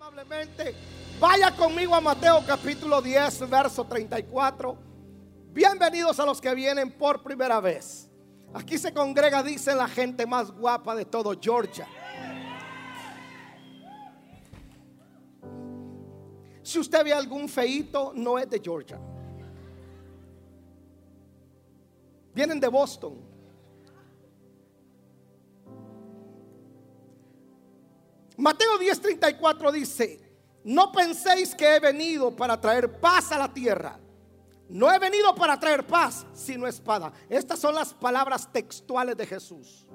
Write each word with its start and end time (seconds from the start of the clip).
amablemente. 0.00 0.76
Vaya 1.18 1.50
conmigo 1.50 1.92
a 1.92 2.00
Mateo 2.00 2.40
capítulo 2.46 3.02
10, 3.02 3.50
verso 3.50 3.84
34. 3.84 4.78
Bienvenidos 5.50 6.20
a 6.20 6.24
los 6.24 6.40
que 6.40 6.54
vienen 6.54 6.92
por 6.92 7.20
primera 7.20 7.60
vez. 7.60 8.08
Aquí 8.54 8.78
se 8.78 8.92
congrega, 8.92 9.42
dice 9.42 9.74
la 9.74 9.88
gente 9.88 10.24
más 10.24 10.52
guapa 10.52 10.94
de 10.94 11.04
todo 11.04 11.34
Georgia. 11.40 11.88
Si 16.62 16.78
usted 16.78 17.02
ve 17.02 17.12
algún 17.12 17.48
feito, 17.48 18.12
no 18.14 18.38
es 18.38 18.48
de 18.48 18.60
Georgia. 18.60 19.00
Vienen 22.32 22.60
de 22.60 22.68
Boston. 22.68 23.20
Mateo 28.38 28.78
10:34 28.78 29.72
dice, 29.72 30.20
no 30.62 30.92
penséis 30.92 31.54
que 31.54 31.74
he 31.76 31.80
venido 31.80 32.34
para 32.34 32.60
traer 32.60 33.00
paz 33.00 33.32
a 33.32 33.38
la 33.38 33.52
tierra. 33.52 33.98
No 34.68 34.92
he 34.92 34.98
venido 34.98 35.34
para 35.34 35.58
traer 35.58 35.84
paz, 35.84 36.24
sino 36.34 36.66
espada. 36.66 37.12
Estas 37.28 37.58
son 37.58 37.74
las 37.74 37.92
palabras 37.92 38.50
textuales 38.52 39.16
de 39.16 39.26
Jesús. 39.26 39.88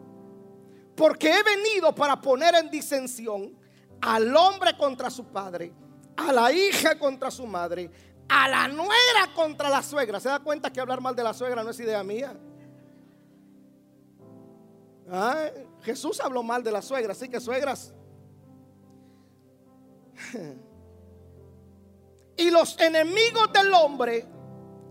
Porque 0.96 1.32
he 1.32 1.44
venido 1.44 1.96
para 1.96 2.20
poner 2.20 2.56
en 2.56 2.70
disensión 2.70 3.56
al 4.02 4.36
hombre 4.36 4.76
contra 4.78 5.10
su 5.10 5.26
padre, 5.26 5.74
a 6.18 6.34
la 6.34 6.52
hija 6.52 7.00
contra 7.00 7.32
su 7.32 7.46
madre, 7.46 7.90
a 8.28 8.50
la 8.50 8.68
nuera 8.68 9.34
contra 9.34 9.70
la 9.70 9.82
suegra. 9.82 10.20
¿Se 10.20 10.28
da 10.28 10.40
cuenta 10.40 10.74
que 10.74 10.82
hablar 10.82 11.00
mal 11.00 11.16
de 11.16 11.24
la 11.24 11.34
suegra 11.34 11.64
no 11.64 11.70
es 11.70 11.80
idea 11.80 12.04
mía? 12.04 12.36
Jesús 15.84 16.20
habló 16.20 16.44
mal 16.44 16.62
de 16.62 16.72
la 16.72 16.82
suegra, 16.82 17.14
así 17.14 17.30
que 17.30 17.40
suegras. 17.40 17.94
Y 22.36 22.50
los 22.50 22.80
enemigos 22.80 23.52
del 23.54 23.74
hombre 23.74 24.26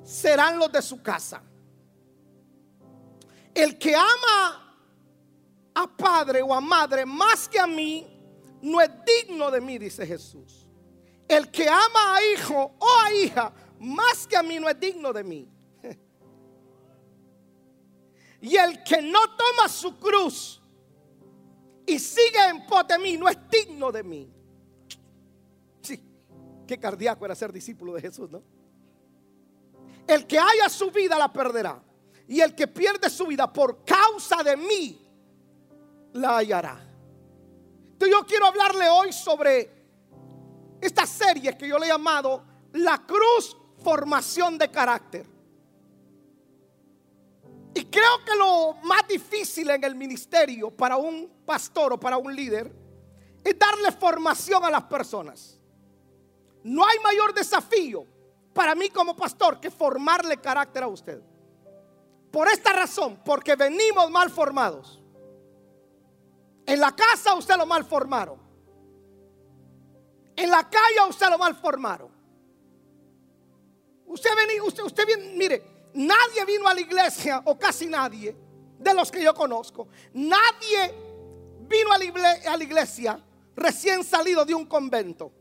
serán 0.04 0.58
los 0.58 0.70
de 0.70 0.82
su 0.82 1.02
casa. 1.02 1.42
El 3.54 3.78
que 3.78 3.94
ama 3.94 4.76
a 5.74 5.96
padre 5.96 6.42
o 6.42 6.54
a 6.54 6.60
madre 6.60 7.04
más 7.04 7.48
que 7.48 7.58
a 7.58 7.66
mí, 7.66 8.06
no 8.62 8.80
es 8.80 8.90
digno 9.04 9.50
de 9.50 9.60
mí, 9.60 9.78
dice 9.78 10.06
Jesús. 10.06 10.66
El 11.28 11.50
que 11.50 11.68
ama 11.68 12.16
a 12.16 12.24
hijo 12.24 12.76
o 12.78 12.86
a 13.04 13.12
hija 13.12 13.52
más 13.78 14.26
que 14.26 14.36
a 14.36 14.42
mí, 14.42 14.58
no 14.60 14.68
es 14.68 14.78
digno 14.78 15.12
de 15.12 15.24
mí. 15.24 15.48
Y 18.40 18.56
el 18.56 18.82
que 18.82 19.00
no 19.00 19.20
toma 19.36 19.68
su 19.68 19.98
cruz 19.98 20.60
y 21.86 21.98
sigue 21.98 22.48
en 22.48 22.66
pos 22.66 22.86
de 22.88 22.98
mí, 22.98 23.16
no 23.16 23.28
es 23.28 23.36
digno 23.50 23.92
de 23.92 24.02
mí. 24.02 24.32
Qué 26.72 26.78
cardíaco 26.78 27.26
era 27.26 27.34
ser 27.34 27.52
discípulo 27.52 27.92
de 27.92 28.00
Jesús, 28.00 28.30
¿no? 28.30 28.42
El 30.06 30.26
que 30.26 30.38
haya 30.38 30.70
su 30.70 30.90
vida 30.90 31.18
la 31.18 31.30
perderá. 31.30 31.82
Y 32.26 32.40
el 32.40 32.54
que 32.54 32.66
pierde 32.66 33.10
su 33.10 33.26
vida 33.26 33.52
por 33.52 33.84
causa 33.84 34.42
de 34.42 34.56
mí, 34.56 34.98
la 36.14 36.38
hallará. 36.38 36.80
Entonces 37.92 38.16
yo 38.16 38.24
quiero 38.24 38.46
hablarle 38.46 38.88
hoy 38.88 39.12
sobre 39.12 39.70
esta 40.80 41.04
serie 41.04 41.58
que 41.58 41.68
yo 41.68 41.78
le 41.78 41.84
he 41.84 41.88
llamado 41.90 42.42
La 42.72 43.04
Cruz 43.06 43.54
Formación 43.84 44.56
de 44.56 44.70
Carácter. 44.70 45.26
Y 47.74 47.84
creo 47.84 48.24
que 48.24 48.34
lo 48.34 48.76
más 48.84 49.06
difícil 49.06 49.68
en 49.68 49.84
el 49.84 49.94
ministerio 49.94 50.70
para 50.70 50.96
un 50.96 51.30
pastor 51.44 51.92
o 51.92 52.00
para 52.00 52.16
un 52.16 52.34
líder 52.34 52.74
es 53.44 53.58
darle 53.58 53.92
formación 53.92 54.64
a 54.64 54.70
las 54.70 54.84
personas. 54.84 55.58
No 56.64 56.86
hay 56.86 56.98
mayor 57.00 57.34
desafío 57.34 58.06
para 58.52 58.74
mí 58.74 58.88
como 58.90 59.16
pastor 59.16 59.60
que 59.60 59.70
formarle 59.70 60.36
carácter 60.38 60.82
a 60.82 60.88
usted. 60.88 61.20
Por 62.30 62.48
esta 62.48 62.72
razón, 62.72 63.20
porque 63.24 63.56
venimos 63.56 64.10
mal 64.10 64.30
formados. 64.30 65.00
En 66.64 66.80
la 66.80 66.94
casa 66.94 67.34
usted 67.34 67.56
lo 67.56 67.66
mal 67.66 67.84
formaron. 67.84 68.40
En 70.36 70.50
la 70.50 70.68
calle 70.68 71.08
usted 71.08 71.28
lo 71.28 71.38
mal 71.38 71.54
formaron. 71.54 72.10
Usted 74.06 74.30
venía, 74.36 74.62
usted, 74.62 74.82
usted 74.82 75.06
bien, 75.06 75.36
mire, 75.36 75.90
nadie 75.94 76.44
vino 76.46 76.68
a 76.68 76.74
la 76.74 76.80
iglesia, 76.80 77.42
o 77.46 77.58
casi 77.58 77.86
nadie, 77.86 78.36
de 78.78 78.94
los 78.94 79.10
que 79.10 79.22
yo 79.22 79.34
conozco. 79.34 79.88
Nadie 80.12 80.94
vino 81.60 81.92
a 81.92 82.56
la 82.56 82.64
iglesia 82.64 83.22
recién 83.56 84.04
salido 84.04 84.44
de 84.44 84.54
un 84.54 84.66
convento. 84.66 85.32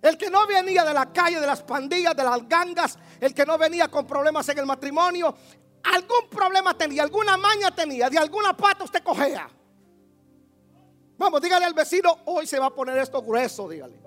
El 0.00 0.16
que 0.16 0.30
no 0.30 0.46
venía 0.46 0.84
de 0.84 0.94
la 0.94 1.12
calle, 1.12 1.40
de 1.40 1.46
las 1.46 1.62
pandillas, 1.62 2.14
de 2.14 2.22
las 2.22 2.48
gangas, 2.48 2.98
el 3.20 3.34
que 3.34 3.44
no 3.44 3.58
venía 3.58 3.88
con 3.88 4.06
problemas 4.06 4.48
en 4.48 4.58
el 4.58 4.66
matrimonio, 4.66 5.34
algún 5.82 6.28
problema 6.30 6.76
tenía, 6.76 7.02
alguna 7.02 7.36
maña 7.36 7.74
tenía, 7.74 8.08
de 8.08 8.18
alguna 8.18 8.56
pata 8.56 8.84
usted 8.84 9.02
cogea. 9.02 9.48
Vamos, 11.16 11.42
dígale 11.42 11.64
al 11.64 11.74
vecino, 11.74 12.20
hoy 12.26 12.46
se 12.46 12.60
va 12.60 12.66
a 12.66 12.70
poner 12.70 12.96
esto 12.98 13.20
grueso, 13.22 13.68
dígale. 13.68 14.00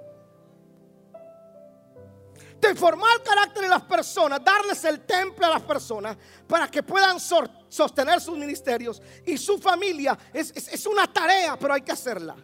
De 2.62 2.75
formar 2.75 3.22
carácter 3.23 3.66
en 3.66 3.72
las 3.72 3.81
personas, 3.81 4.41
darles 4.41 4.85
el 4.85 5.02
temple 5.02 5.46
a 5.46 5.50
las 5.50 5.63
personas 5.63 6.16
para 6.47 6.69
que 6.69 6.84
puedan 6.84 7.19
sostener 7.19 8.22
sus 8.22 8.38
ministerios 8.38 9.02
y 9.25 9.38
su 9.38 9.58
familia. 9.58 10.18
es 10.31 10.85
una 10.85 11.12
tarea, 11.12 11.58
pero 11.59 11.73
hay 11.73 11.81
que 11.81 11.91
hacerla. 11.91 12.38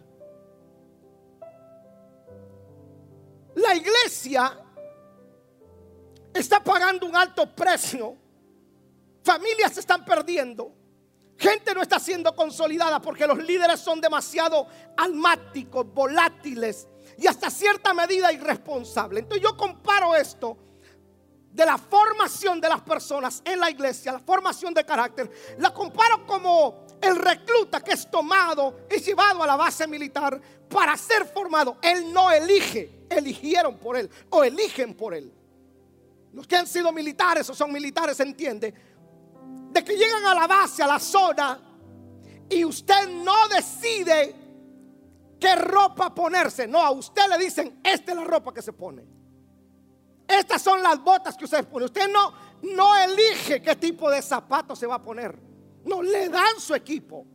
La 3.58 3.74
iglesia 3.74 4.56
está 6.32 6.62
pagando 6.62 7.06
un 7.06 7.16
alto 7.16 7.54
precio. 7.54 8.16
Familias 9.22 9.72
se 9.74 9.80
están 9.80 10.04
perdiendo. 10.04 10.72
Gente 11.36 11.74
no 11.74 11.82
está 11.82 11.98
siendo 11.98 12.34
consolidada 12.34 13.00
porque 13.00 13.26
los 13.26 13.38
líderes 13.38 13.80
son 13.80 14.00
demasiado 14.00 14.66
almáticos, 14.96 15.86
volátiles 15.92 16.88
y 17.16 17.26
hasta 17.26 17.50
cierta 17.50 17.94
medida 17.94 18.32
irresponsables. 18.32 19.22
Entonces 19.22 19.42
yo 19.42 19.56
comparo 19.56 20.14
esto 20.14 20.56
de 21.52 21.64
la 21.64 21.78
formación 21.78 22.60
de 22.60 22.68
las 22.68 22.80
personas 22.82 23.42
en 23.44 23.58
la 23.58 23.70
iglesia, 23.70 24.12
la 24.12 24.20
formación 24.20 24.74
de 24.74 24.84
carácter, 24.84 25.30
la 25.58 25.72
comparo 25.72 26.26
como 26.26 26.86
el 27.00 27.16
recluta 27.16 27.82
que 27.82 27.92
es 27.92 28.10
tomado 28.10 28.86
y 28.94 29.00
llevado 29.00 29.42
a 29.42 29.46
la 29.46 29.56
base 29.56 29.86
militar 29.86 30.40
para 30.68 30.96
ser 30.96 31.26
formado. 31.26 31.78
Él 31.82 32.12
no 32.12 32.30
elige, 32.30 33.06
eligieron 33.08 33.76
por 33.76 33.96
él 33.96 34.10
o 34.30 34.44
eligen 34.44 34.94
por 34.94 35.14
él. 35.14 35.32
Los 36.32 36.46
que 36.46 36.56
han 36.56 36.66
sido 36.66 36.92
militares 36.92 37.48
o 37.50 37.54
son 37.54 37.72
militares 37.72 38.20
entiende 38.20 38.74
de 39.70 39.84
que 39.84 39.96
llegan 39.96 40.24
a 40.26 40.34
la 40.34 40.46
base, 40.46 40.82
a 40.82 40.86
la 40.86 40.98
zona 40.98 41.60
y 42.48 42.64
usted 42.64 43.08
no 43.08 43.48
decide 43.48 44.34
qué 45.40 45.54
ropa 45.56 46.14
ponerse. 46.14 46.66
No, 46.66 46.80
a 46.80 46.90
usted 46.90 47.28
le 47.28 47.38
dicen, 47.38 47.80
esta 47.82 48.12
es 48.12 48.18
la 48.18 48.24
ropa 48.24 48.52
que 48.52 48.62
se 48.62 48.72
pone. 48.72 49.04
Estas 50.26 50.60
son 50.60 50.82
las 50.82 51.02
botas 51.02 51.36
que 51.36 51.44
usted 51.44 51.66
pone. 51.66 51.86
Usted 51.86 52.10
no, 52.10 52.32
no 52.62 52.96
elige 52.96 53.62
qué 53.62 53.76
tipo 53.76 54.10
de 54.10 54.20
zapatos 54.20 54.78
se 54.78 54.86
va 54.86 54.96
a 54.96 55.02
poner. 55.02 55.47
No, 55.84 56.02
le 56.02 56.28
dan 56.28 56.58
su 56.58 56.74
equipo. 56.74 57.26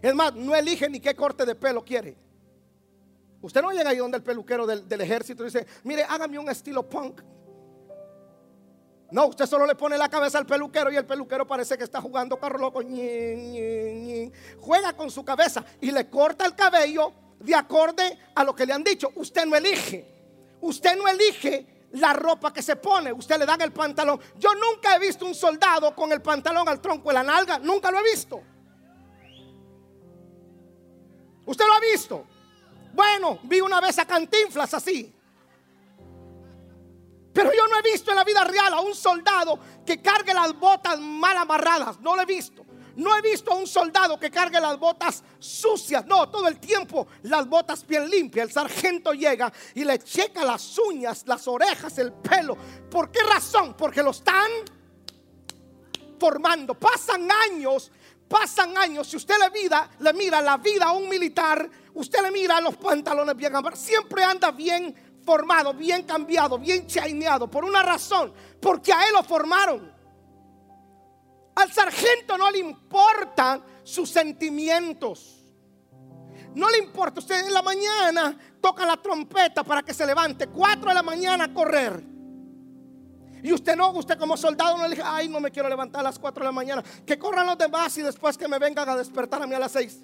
Es 0.00 0.14
más, 0.14 0.34
no 0.34 0.54
elige 0.54 0.88
ni 0.88 1.00
qué 1.00 1.14
corte 1.14 1.46
de 1.46 1.54
pelo 1.54 1.84
quiere. 1.84 2.16
Usted 3.40 3.60
no 3.60 3.72
llega 3.72 3.90
ahí 3.90 3.96
donde 3.96 4.18
el 4.18 4.22
peluquero 4.22 4.66
del, 4.66 5.00
ejército 5.00 5.42
dice, 5.44 5.66
mire, 5.84 6.04
hágame 6.04 6.38
un 6.38 6.48
estilo 6.48 6.88
punk. 6.88 7.20
No, 9.10 9.26
usted 9.26 9.46
solo 9.46 9.66
le 9.66 9.74
pone 9.74 9.98
la 9.98 10.08
cabeza 10.08 10.38
al 10.38 10.46
peluquero 10.46 10.90
y 10.90 10.96
el 10.96 11.04
peluquero 11.04 11.46
parece 11.46 11.76
que 11.76 11.84
está 11.84 12.00
jugando 12.00 12.38
carro 12.38 12.58
loco. 12.58 12.80
Juega 14.60 14.96
con 14.96 15.10
su 15.10 15.24
cabeza 15.24 15.64
y 15.80 15.90
le 15.90 16.08
corta 16.08 16.46
el 16.46 16.54
cabello 16.54 17.12
de 17.38 17.54
acorde 17.54 18.18
a 18.34 18.44
lo 18.44 18.54
que 18.54 18.64
le 18.64 18.72
han 18.72 18.82
dicho. 18.82 19.12
Usted 19.16 19.44
no 19.44 19.56
elige. 19.56 20.06
Usted 20.60 20.96
no 20.96 21.08
elige 21.08 21.66
la 21.92 22.12
ropa 22.12 22.52
que 22.52 22.62
se 22.62 22.76
pone, 22.76 23.12
usted 23.12 23.38
le 23.38 23.46
dan 23.46 23.60
el 23.60 23.72
pantalón. 23.72 24.20
Yo 24.38 24.50
nunca 24.54 24.96
he 24.96 24.98
visto 24.98 25.26
un 25.26 25.34
soldado 25.34 25.94
con 25.94 26.10
el 26.12 26.22
pantalón 26.22 26.68
al 26.68 26.80
tronco 26.80 27.08
de 27.08 27.14
la 27.14 27.22
nalga, 27.22 27.58
nunca 27.58 27.90
lo 27.90 27.98
he 27.98 28.02
visto. 28.02 28.42
¿Usted 31.44 31.66
lo 31.66 31.72
ha 31.72 31.80
visto? 31.80 32.26
Bueno, 32.92 33.38
vi 33.44 33.60
una 33.60 33.80
vez 33.80 33.98
a 33.98 34.06
Cantinflas 34.06 34.74
así. 34.74 35.12
Pero 37.32 37.50
yo 37.52 37.66
no 37.66 37.78
he 37.78 37.82
visto 37.82 38.10
en 38.10 38.16
la 38.16 38.24
vida 38.24 38.44
real 38.44 38.74
a 38.74 38.80
un 38.80 38.94
soldado 38.94 39.58
que 39.84 40.00
cargue 40.00 40.34
las 40.34 40.52
botas 40.58 40.98
mal 41.00 41.36
amarradas. 41.36 41.98
No 42.00 42.14
lo 42.14 42.22
he 42.22 42.26
visto. 42.26 42.64
No 42.96 43.16
he 43.16 43.22
visto 43.22 43.52
a 43.52 43.56
un 43.56 43.66
soldado 43.66 44.18
que 44.18 44.30
cargue 44.30 44.60
las 44.60 44.78
botas 44.78 45.22
sucias. 45.38 46.06
No, 46.06 46.28
todo 46.28 46.48
el 46.48 46.58
tiempo 46.58 47.06
las 47.22 47.48
botas 47.48 47.86
bien 47.86 48.08
limpias. 48.08 48.48
El 48.48 48.52
sargento 48.52 49.12
llega 49.12 49.52
y 49.74 49.84
le 49.84 49.98
checa 49.98 50.44
las 50.44 50.78
uñas, 50.78 51.24
las 51.26 51.46
orejas, 51.48 51.98
el 51.98 52.12
pelo. 52.12 52.56
¿Por 52.90 53.10
qué 53.10 53.20
razón? 53.22 53.74
Porque 53.74 54.02
lo 54.02 54.10
están 54.10 54.50
formando. 56.18 56.74
Pasan 56.74 57.28
años, 57.50 57.90
pasan 58.28 58.76
años. 58.76 59.06
Si 59.08 59.16
usted 59.16 59.34
le, 59.38 59.50
vida, 59.50 59.90
le 60.00 60.12
mira 60.12 60.40
la 60.40 60.56
vida 60.56 60.86
a 60.86 60.92
un 60.92 61.08
militar, 61.08 61.68
Usted 61.94 62.22
le 62.22 62.30
mira 62.30 62.60
los 62.60 62.76
pantalones 62.76 63.36
bien 63.36 63.52
siempre 63.74 64.24
anda 64.24 64.50
bien 64.50 64.94
formado, 65.24 65.74
bien 65.74 66.04
cambiado, 66.04 66.58
bien 66.58 66.86
chaineado. 66.86 67.48
Por 67.48 67.64
una 67.64 67.82
razón, 67.82 68.32
porque 68.60 68.92
a 68.92 69.06
él 69.06 69.12
lo 69.12 69.22
formaron. 69.22 69.92
Al 71.54 71.72
sargento 71.72 72.38
no 72.38 72.50
le 72.50 72.58
importan 72.58 73.62
sus 73.82 74.10
sentimientos. 74.10 75.38
No 76.54 76.70
le 76.70 76.78
importa, 76.78 77.20
usted 77.20 77.46
en 77.46 77.52
la 77.52 77.62
mañana 77.62 78.38
toca 78.60 78.84
la 78.84 78.96
trompeta 78.96 79.64
para 79.64 79.82
que 79.82 79.94
se 79.94 80.04
levante, 80.04 80.48
Cuatro 80.48 80.88
de 80.88 80.94
la 80.94 81.02
mañana 81.02 81.44
a 81.44 81.54
correr. 81.54 82.12
Y 83.42 83.52
usted 83.52 83.74
no, 83.74 83.90
usted 83.92 84.16
como 84.18 84.36
soldado 84.36 84.76
no 84.76 84.84
le 84.84 84.90
dice, 84.90 85.02
ay, 85.04 85.28
no 85.28 85.40
me 85.40 85.50
quiero 85.50 85.68
levantar 85.68 86.00
a 86.00 86.04
las 86.04 86.18
4 86.18 86.42
de 86.42 86.46
la 86.46 86.52
mañana. 86.52 86.82
Que 87.04 87.18
corran 87.18 87.44
los 87.44 87.58
demás 87.58 87.96
y 87.98 88.02
después 88.02 88.38
que 88.38 88.46
me 88.46 88.58
vengan 88.58 88.88
a 88.88 88.94
despertar 88.94 89.42
a 89.42 89.46
mí 89.48 89.54
a 89.54 89.58
las 89.58 89.72
6. 89.72 89.98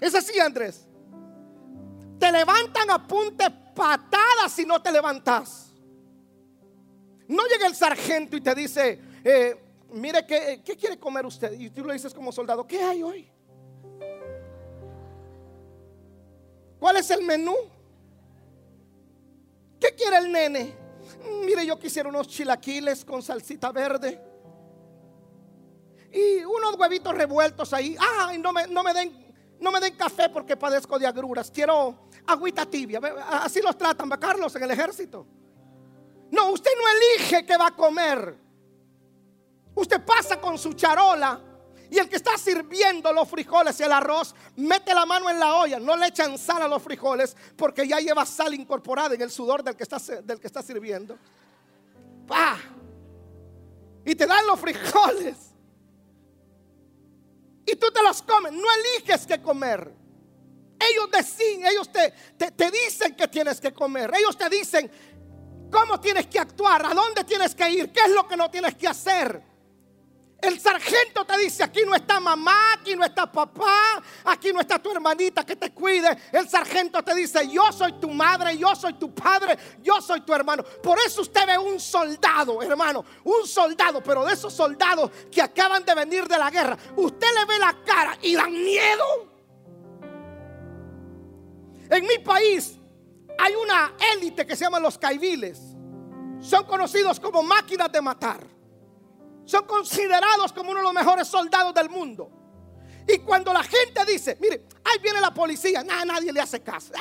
Es 0.00 0.14
así, 0.14 0.38
Andrés. 0.40 0.86
Te 2.18 2.32
levantan 2.32 2.90
a 2.90 3.06
punte 3.06 3.50
patadas 3.50 4.50
si 4.50 4.64
no 4.64 4.80
te 4.80 4.90
levantas. 4.90 5.72
No 7.28 7.42
llega 7.46 7.66
el 7.66 7.74
sargento 7.74 8.38
y 8.38 8.40
te 8.40 8.54
dice, 8.54 8.98
eh, 9.22 9.67
mire, 9.92 10.26
¿qué, 10.26 10.62
¿qué 10.64 10.76
quiere 10.76 10.98
comer 10.98 11.26
usted? 11.26 11.52
Y 11.52 11.70
tú 11.70 11.84
le 11.84 11.94
dices 11.94 12.12
como 12.14 12.32
soldado, 12.32 12.66
¿qué 12.66 12.82
hay 12.82 13.02
hoy? 13.02 13.30
¿Cuál 16.78 16.96
es 16.96 17.10
el 17.10 17.22
menú? 17.22 17.54
¿Qué 19.80 19.94
quiere 19.94 20.18
el 20.18 20.32
nene? 20.32 20.76
Mire, 21.44 21.66
yo 21.66 21.78
quisiera 21.78 22.08
unos 22.08 22.28
chilaquiles 22.28 23.04
con 23.04 23.22
salsita 23.22 23.72
verde. 23.72 24.20
Y 26.12 26.44
unos 26.44 26.76
huevitos 26.78 27.14
revueltos 27.14 27.72
ahí. 27.72 27.96
Ay, 27.98 28.38
no 28.38 28.52
me, 28.52 28.66
no 28.68 28.82
me 28.82 28.94
den 28.94 29.28
no 29.60 29.72
me 29.72 29.80
den 29.80 29.96
café 29.96 30.28
porque 30.28 30.56
padezco 30.56 30.98
de 30.98 31.06
agruras. 31.06 31.50
Quiero 31.50 32.08
agüita 32.26 32.66
tibia. 32.66 33.00
Así 33.28 33.60
los 33.60 33.76
tratan, 33.76 34.10
¿va 34.10 34.18
Carlos, 34.18 34.54
en 34.56 34.62
el 34.62 34.70
ejército? 34.70 35.26
No, 36.30 36.52
usted 36.52 36.70
no 36.76 36.84
elige 36.88 37.44
qué 37.44 37.56
va 37.56 37.68
a 37.68 37.76
comer. 37.76 38.47
Usted 39.78 40.04
pasa 40.04 40.40
con 40.40 40.58
su 40.58 40.72
charola 40.72 41.40
y 41.88 41.98
el 41.98 42.08
que 42.08 42.16
está 42.16 42.36
sirviendo 42.36 43.12
los 43.12 43.28
frijoles 43.28 43.78
y 43.78 43.84
el 43.84 43.92
arroz 43.92 44.34
mete 44.56 44.92
la 44.92 45.06
mano 45.06 45.30
en 45.30 45.38
la 45.38 45.54
olla. 45.54 45.78
No 45.78 45.96
le 45.96 46.08
echan 46.08 46.36
sal 46.36 46.62
a 46.62 46.66
los 46.66 46.82
frijoles 46.82 47.36
porque 47.56 47.86
ya 47.86 47.98
lleva 48.00 48.26
sal 48.26 48.52
incorporada 48.54 49.14
en 49.14 49.22
el 49.22 49.30
sudor 49.30 49.62
del 49.62 49.76
que 49.76 49.84
está, 49.84 49.98
del 50.20 50.40
que 50.40 50.48
está 50.48 50.62
sirviendo. 50.62 51.16
¡Pah! 52.26 52.58
Y 54.04 54.16
te 54.16 54.26
dan 54.26 54.44
los 54.48 54.58
frijoles. 54.58 55.36
Y 57.64 57.76
tú 57.76 57.92
te 57.92 58.02
los 58.02 58.20
comes. 58.22 58.52
No 58.52 58.66
eliges 58.80 59.28
qué 59.28 59.40
comer. 59.40 59.94
Ellos 60.80 61.08
deciden, 61.12 61.66
ellos 61.68 61.92
te, 61.92 62.12
te, 62.36 62.50
te 62.50 62.68
dicen 62.72 63.14
que 63.14 63.28
tienes 63.28 63.60
que 63.60 63.72
comer. 63.72 64.10
Ellos 64.18 64.36
te 64.36 64.48
dicen 64.48 64.90
cómo 65.70 66.00
tienes 66.00 66.26
que 66.26 66.40
actuar, 66.40 66.84
a 66.84 66.94
dónde 66.94 67.22
tienes 67.22 67.54
que 67.54 67.70
ir, 67.70 67.92
qué 67.92 68.00
es 68.00 68.10
lo 68.10 68.26
que 68.26 68.36
no 68.36 68.50
tienes 68.50 68.74
que 68.74 68.88
hacer. 68.88 69.47
El 70.40 70.60
sargento 70.60 71.24
te 71.24 71.36
dice, 71.36 71.64
aquí 71.64 71.80
no 71.84 71.96
está 71.96 72.20
mamá, 72.20 72.74
aquí 72.74 72.94
no 72.94 73.04
está 73.04 73.30
papá, 73.30 74.00
aquí 74.24 74.52
no 74.52 74.60
está 74.60 74.78
tu 74.78 74.92
hermanita 74.92 75.44
que 75.44 75.56
te 75.56 75.72
cuide. 75.72 76.16
El 76.30 76.48
sargento 76.48 77.02
te 77.02 77.12
dice, 77.12 77.48
yo 77.50 77.72
soy 77.72 77.94
tu 77.94 78.08
madre, 78.10 78.56
yo 78.56 78.72
soy 78.76 78.92
tu 78.94 79.12
padre, 79.12 79.58
yo 79.82 80.00
soy 80.00 80.20
tu 80.20 80.32
hermano. 80.32 80.62
Por 80.62 80.96
eso 81.00 81.22
usted 81.22 81.44
ve 81.44 81.58
un 81.58 81.80
soldado, 81.80 82.62
hermano, 82.62 83.04
un 83.24 83.48
soldado, 83.48 84.00
pero 84.00 84.24
de 84.24 84.34
esos 84.34 84.54
soldados 84.54 85.10
que 85.30 85.42
acaban 85.42 85.84
de 85.84 85.94
venir 85.96 86.28
de 86.28 86.38
la 86.38 86.50
guerra, 86.50 86.78
usted 86.94 87.26
le 87.34 87.44
ve 87.44 87.58
la 87.58 87.76
cara 87.84 88.16
y 88.22 88.36
dan 88.36 88.52
miedo. 88.52 89.04
En 91.90 92.06
mi 92.06 92.18
país 92.18 92.76
hay 93.38 93.54
una 93.56 93.92
élite 94.14 94.46
que 94.46 94.54
se 94.54 94.64
llama 94.64 94.78
los 94.78 94.98
caiviles. 94.98 95.58
Son 96.40 96.64
conocidos 96.64 97.18
como 97.18 97.42
máquinas 97.42 97.90
de 97.90 98.00
matar 98.00 98.57
son 99.48 99.64
considerados 99.64 100.52
como 100.52 100.72
uno 100.72 100.80
de 100.80 100.84
los 100.84 100.92
mejores 100.92 101.26
soldados 101.26 101.72
del 101.72 101.88
mundo. 101.88 102.30
Y 103.08 103.18
cuando 103.20 103.50
la 103.50 103.62
gente 103.62 104.04
dice, 104.04 104.36
mire, 104.38 104.66
ahí 104.84 104.98
viene 105.02 105.22
la 105.22 105.32
policía, 105.32 105.82
nada, 105.82 106.04
nadie 106.04 106.30
le 106.30 106.40
hace 106.42 106.60
caso. 106.60 106.92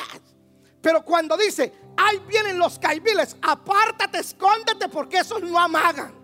Pero 0.81 1.03
cuando 1.03 1.35
dice, 1.35 1.73
ahí 1.97 2.19
vienen 2.25 2.57
los 2.57 2.79
caibiles, 2.79 3.35
apártate, 3.41 4.19
escóndete 4.19 4.87
porque 4.87 5.17
esos 5.17 5.43
no 5.43 5.59
amagan. 5.59 6.15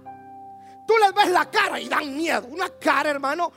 Tú 0.88 0.94
les 0.98 1.14
ves 1.14 1.30
la 1.30 1.52
cara 1.52 1.78
y 1.78 1.90
dan 1.90 2.16
miedo. 2.16 2.48
Una 2.50 2.70
cara, 2.70 3.10
hermano, 3.10 3.52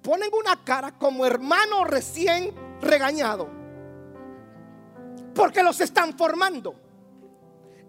ponen 0.00 0.30
una 0.32 0.64
cara 0.64 0.92
como 0.92 1.26
hermano 1.26 1.84
recién 1.84 2.54
regañado. 2.80 3.50
Porque 5.34 5.62
los 5.62 5.78
están 5.82 6.16
formando. 6.16 6.74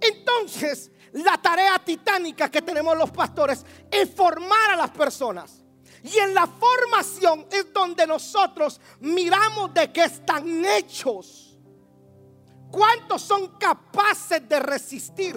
Entonces, 0.01 0.91
la 1.24 1.38
tarea 1.38 1.80
titánica 1.80 2.50
que 2.50 2.62
tenemos 2.62 2.98
los 2.98 3.12
pastores 3.12 3.66
es 3.90 4.10
formar 4.14 4.72
a 4.72 4.75
las 4.75 4.92
personas. 4.92 5.64
Y 6.04 6.18
en 6.19 6.34
la 6.34 6.48
formación 6.48 7.48
es 7.52 7.74
donde 7.74 8.06
nosotros 8.06 8.80
miramos 9.00 9.74
de 9.74 9.92
qué 9.92 10.06
están 10.06 10.64
hechos. 10.64 11.58
¿Cuántos 12.72 13.22
son 13.22 13.58
capaces 13.58 14.48
de 14.48 14.60
resistir? 14.60 15.36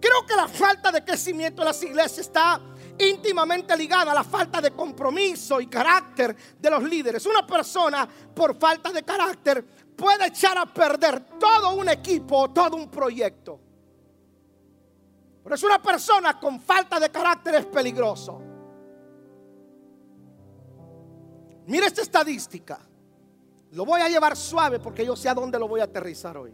Creo 0.00 0.26
que 0.26 0.34
la 0.34 0.48
falta 0.48 0.90
de 0.90 1.04
crecimiento 1.04 1.62
de 1.62 1.66
las 1.66 1.82
iglesias 1.82 2.18
está 2.18 2.60
íntimamente 2.98 3.76
ligada 3.76 4.10
a 4.12 4.14
la 4.14 4.24
falta 4.24 4.60
de 4.60 4.72
compromiso 4.72 5.60
y 5.60 5.66
carácter 5.66 6.36
de 6.58 6.70
los 6.70 6.82
líderes. 6.82 7.24
Una 7.26 7.46
persona 7.46 8.08
por 8.34 8.58
falta 8.58 8.90
de 8.90 9.02
carácter 9.04 9.64
puede 10.02 10.26
echar 10.26 10.58
a 10.58 10.66
perder 10.66 11.38
todo 11.38 11.76
un 11.76 11.88
equipo 11.88 12.50
todo 12.50 12.76
un 12.76 12.90
proyecto. 12.90 13.60
Pero 15.44 15.54
es 15.54 15.62
una 15.62 15.80
persona 15.80 16.40
con 16.40 16.60
falta 16.60 16.98
de 16.98 17.08
carácter 17.08 17.54
es 17.54 17.66
peligroso. 17.66 18.40
Mira 21.66 21.86
esta 21.86 22.02
estadística. 22.02 22.80
Lo 23.70 23.84
voy 23.84 24.00
a 24.00 24.08
llevar 24.08 24.36
suave 24.36 24.80
porque 24.80 25.06
yo 25.06 25.14
sé 25.14 25.28
a 25.28 25.34
dónde 25.34 25.58
lo 25.58 25.68
voy 25.68 25.80
a 25.80 25.84
aterrizar 25.84 26.36
hoy. 26.36 26.52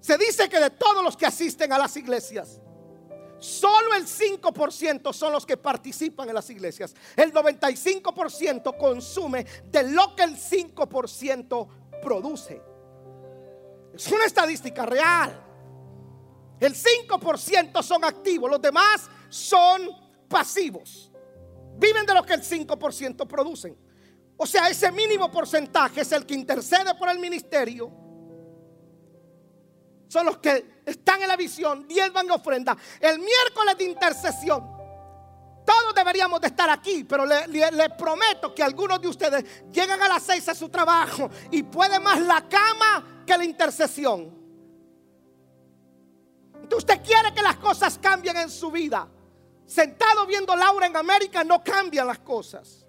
Se 0.00 0.16
dice 0.16 0.48
que 0.48 0.58
de 0.58 0.70
todos 0.70 1.04
los 1.04 1.16
que 1.18 1.26
asisten 1.26 1.70
a 1.72 1.78
las 1.78 1.96
iglesias, 1.98 2.60
solo 3.44 3.94
el 3.94 4.06
5% 4.06 5.12
son 5.12 5.32
los 5.32 5.44
que 5.44 5.56
participan 5.56 6.28
en 6.28 6.34
las 6.34 6.48
iglesias. 6.48 6.94
El 7.14 7.32
95% 7.32 8.76
consume 8.78 9.44
de 9.66 9.90
lo 9.90 10.16
que 10.16 10.22
el 10.22 10.36
5% 10.36 11.68
produce. 12.02 12.62
Es 13.94 14.10
una 14.10 14.24
estadística 14.24 14.86
real. 14.86 15.40
El 16.58 16.74
5% 16.74 17.82
son 17.82 18.04
activos, 18.04 18.50
los 18.50 18.62
demás 18.62 19.08
son 19.28 19.90
pasivos. 20.28 21.12
Viven 21.76 22.06
de 22.06 22.14
lo 22.14 22.24
que 22.24 22.34
el 22.34 22.42
5% 22.42 23.26
producen. 23.26 23.76
O 24.36 24.46
sea, 24.46 24.68
ese 24.68 24.90
mínimo 24.90 25.30
porcentaje 25.30 26.00
es 26.00 26.12
el 26.12 26.24
que 26.24 26.34
intercede 26.34 26.94
por 26.94 27.08
el 27.10 27.18
ministerio. 27.18 28.03
Son 30.14 30.26
los 30.26 30.38
que 30.38 30.82
están 30.86 31.22
en 31.22 31.26
la 31.26 31.34
visión, 31.34 31.88
van 32.12 32.30
a 32.30 32.34
ofrenda. 32.34 32.76
El 33.00 33.18
miércoles 33.18 33.76
de 33.76 33.82
intercesión, 33.82 34.62
todos 35.66 35.92
deberíamos 35.92 36.40
de 36.40 36.46
estar 36.46 36.70
aquí, 36.70 37.02
pero 37.02 37.26
le, 37.26 37.48
le, 37.48 37.90
prometo 37.98 38.54
que 38.54 38.62
algunos 38.62 39.00
de 39.00 39.08
ustedes 39.08 39.44
llegan 39.72 40.00
a 40.00 40.06
las 40.06 40.22
seis 40.22 40.48
a 40.48 40.54
su 40.54 40.68
trabajo 40.68 41.28
y 41.50 41.64
puede 41.64 41.98
más 41.98 42.20
la 42.20 42.48
cama 42.48 43.24
que 43.26 43.36
la 43.36 43.44
intercesión. 43.44 44.32
Usted 46.72 47.02
quiere 47.02 47.34
que 47.34 47.42
las 47.42 47.56
cosas 47.56 47.98
cambien 48.00 48.36
en 48.36 48.50
su 48.50 48.70
vida. 48.70 49.08
Sentado 49.66 50.26
viendo 50.26 50.54
Laura 50.54 50.86
en 50.86 50.96
América 50.96 51.42
no 51.42 51.64
cambian 51.64 52.06
las 52.06 52.20
cosas. 52.20 52.83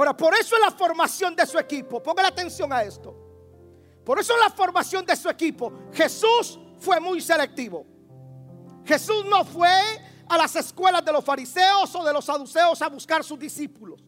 Ahora, 0.00 0.16
por 0.16 0.32
eso 0.32 0.54
es 0.54 0.62
la 0.62 0.70
formación 0.70 1.36
de 1.36 1.44
su 1.44 1.58
equipo. 1.58 2.02
Ponga 2.02 2.26
atención 2.26 2.72
a 2.72 2.82
esto. 2.82 3.14
Por 4.02 4.18
eso 4.18 4.32
es 4.32 4.40
la 4.40 4.48
formación 4.48 5.04
de 5.04 5.14
su 5.14 5.28
equipo. 5.28 5.70
Jesús 5.92 6.58
fue 6.78 6.98
muy 6.98 7.20
selectivo. 7.20 7.84
Jesús 8.82 9.26
no 9.26 9.44
fue 9.44 9.70
a 10.26 10.38
las 10.38 10.56
escuelas 10.56 11.04
de 11.04 11.12
los 11.12 11.22
fariseos 11.22 11.94
o 11.94 12.02
de 12.02 12.14
los 12.14 12.24
saduceos 12.24 12.80
a 12.80 12.88
buscar 12.88 13.22
sus 13.22 13.38
discípulos. 13.38 14.02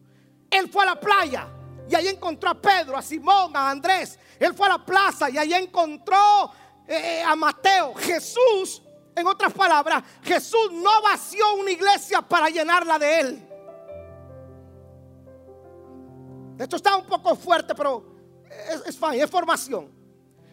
Él 0.49 0.67
fue 0.67 0.81
a 0.81 0.87
la 0.87 0.99
playa 0.99 1.47
y 1.87 1.93
ahí 1.93 2.07
encontró 2.07 2.49
a 2.49 2.59
Pedro, 2.59 2.97
a 2.97 3.01
Simón, 3.03 3.55
a 3.55 3.69
Andrés. 3.69 4.17
Él 4.39 4.55
fue 4.55 4.65
a 4.65 4.69
la 4.69 4.83
plaza 4.83 5.29
y 5.29 5.37
ahí 5.37 5.53
encontró 5.53 6.51
eh, 6.87 7.21
a 7.23 7.35
Mateo. 7.35 7.93
Jesús, 7.93 8.81
en 9.15 9.27
otras 9.27 9.53
palabras, 9.53 10.03
Jesús 10.23 10.71
no 10.71 11.03
vació 11.03 11.53
una 11.53 11.69
iglesia 11.69 12.23
para 12.23 12.49
llenarla 12.49 12.97
de 12.97 13.19
él. 13.19 13.52
Esto 16.57 16.75
está 16.75 16.95
un 16.95 17.05
poco 17.05 17.35
fuerte, 17.35 17.73
pero 17.75 18.03
es, 18.69 18.95
es, 18.95 18.99
es 19.13 19.29
formación. 19.29 19.91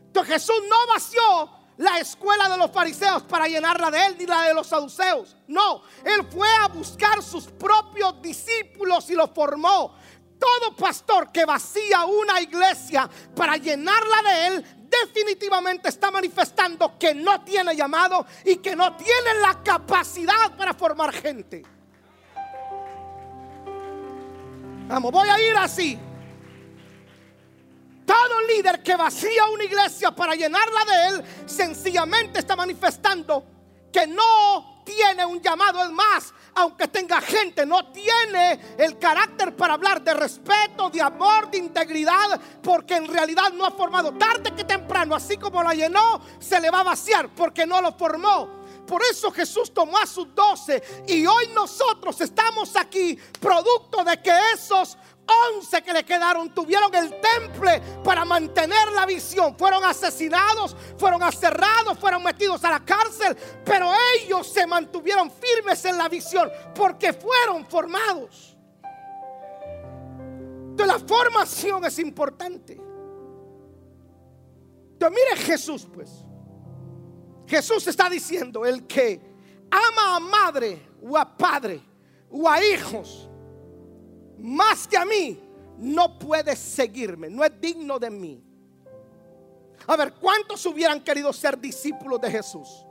Entonces 0.07 0.35
Jesús 0.35 0.63
no 0.69 0.93
vació 0.93 1.61
la 1.81 1.99
escuela 1.99 2.49
de 2.49 2.59
los 2.59 2.71
fariseos 2.71 3.23
para 3.23 3.47
llenarla 3.49 3.91
de 3.91 4.07
él, 4.07 4.17
ni 4.19 4.27
la 4.27 4.43
de 4.43 4.55
los 4.55 4.67
saduceos. 4.67 5.37
No, 5.47 5.83
él 6.05 6.27
fue 6.31 6.49
a 6.63 6.69
buscar 6.69 7.23
sus 7.23 7.47
propios 7.47 8.21
discípulos 8.21 9.09
y 9.09 9.15
los 9.15 9.31
formó. 9.31 9.95
Todo 10.39 10.77
pastor 10.77 11.33
que 11.33 11.45
vacía 11.45 12.05
una 12.05 12.41
iglesia 12.41 13.09
para 13.35 13.57
llenarla 13.57 14.23
de 14.23 14.47
él, 14.47 14.89
definitivamente 14.91 15.89
está 15.89 16.11
manifestando 16.11 16.99
que 16.99 17.15
no 17.15 17.43
tiene 17.45 17.75
llamado 17.75 18.27
y 18.45 18.57
que 18.57 18.77
no 18.77 18.97
tiene 18.97 19.35
la 19.41 19.63
capacidad 19.63 20.57
para 20.57 20.75
formar 20.75 21.13
gente. 21.13 21.63
Vamos, 24.91 25.13
voy 25.13 25.29
a 25.29 25.41
ir 25.41 25.57
así. 25.57 25.97
Todo 28.05 28.41
líder 28.49 28.83
que 28.83 28.97
vacía 28.97 29.47
una 29.47 29.63
iglesia 29.63 30.11
para 30.11 30.35
llenarla 30.35 30.85
de 30.85 31.07
él, 31.09 31.25
sencillamente 31.47 32.41
está 32.41 32.57
manifestando 32.57 33.45
que 33.93 34.09
no 34.09 34.83
tiene 34.85 35.25
un 35.25 35.41
llamado. 35.41 35.85
Es 35.85 35.91
más, 35.93 36.35
aunque 36.57 36.89
tenga 36.89 37.21
gente, 37.21 37.65
no 37.65 37.93
tiene 37.93 38.59
el 38.79 38.99
carácter 38.99 39.55
para 39.55 39.75
hablar 39.75 40.03
de 40.03 40.13
respeto, 40.13 40.91
de 40.91 41.01
amor, 41.01 41.53
de 41.53 41.59
integridad, 41.59 42.41
porque 42.61 42.97
en 42.97 43.07
realidad 43.07 43.53
no 43.53 43.65
ha 43.65 43.71
formado 43.71 44.13
tarde 44.15 44.53
que 44.57 44.65
temprano, 44.65 45.15
así 45.15 45.37
como 45.37 45.63
la 45.63 45.73
llenó, 45.73 46.21
se 46.41 46.61
le 46.61 46.69
va 46.69 46.81
a 46.81 46.85
vaciar 46.85 47.29
porque 47.29 47.65
no 47.65 47.81
lo 47.81 47.93
formó. 47.93 48.60
Por 48.91 49.05
eso 49.05 49.31
Jesús 49.31 49.73
tomó 49.73 49.97
a 49.99 50.05
sus 50.05 50.35
doce 50.35 50.83
y 51.07 51.25
hoy 51.25 51.47
nosotros 51.55 52.21
estamos 52.21 52.75
aquí 52.75 53.17
producto 53.39 54.03
de 54.03 54.21
que 54.21 54.33
esos 54.53 54.99
once 55.53 55.81
que 55.81 55.93
le 55.93 56.05
quedaron 56.05 56.53
tuvieron 56.53 56.93
el 56.97 57.21
temple 57.21 57.81
para 58.03 58.25
mantener 58.25 58.91
la 58.91 59.07
visión. 59.07 59.57
Fueron 59.57 59.85
asesinados, 59.85 60.75
fueron 60.99 61.23
aserrados, 61.23 62.01
fueron 62.01 62.25
metidos 62.25 62.65
a 62.65 62.71
la 62.73 62.85
cárcel, 62.85 63.37
pero 63.65 63.93
ellos 64.19 64.49
se 64.49 64.67
mantuvieron 64.67 65.31
firmes 65.31 65.85
en 65.85 65.97
la 65.97 66.09
visión 66.09 66.51
porque 66.75 67.13
fueron 67.13 67.65
formados. 67.67 68.57
Entonces 70.71 70.87
la 70.89 70.99
formación 70.99 71.85
es 71.85 71.97
importante. 72.01 72.73
Entonces 74.95 75.17
mire 75.17 75.37
Jesús 75.47 75.87
pues. 75.95 76.25
Jesús 77.51 77.85
está 77.89 78.09
diciendo, 78.09 78.65
el 78.65 78.87
que 78.87 79.21
ama 79.69 80.17
a 80.17 80.21
madre 80.21 80.81
o 81.03 81.19
a 81.19 81.37
padre 81.37 81.81
o 82.31 82.49
a 82.49 82.65
hijos 82.65 83.29
más 84.39 84.87
que 84.87 84.97
a 84.97 85.05
mí, 85.05 85.39
no 85.79 86.17
puede 86.17 86.55
seguirme, 86.55 87.29
no 87.29 87.45
es 87.45 87.61
digno 87.61 87.99
de 87.99 88.09
mí. 88.09 88.41
A 89.87 89.97
ver, 89.97 90.13
¿cuántos 90.15 90.65
hubieran 90.65 91.03
querido 91.03 91.33
ser 91.33 91.59
discípulos 91.59 92.21
de 92.21 92.31
Jesús? 92.31 92.87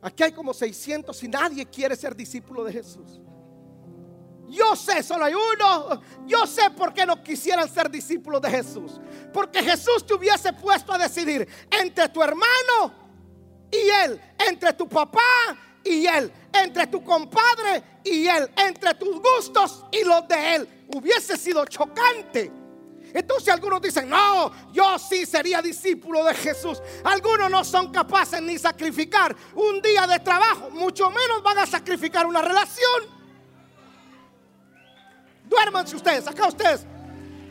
Aquí 0.00 0.24
hay 0.24 0.32
como 0.32 0.52
600 0.52 1.22
y 1.22 1.28
nadie 1.28 1.64
quiere 1.66 1.94
ser 1.94 2.16
discípulo 2.16 2.64
de 2.64 2.72
Jesús. 2.72 3.20
Yo 4.52 4.76
sé, 4.76 5.02
solo 5.02 5.24
hay 5.24 5.32
uno. 5.34 6.02
Yo 6.26 6.46
sé 6.46 6.70
por 6.70 6.92
qué 6.92 7.06
no 7.06 7.22
quisieran 7.22 7.66
ser 7.72 7.90
discípulos 7.90 8.42
de 8.42 8.50
Jesús. 8.50 9.00
Porque 9.32 9.62
Jesús 9.62 10.06
te 10.06 10.12
hubiese 10.12 10.52
puesto 10.52 10.92
a 10.92 10.98
decidir 10.98 11.48
entre 11.70 12.10
tu 12.10 12.22
hermano 12.22 12.92
y 13.70 13.88
él, 14.04 14.20
entre 14.46 14.74
tu 14.74 14.86
papá 14.86 15.20
y 15.82 16.06
él, 16.06 16.30
entre 16.52 16.86
tu 16.86 17.02
compadre 17.02 17.82
y 18.04 18.26
él, 18.26 18.50
entre 18.58 18.92
tus 18.94 19.22
gustos 19.22 19.86
y 19.90 20.04
los 20.04 20.28
de 20.28 20.56
él. 20.56 20.84
Hubiese 20.94 21.38
sido 21.38 21.64
chocante. 21.64 22.52
Entonces 23.14 23.48
algunos 23.48 23.80
dicen, 23.80 24.10
no, 24.10 24.52
yo 24.70 24.98
sí 24.98 25.24
sería 25.24 25.62
discípulo 25.62 26.24
de 26.24 26.34
Jesús. 26.34 26.82
Algunos 27.04 27.50
no 27.50 27.64
son 27.64 27.90
capaces 27.90 28.42
ni 28.42 28.58
sacrificar 28.58 29.34
un 29.54 29.80
día 29.80 30.06
de 30.06 30.18
trabajo, 30.18 30.68
mucho 30.70 31.10
menos 31.10 31.42
van 31.42 31.58
a 31.58 31.66
sacrificar 31.66 32.26
una 32.26 32.42
relación. 32.42 33.11
Duérmanse 35.52 35.94
ustedes, 35.94 36.26
acá 36.26 36.46
ustedes. 36.46 36.86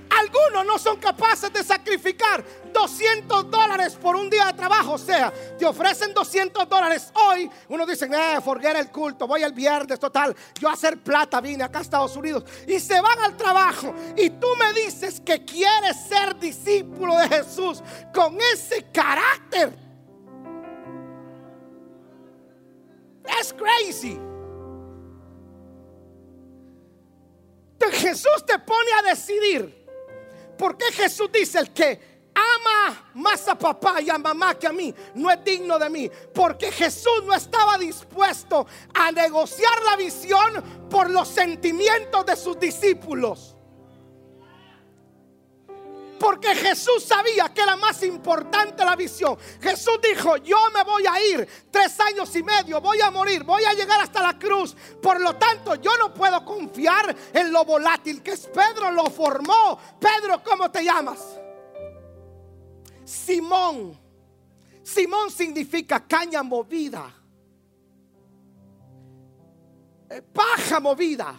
Algunos 0.10 0.65
no 0.65 0.77
son 0.77 0.98
capaces 0.98 1.53
de 1.53 1.63
sacrificar 1.63 2.43
200 2.74 3.50
dólares 3.50 3.96
por 3.96 4.15
un 4.15 4.29
día 4.29 4.46
de 4.48 4.53
trabajo. 4.53 4.93
O 4.93 4.98
sea, 4.98 5.31
te 5.58 5.65
ofrecen 5.65 6.13
200 6.13 6.67
dólares 6.67 7.12
hoy. 7.13 7.50
Uno 7.70 7.86
dice, 7.86 8.10
eh, 8.12 8.41
forget 8.43 8.75
el 8.75 8.89
culto, 8.89 9.25
voy 9.27 9.43
el 9.43 9.53
viernes, 9.53 10.00
total. 10.00 10.36
Yo 10.60 10.67
a 10.67 10.74
hacer 10.74 10.98
plata 10.98 11.39
vine 11.39 11.63
acá 11.63 11.79
a 11.79 11.81
Estados 11.84 12.15
Unidos. 12.17 12.43
Y 12.67 12.79
se 12.79 13.00
van 13.00 13.20
al 13.20 13.38
trabajo. 13.38 13.93
Y 14.17 14.31
tú 14.31 14.48
me 14.60 14.74
dices 14.74 15.22
que 15.22 15.46
quieres 15.46 15.96
ser 16.10 16.38
discípulo 16.39 17.15
de 17.17 17.29
Jesús 17.29 17.81
con 18.13 18.38
ese 18.53 18.84
carácter. 18.91 19.77
Es 23.39 23.53
crazy. 23.53 24.30
Jesús 27.91 28.45
te 28.45 28.59
pone 28.59 28.91
a 29.00 29.09
decidir. 29.09 29.81
Porque 30.57 30.85
Jesús 30.91 31.29
dice 31.31 31.59
el 31.59 31.71
que 31.71 32.11
ama 32.35 33.11
más 33.15 33.47
a 33.47 33.57
papá 33.57 34.01
y 34.01 34.09
a 34.09 34.17
mamá 34.17 34.57
que 34.57 34.67
a 34.67 34.71
mí, 34.71 34.93
no 35.15 35.31
es 35.31 35.43
digno 35.43 35.79
de 35.79 35.89
mí. 35.89 36.11
Porque 36.33 36.71
Jesús 36.71 37.23
no 37.25 37.33
estaba 37.33 37.77
dispuesto 37.77 38.67
a 38.93 39.11
negociar 39.11 39.83
la 39.83 39.95
visión 39.95 40.88
por 40.89 41.09
los 41.09 41.27
sentimientos 41.27 42.25
de 42.25 42.35
sus 42.35 42.59
discípulos. 42.59 43.55
Porque 46.21 46.53
Jesús 46.53 47.03
sabía 47.03 47.51
que 47.51 47.61
era 47.61 47.75
más 47.75 48.03
importante 48.03 48.85
la 48.85 48.95
visión. 48.95 49.35
Jesús 49.59 49.97
dijo, 50.03 50.37
yo 50.37 50.55
me 50.71 50.83
voy 50.83 51.03
a 51.07 51.19
ir 51.19 51.49
tres 51.71 51.99
años 51.99 52.35
y 52.35 52.43
medio, 52.43 52.79
voy 52.79 53.01
a 53.01 53.09
morir, 53.09 53.43
voy 53.43 53.63
a 53.63 53.73
llegar 53.73 53.99
hasta 53.99 54.21
la 54.21 54.37
cruz. 54.37 54.75
Por 55.01 55.19
lo 55.19 55.35
tanto, 55.37 55.73
yo 55.75 55.97
no 55.97 56.13
puedo 56.13 56.45
confiar 56.45 57.15
en 57.33 57.51
lo 57.51 57.65
volátil 57.65 58.21
que 58.21 58.33
es 58.33 58.45
Pedro, 58.45 58.91
lo 58.91 59.09
formó. 59.09 59.79
Pedro, 59.99 60.43
¿cómo 60.43 60.69
te 60.69 60.83
llamas? 60.83 61.39
Simón. 63.03 63.99
Simón 64.83 65.31
significa 65.31 66.05
caña 66.05 66.43
movida. 66.43 67.11
Eh, 70.07 70.21
paja 70.21 70.79
movida. 70.79 71.33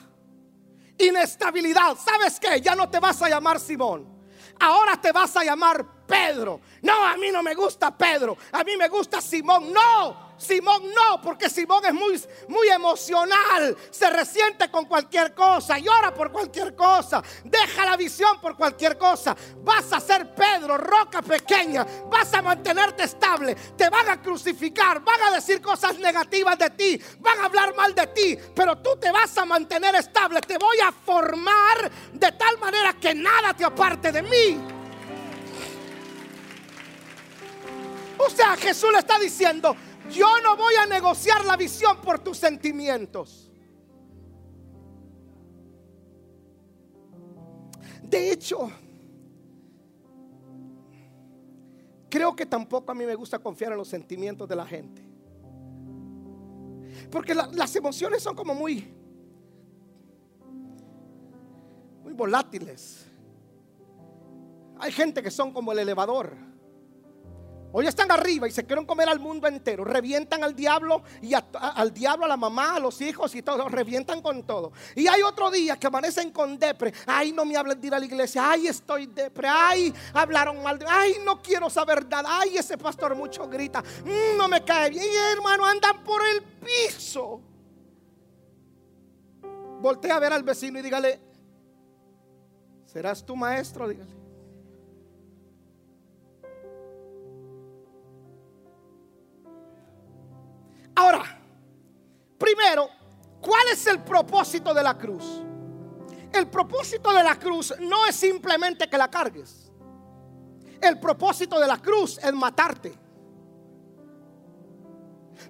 Inestabilidad. 0.98 1.96
¿Sabes 2.04 2.40
qué? 2.40 2.60
Ya 2.60 2.74
no 2.74 2.90
te 2.90 2.98
vas 2.98 3.22
a 3.22 3.28
llamar 3.28 3.60
Simón 3.60 4.11
ahora 4.62 4.96
te 5.00 5.12
vas 5.12 5.36
a 5.36 5.44
llamar 5.44 5.86
Pedro. 6.06 6.60
No, 6.82 7.04
a 7.06 7.16
mí 7.16 7.30
no 7.30 7.42
me 7.42 7.54
gusta 7.54 7.96
Pedro, 7.96 8.36
a 8.52 8.64
mí 8.64 8.76
me 8.76 8.88
gusta 8.88 9.20
Simón. 9.20 9.72
No, 9.72 10.32
Simón 10.42 10.82
no, 10.92 11.22
porque 11.22 11.48
Simón 11.48 11.84
es 11.84 11.94
muy, 11.94 12.20
muy 12.48 12.68
emocional, 12.68 13.76
se 13.90 14.10
resiente 14.10 14.70
con 14.70 14.86
cualquier 14.86 15.34
cosa, 15.34 15.78
llora 15.78 16.12
por 16.12 16.32
cualquier 16.32 16.74
cosa, 16.74 17.22
deja 17.44 17.84
la 17.84 17.96
visión 17.96 18.40
por 18.40 18.56
cualquier 18.56 18.98
cosa. 18.98 19.36
Vas 19.62 19.92
a 19.92 20.00
ser 20.00 20.34
Pedro, 20.34 20.76
roca 20.76 21.22
pequeña, 21.22 21.86
vas 22.10 22.34
a 22.34 22.42
mantenerte 22.42 23.04
estable, 23.04 23.54
te 23.54 23.88
van 23.88 24.08
a 24.08 24.20
crucificar, 24.20 25.00
van 25.04 25.22
a 25.22 25.30
decir 25.30 25.62
cosas 25.62 25.98
negativas 25.98 26.58
de 26.58 26.70
ti, 26.70 27.00
van 27.20 27.38
a 27.38 27.44
hablar 27.44 27.74
mal 27.76 27.94
de 27.94 28.08
ti, 28.08 28.38
pero 28.54 28.78
tú 28.78 28.96
te 28.96 29.12
vas 29.12 29.36
a 29.38 29.44
mantener 29.44 29.94
estable, 29.94 30.40
te 30.40 30.58
voy 30.58 30.78
a 30.80 30.90
formar 30.90 31.90
de 32.12 32.32
tal 32.32 32.58
manera 32.58 32.94
que 32.94 33.14
nada 33.14 33.54
te 33.54 33.64
aparte 33.64 34.10
de 34.10 34.22
mí. 34.22 34.71
O 38.24 38.30
sea, 38.30 38.56
Jesús 38.56 38.90
le 38.92 38.98
está 38.98 39.18
diciendo, 39.18 39.74
yo 40.10 40.40
no 40.42 40.56
voy 40.56 40.74
a 40.74 40.86
negociar 40.86 41.44
la 41.44 41.56
visión 41.56 42.00
por 42.00 42.18
tus 42.20 42.38
sentimientos. 42.38 43.50
De 48.02 48.30
hecho, 48.30 48.70
creo 52.08 52.36
que 52.36 52.46
tampoco 52.46 52.92
a 52.92 52.94
mí 52.94 53.06
me 53.06 53.14
gusta 53.14 53.38
confiar 53.38 53.72
en 53.72 53.78
los 53.78 53.88
sentimientos 53.88 54.48
de 54.48 54.56
la 54.56 54.66
gente. 54.66 55.02
Porque 57.10 57.34
las 57.34 57.74
emociones 57.74 58.22
son 58.22 58.36
como 58.36 58.54
muy, 58.54 58.94
muy 62.02 62.12
volátiles. 62.12 63.06
Hay 64.78 64.92
gente 64.92 65.22
que 65.22 65.30
son 65.30 65.52
como 65.52 65.72
el 65.72 65.78
elevador 65.80 66.51
Hoy 67.74 67.86
están 67.86 68.10
arriba 68.10 68.46
y 68.46 68.50
se 68.50 68.64
quieren 68.64 68.84
comer 68.84 69.08
al 69.08 69.18
mundo 69.18 69.48
entero. 69.48 69.84
Revientan 69.84 70.44
al 70.44 70.54
diablo 70.54 71.02
y 71.22 71.32
al 71.34 71.92
diablo, 71.92 72.26
a 72.26 72.28
la 72.28 72.36
mamá, 72.36 72.76
a 72.76 72.78
los 72.78 73.00
hijos 73.00 73.34
y 73.34 73.42
todo. 73.42 73.68
Revientan 73.68 74.20
con 74.20 74.42
todo. 74.42 74.72
Y 74.94 75.06
hay 75.06 75.22
otro 75.22 75.50
día 75.50 75.76
que 75.76 75.86
amanecen 75.86 76.30
con 76.30 76.58
depre. 76.58 76.92
Ay, 77.06 77.32
no 77.32 77.44
me 77.44 77.56
hablen 77.56 77.80
de 77.80 77.86
ir 77.86 77.94
a 77.94 77.98
la 77.98 78.04
iglesia. 78.04 78.50
Ay, 78.50 78.66
estoy 78.66 79.06
depre. 79.06 79.48
Ay, 79.48 79.92
hablaron 80.12 80.62
mal. 80.62 80.78
Ay, 80.86 81.16
no 81.24 81.40
quiero 81.40 81.70
saber 81.70 82.06
nada. 82.08 82.28
Ay, 82.40 82.58
ese 82.58 82.76
pastor 82.76 83.14
mucho 83.14 83.48
grita. 83.48 83.82
Mm, 84.04 84.36
no 84.36 84.48
me 84.48 84.62
cae 84.62 84.90
bien. 84.90 85.04
Y 85.04 85.32
hermano, 85.32 85.64
andan 85.64 86.04
por 86.04 86.20
el 86.26 86.42
piso. 86.42 87.40
Voltea 89.80 90.16
a 90.16 90.20
ver 90.20 90.32
al 90.32 90.42
vecino 90.42 90.78
y 90.78 90.82
dígale, 90.82 91.32
¿Serás 92.92 93.24
tu 93.24 93.34
maestro? 93.34 93.88
Dígale. 93.88 94.21
Ahora, 101.02 101.24
primero, 102.38 102.88
¿cuál 103.40 103.66
es 103.72 103.84
el 103.88 104.00
propósito 104.02 104.72
de 104.72 104.84
la 104.84 104.96
cruz? 104.96 105.42
El 106.32 106.46
propósito 106.46 107.12
de 107.12 107.24
la 107.24 107.36
cruz 107.36 107.74
no 107.80 108.06
es 108.06 108.14
simplemente 108.14 108.88
que 108.88 108.96
la 108.96 109.10
cargues. 109.10 109.72
El 110.80 111.00
propósito 111.00 111.58
de 111.58 111.66
la 111.66 111.78
cruz 111.78 112.18
es 112.18 112.32
matarte. 112.32 112.96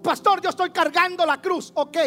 Pastor, 0.02 0.40
yo 0.40 0.48
estoy 0.48 0.70
cargando 0.70 1.26
la 1.26 1.40
cruz, 1.42 1.70
ok. 1.74 1.98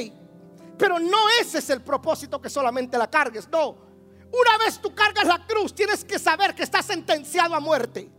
Pero 0.75 0.97
no 0.97 1.29
ese 1.39 1.59
es 1.59 1.69
el 1.69 1.83
propósito 1.83 2.41
que 2.41 2.49
solamente 2.49 2.97
la 2.97 3.09
cargues, 3.11 3.47
no. 3.49 3.69
Una 3.69 4.57
vez 4.57 4.79
tú 4.79 4.93
cargas 4.95 5.27
la 5.27 5.45
cruz, 5.45 5.75
tienes 5.75 6.03
que 6.03 6.17
saber 6.17 6.55
que 6.55 6.63
estás 6.63 6.87
sentenciado 6.87 7.53
a 7.53 7.59
muerte. 7.59 8.09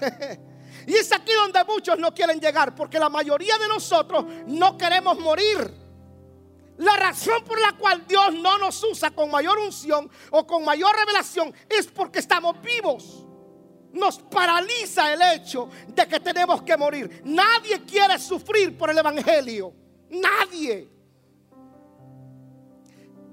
y 0.86 0.94
es 0.94 1.12
aquí 1.12 1.32
donde 1.32 1.62
muchos 1.64 1.98
no 1.98 2.12
quieren 2.12 2.40
llegar, 2.40 2.74
porque 2.74 2.98
la 2.98 3.08
mayoría 3.08 3.58
de 3.58 3.68
nosotros 3.68 4.24
no 4.46 4.76
queremos 4.76 5.18
morir. 5.18 5.82
La 6.78 6.96
razón 6.96 7.44
por 7.44 7.60
la 7.60 7.72
cual 7.76 8.06
Dios 8.06 8.34
no 8.34 8.58
nos 8.58 8.82
usa 8.82 9.10
con 9.10 9.30
mayor 9.30 9.58
unción 9.58 10.10
o 10.30 10.46
con 10.46 10.64
mayor 10.64 10.94
revelación 10.96 11.54
es 11.68 11.86
porque 11.86 12.18
estamos 12.18 12.60
vivos. 12.62 13.24
Nos 13.92 14.18
paraliza 14.18 15.12
el 15.12 15.20
hecho 15.22 15.68
de 15.86 16.06
que 16.08 16.18
tenemos 16.18 16.62
que 16.62 16.76
morir. 16.76 17.20
Nadie 17.24 17.82
quiere 17.82 18.18
sufrir 18.18 18.76
por 18.76 18.90
el 18.90 18.98
Evangelio. 18.98 19.72
Nadie. 20.08 20.88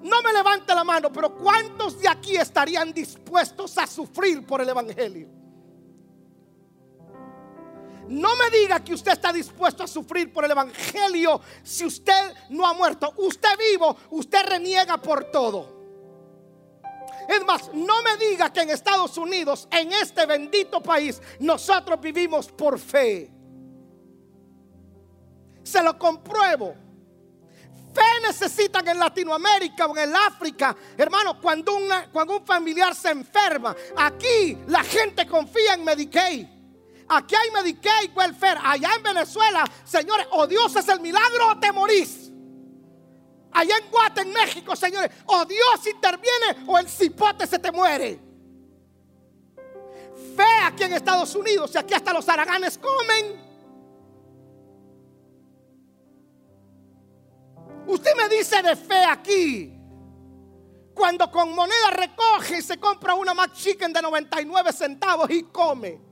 No 0.02 0.22
me 0.22 0.34
levante 0.34 0.76
la 0.76 0.84
mano, 0.84 1.12
pero 1.12 1.36
¿cuántos 1.36 2.00
de 2.00 2.08
aquí 2.08 2.36
estarían 2.36 2.94
dispuestos 2.94 3.78
a 3.78 3.88
sufrir 3.88 4.46
por 4.46 4.62
el 4.62 4.70
Evangelio? 4.70 5.39
No 8.10 8.36
me 8.36 8.50
diga 8.50 8.84
que 8.84 8.96
usted 8.96 9.12
está 9.12 9.32
dispuesto 9.32 9.84
a 9.84 9.88
sufrir 9.88 10.34
por 10.34 10.44
el 10.44 10.50
Evangelio 10.50 11.40
si 11.64 11.86
usted 11.86 12.34
no 12.50 12.66
ha 12.66 12.74
muerto. 12.74 13.14
Usted 13.18 13.50
vivo, 13.72 13.96
usted 14.10 14.44
reniega 14.48 14.98
por 14.98 15.26
todo. 15.26 15.78
Es 17.28 17.46
más, 17.46 17.72
no 17.72 18.02
me 18.02 18.18
diga 18.18 18.52
que 18.52 18.62
en 18.62 18.72
Estados 18.72 19.16
Unidos, 19.16 19.68
en 19.70 19.92
este 19.94 20.26
bendito 20.26 20.82
país, 20.82 21.22
nosotros 21.40 22.02
vivimos 22.02 22.48
por 22.48 22.80
fe. 22.80 23.30
Se 25.62 25.84
lo 25.84 25.96
compruebo. 26.00 26.74
Fe 27.94 28.22
necesitan 28.26 28.88
en 28.88 28.98
Latinoamérica 28.98 29.86
o 29.86 29.96
en 29.96 30.16
África. 30.16 30.76
Hermano, 30.98 31.40
cuando, 31.40 31.78
cuando 32.12 32.38
un 32.38 32.46
familiar 32.46 32.96
se 32.96 33.12
enferma, 33.12 33.76
aquí 33.96 34.58
la 34.66 34.84
gente 34.84 35.28
confía 35.28 35.76
en 35.76 35.84
Medicaid. 35.84 36.59
Aquí 37.10 37.36
hay 37.36 37.50
Medicaid, 37.50 38.16
welfare. 38.16 38.60
Allá 38.64 38.90
en 38.96 39.02
Venezuela, 39.02 39.66
señores, 39.84 40.28
o 40.32 40.46
Dios 40.46 40.76
es 40.76 40.88
el 40.90 41.00
milagro 41.00 41.48
o 41.52 41.60
te 41.60 41.72
morís. 41.72 42.32
Allá 43.52 43.78
en 43.78 43.90
Guate, 43.90 44.22
en 44.22 44.32
México, 44.32 44.76
señores, 44.76 45.10
o 45.26 45.44
Dios 45.44 45.88
interviene 45.88 46.68
o 46.68 46.78
el 46.78 46.88
cipote 46.88 47.48
se 47.48 47.58
te 47.58 47.72
muere. 47.72 48.20
Fe 50.36 50.64
aquí 50.64 50.84
en 50.84 50.94
Estados 50.94 51.34
Unidos, 51.34 51.72
y 51.74 51.80
aquí 51.80 51.96
hasta 51.96 52.14
los 52.14 52.30
araganes 52.30 52.78
comen. 52.78 53.50
Usted 57.88 58.12
me 58.16 58.30
dice 58.30 58.62
de 58.62 58.76
fe 58.76 59.04
aquí. 59.04 59.76
Cuando 60.94 61.32
con 61.32 61.56
moneda 61.56 61.90
recoge 61.92 62.60
y 62.60 62.62
se 62.62 62.78
compra 62.78 63.16
una 63.16 63.34
Chicken 63.52 63.92
de 63.92 64.02
99 64.02 64.72
centavos 64.74 65.28
y 65.32 65.44
come 65.44 66.09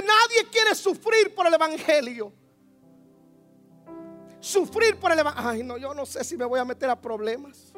nadie 0.00 0.48
quiere 0.50 0.74
sufrir 0.74 1.34
por 1.34 1.46
el 1.46 1.54
Evangelio. 1.54 2.32
Sufrir 4.40 4.98
por 4.98 5.12
el 5.12 5.18
Evangelio. 5.18 5.50
Ay, 5.50 5.62
no, 5.62 5.76
yo 5.76 5.94
no 5.94 6.06
sé 6.06 6.24
si 6.24 6.36
me 6.36 6.44
voy 6.44 6.58
a 6.58 6.64
meter 6.64 6.88
a 6.90 7.00
problemas. 7.00 7.72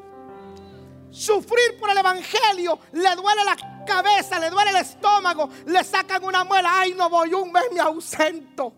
Sufrir 1.11 1.79
por 1.79 1.90
el 1.90 1.98
Evangelio, 1.98 2.79
le 2.92 3.14
duele 3.14 3.44
la 3.44 3.85
cabeza, 3.87 4.38
le 4.38 4.50
duele 4.50 4.70
el 4.70 4.77
estómago, 4.77 5.48
le 5.66 5.85
sacan 5.85 6.24
una 6.24 6.44
muela. 6.44 6.81
Ay, 6.81 6.94
no 6.94 7.09
voy 7.09 7.33
un 7.35 7.53
mes, 7.53 7.64
me 7.72 7.81
ausento. 7.81 8.72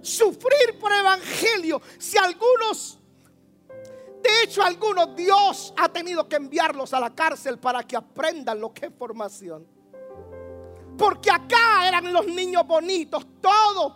Sufrir 0.00 0.78
por 0.80 0.92
el 0.92 1.00
Evangelio. 1.00 1.80
Si 1.98 2.18
algunos 2.18 2.98
de 4.22 4.44
hecho, 4.44 4.62
algunos 4.62 5.16
Dios 5.16 5.74
ha 5.76 5.88
tenido 5.88 6.28
que 6.28 6.36
enviarlos 6.36 6.94
a 6.94 7.00
la 7.00 7.12
cárcel 7.12 7.58
para 7.58 7.82
que 7.82 7.96
aprendan 7.96 8.60
lo 8.60 8.72
que 8.72 8.86
es 8.86 8.94
formación. 8.94 9.66
Porque 10.96 11.30
acá 11.30 11.86
eran 11.88 12.12
los 12.12 12.26
niños 12.26 12.66
bonitos, 12.66 13.26
todos 13.40 13.94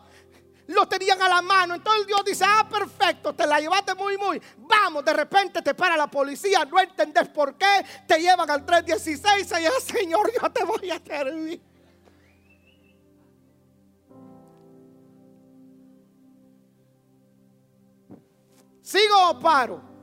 lo 0.69 0.87
tenían 0.89 1.21
a 1.23 1.29
la 1.29 1.43
mano. 1.43 1.75
Entonces 1.75 2.07
Dios 2.07 2.25
dice, 2.25 2.45
ah, 2.47 2.67
perfecto, 2.69 3.35
te 3.35 3.47
la 3.47 3.61
llevaste 3.61 3.95
muy, 3.95 4.17
muy. 4.17 4.41
Vamos, 4.59 5.05
de 5.05 5.13
repente 5.13 5.63
te 5.63 5.75
para 5.75 5.97
la 5.97 6.07
policía, 6.09 6.65
no 6.65 6.81
entendés 6.81 7.29
por 7.29 7.57
qué, 7.57 7.85
te 8.07 8.21
llevan 8.21 8.51
al 8.51 8.65
316 8.65 9.27
y 9.37 9.39
dice, 9.39 9.99
Señor, 9.99 10.31
yo 10.41 10.51
te 10.51 10.65
voy 10.65 10.91
a 10.91 11.01
servir. 11.05 11.61
¿Sigo 18.83 19.31
o 19.31 19.41
paro? 19.41 19.96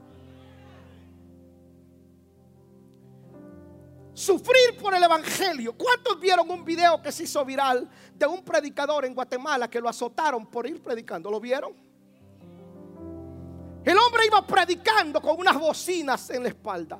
Sufrir 4.13 4.77
por 4.79 4.93
el 4.93 5.03
Evangelio. 5.03 5.75
¿Cuántos 5.75 6.19
vieron 6.19 6.49
un 6.51 6.63
video 6.63 7.01
que 7.01 7.11
se 7.11 7.23
hizo 7.23 7.43
viral 7.43 7.89
de 8.13 8.27
un 8.27 8.43
predicador 8.43 9.05
en 9.05 9.15
Guatemala 9.15 9.67
que 9.69 9.81
lo 9.81 9.89
azotaron 9.89 10.45
por 10.45 10.67
ir 10.67 10.81
predicando? 10.81 11.31
¿Lo 11.31 11.39
vieron? 11.39 11.73
El 13.83 13.97
hombre 13.97 14.25
iba 14.27 14.45
predicando 14.45 15.21
con 15.21 15.39
unas 15.39 15.59
bocinas 15.59 16.29
en 16.29 16.43
la 16.43 16.49
espalda. 16.49 16.99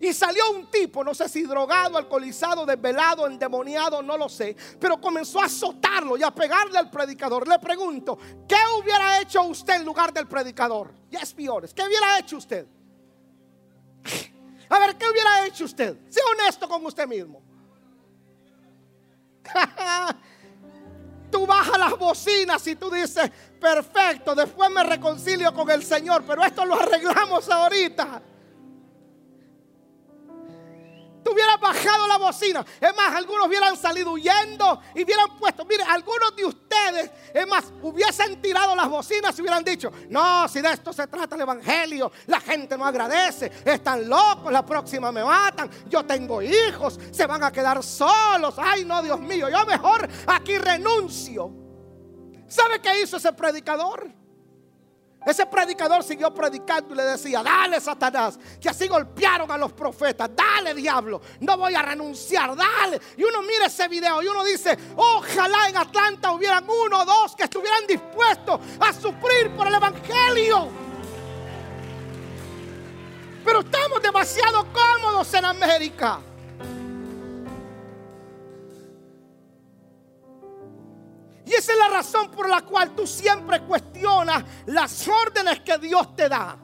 Y 0.00 0.12
salió 0.12 0.50
un 0.52 0.70
tipo, 0.70 1.02
no 1.02 1.14
sé 1.14 1.28
si 1.28 1.42
drogado, 1.42 1.98
alcoholizado, 1.98 2.64
desvelado, 2.66 3.26
endemoniado, 3.26 4.02
no 4.02 4.16
lo 4.16 4.28
sé. 4.28 4.56
Pero 4.78 5.00
comenzó 5.00 5.40
a 5.40 5.46
azotarlo 5.46 6.16
y 6.16 6.22
a 6.22 6.30
pegarle 6.30 6.78
al 6.78 6.90
predicador. 6.90 7.46
Le 7.46 7.58
pregunto, 7.58 8.18
¿qué 8.48 8.56
hubiera 8.78 9.20
hecho 9.20 9.42
usted 9.42 9.76
en 9.76 9.84
lugar 9.84 10.12
del 10.12 10.26
predicador? 10.26 10.92
Ya 11.10 11.20
es 11.20 11.32
peor. 11.32 11.68
¿Qué 11.72 11.82
hubiera 11.82 12.18
hecho 12.18 12.36
usted? 12.36 12.66
A 14.70 14.78
ver, 14.78 14.96
¿qué 14.96 15.10
hubiera 15.10 15.46
hecho 15.46 15.64
usted? 15.64 15.96
Sea 16.08 16.22
honesto 16.32 16.66
con 16.68 16.86
usted 16.86 17.06
mismo. 17.06 17.42
tú 21.30 21.46
bajas 21.46 21.78
las 21.78 21.98
bocinas 21.98 22.66
y 22.66 22.76
tú 22.76 22.90
dices, 22.90 23.30
perfecto, 23.60 24.34
después 24.34 24.70
me 24.70 24.82
reconcilio 24.82 25.52
con 25.52 25.70
el 25.70 25.82
Señor, 25.82 26.24
pero 26.26 26.42
esto 26.44 26.64
lo 26.64 26.80
arreglamos 26.80 27.48
ahorita 27.48 28.22
hubiera 31.28 31.56
bajado 31.56 32.06
la 32.06 32.18
bocina. 32.18 32.64
Es 32.80 32.96
más, 32.96 33.14
algunos 33.14 33.46
hubieran 33.46 33.76
salido 33.76 34.12
huyendo 34.12 34.80
y 34.94 35.04
hubieran 35.04 35.36
puesto, 35.38 35.64
mire, 35.64 35.82
algunos 35.82 36.34
de 36.36 36.44
ustedes, 36.44 37.10
es 37.34 37.46
más, 37.46 37.72
hubiesen 37.82 38.40
tirado 38.40 38.74
las 38.74 38.88
bocinas 38.88 39.38
y 39.38 39.42
hubieran 39.42 39.64
dicho, 39.64 39.90
no, 40.08 40.48
si 40.48 40.60
de 40.60 40.72
esto 40.72 40.92
se 40.92 41.06
trata 41.06 41.34
el 41.34 41.42
Evangelio, 41.42 42.10
la 42.26 42.40
gente 42.40 42.76
no 42.76 42.86
agradece, 42.86 43.50
están 43.64 44.08
locos, 44.08 44.52
la 44.52 44.64
próxima 44.64 45.12
me 45.12 45.24
matan, 45.24 45.70
yo 45.88 46.04
tengo 46.04 46.40
hijos, 46.42 46.98
se 47.10 47.26
van 47.26 47.42
a 47.42 47.52
quedar 47.52 47.82
solos, 47.82 48.54
ay 48.58 48.84
no, 48.84 49.02
Dios 49.02 49.20
mío, 49.20 49.48
yo 49.48 49.64
mejor 49.66 50.08
aquí 50.26 50.58
renuncio. 50.58 51.52
¿Sabe 52.48 52.80
qué 52.80 53.02
hizo 53.02 53.16
ese 53.16 53.32
predicador? 53.32 54.19
Ese 55.24 55.44
predicador 55.44 56.02
siguió 56.02 56.32
predicando 56.32 56.94
y 56.94 56.96
le 56.96 57.04
decía, 57.04 57.42
dale 57.42 57.78
Satanás, 57.78 58.38
que 58.58 58.70
así 58.70 58.88
golpearon 58.88 59.50
a 59.50 59.58
los 59.58 59.72
profetas, 59.72 60.30
dale 60.34 60.74
diablo, 60.74 61.20
no 61.40 61.58
voy 61.58 61.74
a 61.74 61.82
renunciar, 61.82 62.56
dale. 62.56 62.98
Y 63.18 63.24
uno 63.24 63.42
mira 63.42 63.66
ese 63.66 63.86
video 63.86 64.22
y 64.22 64.28
uno 64.28 64.42
dice, 64.42 64.76
ojalá 64.96 65.68
en 65.68 65.76
Atlanta 65.76 66.32
hubieran 66.32 66.64
uno 66.66 67.00
o 67.00 67.04
dos 67.04 67.36
que 67.36 67.44
estuvieran 67.44 67.86
dispuestos 67.86 68.60
a 68.80 68.92
sufrir 68.94 69.54
por 69.54 69.66
el 69.66 69.74
Evangelio. 69.74 70.68
Pero 73.44 73.60
estamos 73.60 74.02
demasiado 74.02 74.66
cómodos 74.72 75.34
en 75.34 75.44
América. 75.44 76.20
Y 81.50 81.54
esa 81.54 81.72
es 81.72 81.78
la 81.78 81.88
razón 81.88 82.30
por 82.30 82.48
la 82.48 82.62
cual 82.62 82.94
tú 82.94 83.04
siempre 83.08 83.60
cuestionas 83.62 84.44
las 84.66 85.08
órdenes 85.08 85.58
que 85.60 85.78
Dios 85.78 86.14
te 86.14 86.28
da. 86.28 86.56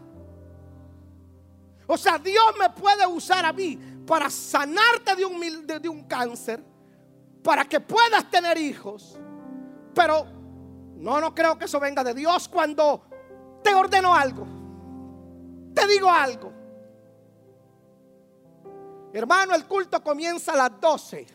O 1.88 1.99
sea, 1.99 2.18
Dios 2.18 2.55
me 2.57 2.70
puede 2.70 3.05
usar 3.05 3.44
a 3.44 3.53
mí 3.53 3.77
para 4.07 4.31
sanarte 4.31 5.16
de 5.16 5.25
un, 5.25 5.66
de, 5.66 5.88
un 5.88 6.05
cáncer, 6.05 6.62
para 7.42 7.64
que 7.64 7.81
puedas 7.81 8.31
tener 8.31 8.57
hijos. 8.59 9.18
Pero 9.92 10.25
no, 10.94 11.20
no 11.20 11.35
creo 11.35 11.59
que 11.59 11.64
eso 11.64 11.81
venga 11.81 12.05
de 12.05 12.14
Dios 12.14 12.49
cuando 12.49 13.03
te 13.64 13.75
ordeno 13.75 14.14
algo, 14.14 14.46
te 15.75 15.85
digo 15.88 16.09
algo. 16.09 16.53
Hermano, 19.12 19.53
el 19.57 19.66
culto 19.66 20.01
comienza 20.01 20.53
a 20.53 20.57
las 20.57 20.81
12. 20.81 21.27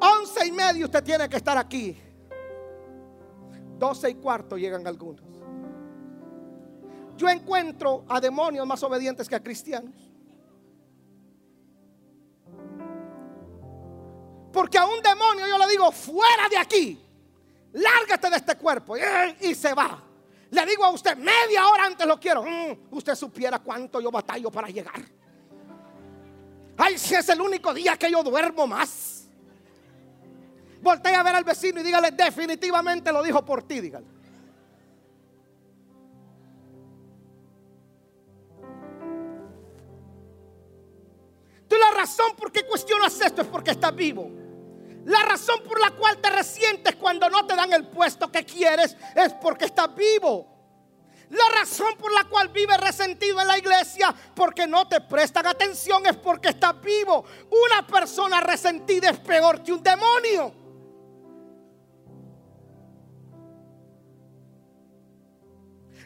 Once 0.00 0.44
y 0.44 0.50
medio 0.50 0.86
usted 0.86 1.04
tiene 1.04 1.28
que 1.28 1.36
estar 1.36 1.56
aquí. 1.56 2.07
12 3.78 4.10
y 4.10 4.14
cuarto 4.14 4.56
llegan 4.56 4.86
algunos. 4.86 5.22
Yo 7.16 7.28
encuentro 7.28 8.04
a 8.08 8.20
demonios 8.20 8.66
más 8.66 8.82
obedientes 8.82 9.28
que 9.28 9.34
a 9.34 9.42
cristianos. 9.42 9.94
Porque 14.52 14.78
a 14.78 14.86
un 14.86 15.02
demonio 15.02 15.46
yo 15.46 15.58
le 15.58 15.68
digo, 15.68 15.90
fuera 15.92 16.48
de 16.48 16.58
aquí, 16.58 16.98
lárgate 17.72 18.30
de 18.30 18.36
este 18.36 18.56
cuerpo. 18.56 18.94
Y 19.40 19.54
se 19.54 19.74
va. 19.74 20.02
Le 20.50 20.64
digo 20.64 20.84
a 20.84 20.90
usted, 20.90 21.16
media 21.16 21.68
hora 21.68 21.84
antes 21.84 22.06
lo 22.06 22.18
quiero. 22.18 22.42
Mm, 22.42 22.94
usted 22.94 23.14
supiera 23.14 23.58
cuánto 23.58 24.00
yo 24.00 24.10
batallo 24.10 24.50
para 24.50 24.68
llegar. 24.68 25.02
Ay, 26.76 26.96
si 26.96 27.14
es 27.14 27.28
el 27.28 27.40
único 27.40 27.74
día 27.74 27.96
que 27.96 28.10
yo 28.10 28.22
duermo 28.22 28.66
más. 28.66 29.17
Voltea 30.80 31.20
a 31.20 31.22
ver 31.22 31.34
al 31.34 31.44
vecino 31.44 31.80
y 31.80 31.82
dígale, 31.82 32.12
definitivamente 32.12 33.12
lo 33.12 33.22
dijo 33.22 33.44
por 33.44 33.62
ti, 33.62 33.80
dígale. 33.80 34.06
Tú 41.68 41.76
la 41.76 41.90
razón 41.90 42.34
por 42.36 42.50
qué 42.50 42.64
cuestionas 42.64 43.20
esto 43.20 43.42
es 43.42 43.48
porque 43.48 43.72
estás 43.72 43.94
vivo. 43.94 44.30
La 45.04 45.22
razón 45.22 45.62
por 45.62 45.80
la 45.80 45.90
cual 45.90 46.18
te 46.18 46.30
resientes 46.30 46.96
cuando 46.96 47.28
no 47.28 47.46
te 47.46 47.54
dan 47.54 47.72
el 47.72 47.86
puesto 47.86 48.30
que 48.30 48.44
quieres 48.44 48.96
es 49.14 49.32
porque 49.34 49.66
estás 49.66 49.94
vivo. 49.94 50.58
La 51.30 51.44
razón 51.60 51.94
por 51.98 52.10
la 52.12 52.24
cual 52.24 52.48
vives 52.48 52.78
resentido 52.78 53.40
en 53.40 53.48
la 53.48 53.58
iglesia 53.58 54.14
porque 54.34 54.66
no 54.66 54.88
te 54.88 55.00
prestan 55.02 55.46
atención 55.46 56.06
es 56.06 56.16
porque 56.16 56.48
estás 56.48 56.80
vivo. 56.80 57.24
Una 57.50 57.86
persona 57.86 58.40
resentida 58.40 59.10
es 59.10 59.18
peor 59.18 59.62
que 59.62 59.72
un 59.72 59.82
demonio. 59.82 60.67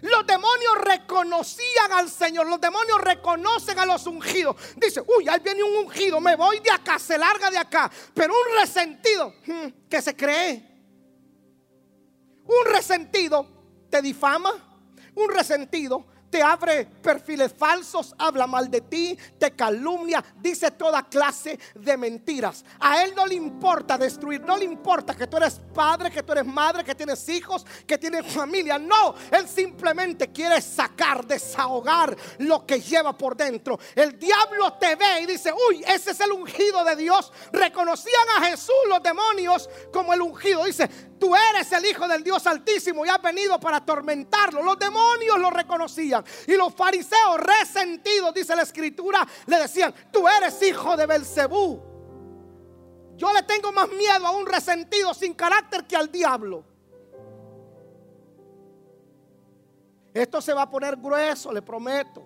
Los 0.03 0.27
demonios 0.27 0.79
reconocían 0.85 1.93
al 1.93 2.11
Señor. 2.11 2.49
Los 2.49 2.61
demonios 2.61 3.01
reconocen 3.01 3.79
a 3.79 3.87
los 3.87 4.07
ungidos. 4.07 4.57
Dice, 4.77 5.01
uy, 5.01 5.29
ahí 5.29 5.41
viene 5.43 5.63
un 5.63 5.87
ungido. 5.87 6.21
Me 6.21 6.35
voy 6.35 6.59
de 6.59 6.73
acá, 6.73 6.99
se 6.99 7.17
larga 7.17 7.51
de 7.51 7.59
acá. 7.59 7.91
Pero 8.13 8.35
un 8.35 8.61
resentido 8.61 9.35
hmm, 9.47 9.89
que 9.89 10.03
se 10.03 10.17
cree. 10.17 10.69
Un 12.45 12.73
resentido 12.73 13.47
te 13.89 14.03
difama. 14.03 14.53
Un 15.15 15.31
resentido 15.31 16.05
te 16.33 16.43
abre 16.43 16.87
perfiles 16.87 17.53
falsos, 17.53 18.15
habla 18.17 18.47
mal 18.47 18.71
de 18.71 18.81
ti, 18.81 19.19
te 19.39 19.51
calumnia, 19.51 20.25
dice 20.41 20.71
toda 20.71 21.03
clase 21.03 21.59
de 21.75 21.97
mentiras. 21.99 22.65
A 22.81 23.05
él 23.05 23.13
no 23.15 23.27
le 23.27 23.35
importa 23.35 23.99
destruir, 23.99 24.41
no 24.41 24.57
le 24.57 24.65
importa 24.65 25.15
que 25.15 25.27
tú 25.27 25.37
eres 25.37 25.61
padre, 25.75 26.11
que 26.11 26.23
tú 26.23 26.33
eres 26.33 26.47
madre, 26.47 26.85
que 26.85 26.95
tienes 26.95 27.29
hijos, 27.29 27.67
que 27.87 27.99
tienes 27.99 28.27
familia. 28.33 28.79
No, 28.79 29.15
él 29.31 29.47
simplemente 29.47 30.33
quiere 30.33 30.63
sacar, 30.63 31.27
desahogar 31.27 32.17
lo 32.39 32.65
que 32.65 32.81
lleva 32.81 33.13
por 33.13 33.37
dentro. 33.37 33.79
El 33.95 34.19
diablo 34.19 34.73
te 34.81 34.97
ve 34.97 35.21
y 35.25 35.27
dice, 35.27 35.53
uy, 35.69 35.85
ese 35.87 36.13
es 36.13 36.21
el 36.21 36.33
ungido 36.33 36.83
de 36.83 36.97
Dios. 36.97 37.31
Reconocían 37.53 38.29
a 38.39 38.47
Jesús 38.47 38.75
los 38.89 39.03
demonios 39.03 39.69
como 39.93 40.15
el 40.15 40.23
ungido. 40.23 40.65
Dice, 40.65 40.89
tú 41.23 41.33
eres 41.37 41.71
el 41.71 41.87
hijo 41.87 42.09
del 42.09 42.25
Dios 42.25 42.45
altísimo 42.49 43.07
y 43.07 43.09
has 43.09 43.23
venido 43.23 43.61
para 43.61 43.77
atormentarlo. 43.77 44.61
Los 44.61 44.77
demonios 44.77 45.39
lo 45.39 45.51
reconocían. 45.51 46.25
Y 46.49 46.57
los 46.57 46.75
fariseos 46.75 47.39
resentidos, 47.39 48.35
dice 48.35 48.57
la 48.57 48.63
escritura, 48.63 49.25
le 49.47 49.57
decían, 49.57 49.95
tú 50.11 50.27
eres 50.27 50.61
hijo 50.61 50.97
de 50.97 51.07
Belcebú. 51.07 51.81
Yo 53.15 53.33
le 53.33 53.45
tengo 53.45 53.71
más 53.71 53.89
miedo 53.91 54.27
a 54.27 54.33
un 54.33 54.45
resentido 54.45 55.15
sin 55.15 55.33
carácter 55.35 55.87
que 55.87 55.95
al 55.95 56.11
diablo. 56.11 56.65
Esto 60.13 60.41
se 60.41 60.53
va 60.53 60.63
a 60.63 60.71
poner 60.71 60.97
grueso, 60.97 61.53
le 61.53 61.63
prometo. 61.63 62.25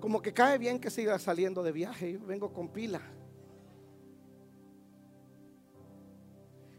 Como 0.00 0.22
que 0.22 0.32
cae 0.32 0.56
bien 0.56 0.80
que 0.80 0.88
siga 0.88 1.18
saliendo 1.18 1.62
de 1.62 1.72
viaje. 1.72 2.12
Yo 2.12 2.20
vengo 2.20 2.50
con 2.50 2.70
pila. 2.70 3.02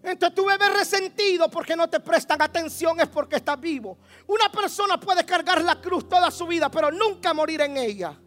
Entonces 0.04 0.36
tú 0.36 0.46
bebes 0.46 0.74
resentido 0.74 1.50
porque 1.50 1.78
no 1.78 1.90
te 1.90 2.02
prestan 2.02 2.42
atención, 2.42 3.00
es 3.00 3.08
porque 3.08 3.38
estás 3.38 3.60
vivo. 3.60 3.98
Una 4.28 4.52
persona 4.52 5.00
puede 5.00 5.26
cargar 5.26 5.62
la 5.62 5.80
cruz 5.80 6.10
toda 6.10 6.30
su 6.30 6.46
vida, 6.46 6.70
pero 6.70 6.92
nunca 6.92 7.34
morir 7.34 7.62
en 7.62 7.78
ella. 7.78 8.20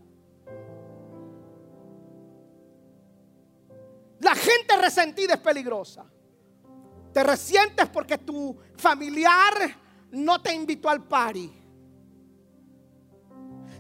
La 4.21 4.35
gente 4.35 4.77
resentida 4.81 5.35
es 5.35 5.41
peligrosa. 5.41 6.07
Te 7.13 7.23
resientes 7.23 7.87
porque 7.91 8.17
tu 8.19 8.57
familiar 8.77 9.53
no 10.13 10.41
te 10.41 10.55
invitó 10.55 10.89
al 10.89 11.05
party. 11.05 11.53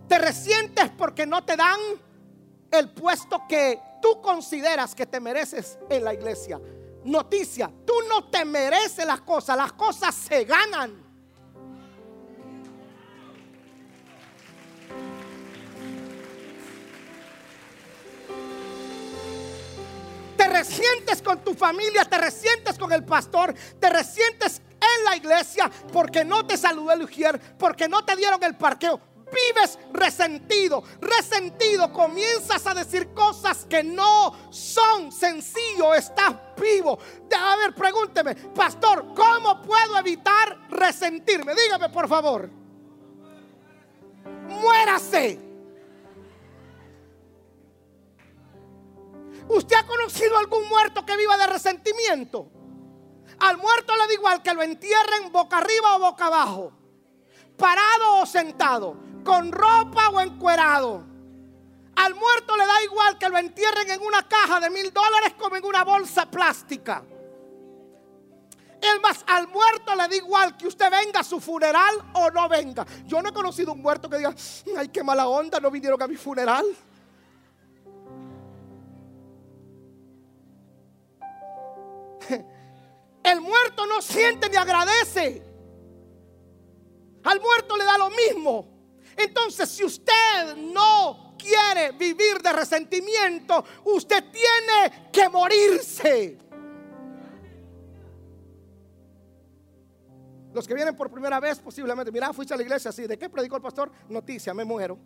Te 0.06 0.18
resientes 0.18 0.90
porque 0.98 1.24
no 1.24 1.42
te 1.44 1.56
dan 1.56 1.80
el 2.70 2.90
puesto 2.90 3.42
que 3.48 3.80
tú 4.02 4.20
consideras 4.20 4.94
que 4.94 5.06
te 5.06 5.18
mereces 5.18 5.78
en 5.88 6.04
la 6.04 6.12
iglesia 6.12 6.60
noticia, 7.06 7.70
tú 7.86 7.94
no 8.08 8.28
te 8.28 8.44
mereces 8.44 9.06
las 9.06 9.20
cosas, 9.20 9.56
las 9.56 9.72
cosas 9.72 10.14
se 10.14 10.44
ganan. 10.44 11.04
Te 20.36 20.48
resientes 20.48 21.22
con 21.22 21.42
tu 21.42 21.54
familia, 21.54 22.04
te 22.04 22.18
resientes 22.18 22.78
con 22.78 22.92
el 22.92 23.04
pastor, 23.04 23.54
te 23.80 23.88
resientes 23.88 24.60
en 24.80 25.04
la 25.04 25.16
iglesia 25.16 25.70
porque 25.92 26.24
no 26.24 26.46
te 26.46 26.56
saludó 26.56 26.92
el 26.92 27.02
ujier, 27.02 27.40
porque 27.56 27.88
no 27.88 28.04
te 28.04 28.16
dieron 28.16 28.42
el 28.44 28.56
parqueo 28.56 29.15
vives 29.30 29.78
resentido, 29.92 30.82
resentido, 31.00 31.92
comienzas 31.92 32.66
a 32.66 32.74
decir 32.74 33.12
cosas 33.12 33.66
que 33.68 33.82
no 33.82 34.34
son 34.50 35.10
sencillo, 35.12 35.94
estás 35.94 36.34
vivo. 36.60 36.98
A 37.36 37.56
ver, 37.56 37.74
pregúnteme, 37.74 38.34
pastor, 38.34 39.06
¿cómo 39.14 39.62
puedo 39.62 39.98
evitar 39.98 40.68
resentirme? 40.70 41.54
Dígame, 41.54 41.88
por 41.88 42.08
favor. 42.08 42.48
Muérase. 44.48 45.40
¿Usted 49.48 49.76
ha 49.76 49.86
conocido 49.86 50.38
algún 50.38 50.68
muerto 50.68 51.06
que 51.06 51.16
viva 51.16 51.36
de 51.36 51.46
resentimiento? 51.46 52.48
Al 53.38 53.58
muerto 53.58 53.94
le 53.96 54.06
da 54.06 54.14
igual 54.14 54.42
que 54.42 54.54
lo 54.54 54.62
entierren 54.62 55.30
boca 55.30 55.58
arriba 55.58 55.96
o 55.96 56.00
boca 56.00 56.26
abajo, 56.26 56.72
parado 57.56 58.22
o 58.22 58.26
sentado 58.26 59.06
con 59.26 59.52
ropa 59.52 60.08
o 60.10 60.20
encuerado. 60.20 61.04
Al 61.96 62.14
muerto 62.14 62.56
le 62.56 62.64
da 62.64 62.82
igual 62.84 63.18
que 63.18 63.28
lo 63.28 63.36
entierren 63.36 63.90
en 63.90 64.00
una 64.00 64.26
caja 64.26 64.60
de 64.60 64.70
mil 64.70 64.92
dólares 64.92 65.34
como 65.36 65.56
en 65.56 65.64
una 65.64 65.82
bolsa 65.82 66.30
plástica. 66.30 67.02
Es 68.80 69.00
más, 69.02 69.24
al 69.26 69.48
muerto 69.48 69.94
le 69.96 70.06
da 70.08 70.14
igual 70.14 70.56
que 70.56 70.68
usted 70.68 70.90
venga 70.90 71.20
a 71.20 71.24
su 71.24 71.40
funeral 71.40 71.96
o 72.14 72.30
no 72.30 72.48
venga. 72.48 72.86
Yo 73.04 73.20
no 73.20 73.30
he 73.30 73.32
conocido 73.32 73.72
un 73.72 73.82
muerto 73.82 74.08
que 74.08 74.18
diga, 74.18 74.32
ay, 74.78 74.88
qué 74.88 75.02
mala 75.02 75.26
onda, 75.26 75.58
no 75.58 75.70
vinieron 75.70 76.00
a 76.00 76.06
mi 76.06 76.16
funeral. 76.16 76.64
El 83.24 83.40
muerto 83.40 83.86
no 83.86 84.00
siente 84.00 84.48
ni 84.48 84.56
agradece. 84.56 85.42
Al 87.24 87.40
muerto 87.40 87.76
le 87.76 87.84
da 87.84 87.98
lo 87.98 88.10
mismo. 88.10 88.75
Entonces, 89.16 89.68
si 89.68 89.84
usted 89.84 90.56
no 90.56 91.34
quiere 91.38 91.92
vivir 91.92 92.40
de 92.42 92.52
resentimiento, 92.52 93.64
usted 93.84 94.24
tiene 94.30 95.10
que 95.12 95.28
morirse. 95.28 96.38
Los 100.52 100.66
que 100.66 100.74
vienen 100.74 100.96
por 100.96 101.10
primera 101.10 101.38
vez, 101.38 101.58
posiblemente, 101.58 102.10
mira, 102.10 102.32
fuiste 102.32 102.54
a 102.54 102.56
la 102.56 102.62
iglesia 102.62 102.88
así, 102.88 103.06
¿de 103.06 103.18
qué 103.18 103.28
predicó 103.28 103.56
el 103.56 103.62
pastor? 103.62 103.90
Noticia, 104.08 104.54
me 104.54 104.64
muero. 104.64 104.98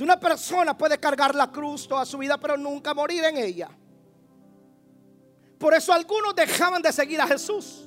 Una 0.00 0.18
persona 0.18 0.76
puede 0.76 0.98
cargar 0.98 1.34
la 1.34 1.50
cruz 1.50 1.86
toda 1.86 2.04
su 2.04 2.18
vida, 2.18 2.38
pero 2.38 2.56
nunca 2.56 2.92
morir 2.94 3.24
en 3.24 3.36
ella. 3.36 3.70
Por 5.58 5.72
eso 5.72 5.92
algunos 5.92 6.34
dejaban 6.34 6.82
de 6.82 6.92
seguir 6.92 7.20
a 7.20 7.26
Jesús. 7.26 7.84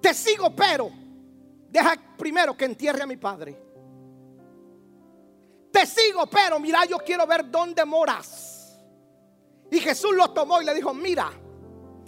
Te 0.00 0.14
sigo, 0.14 0.54
pero 0.54 0.90
deja 1.68 1.94
primero 2.16 2.56
que 2.56 2.64
entierre 2.64 3.02
a 3.02 3.06
mi 3.06 3.16
padre. 3.16 3.60
Te 5.70 5.86
sigo, 5.86 6.26
pero 6.26 6.58
mira, 6.58 6.84
yo 6.84 6.98
quiero 6.98 7.26
ver 7.26 7.50
dónde 7.50 7.84
moras. 7.84 8.78
Y 9.70 9.78
Jesús 9.78 10.12
lo 10.14 10.30
tomó 10.30 10.60
y 10.60 10.64
le 10.64 10.74
dijo, 10.74 10.92
mira, 10.94 11.30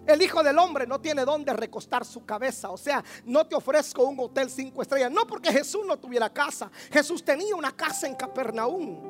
el 0.06 0.22
Hijo 0.22 0.42
del 0.42 0.58
Hombre 0.58 0.86
no 0.86 1.00
tiene 1.00 1.24
dónde 1.24 1.52
recostar 1.52 2.04
su 2.04 2.24
cabeza. 2.24 2.70
O 2.70 2.76
sea, 2.76 3.04
no 3.24 3.46
te 3.46 3.54
ofrezco 3.54 4.04
un 4.04 4.18
hotel 4.20 4.50
cinco 4.50 4.82
estrellas. 4.82 5.10
No 5.10 5.26
porque 5.26 5.52
Jesús 5.52 5.84
no 5.86 5.98
tuviera 5.98 6.32
casa. 6.32 6.70
Jesús 6.90 7.24
tenía 7.24 7.54
una 7.54 7.72
casa 7.72 8.06
en 8.06 8.14
Capernaum. 8.14 9.00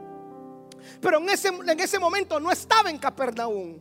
Pero 1.00 1.18
en 1.18 1.28
ese, 1.28 1.48
en 1.48 1.81
ese 1.81 1.98
momento 1.98 2.38
no 2.40 2.50
estaba 2.50 2.90
en 2.90 2.98
Capernaum. 2.98 3.81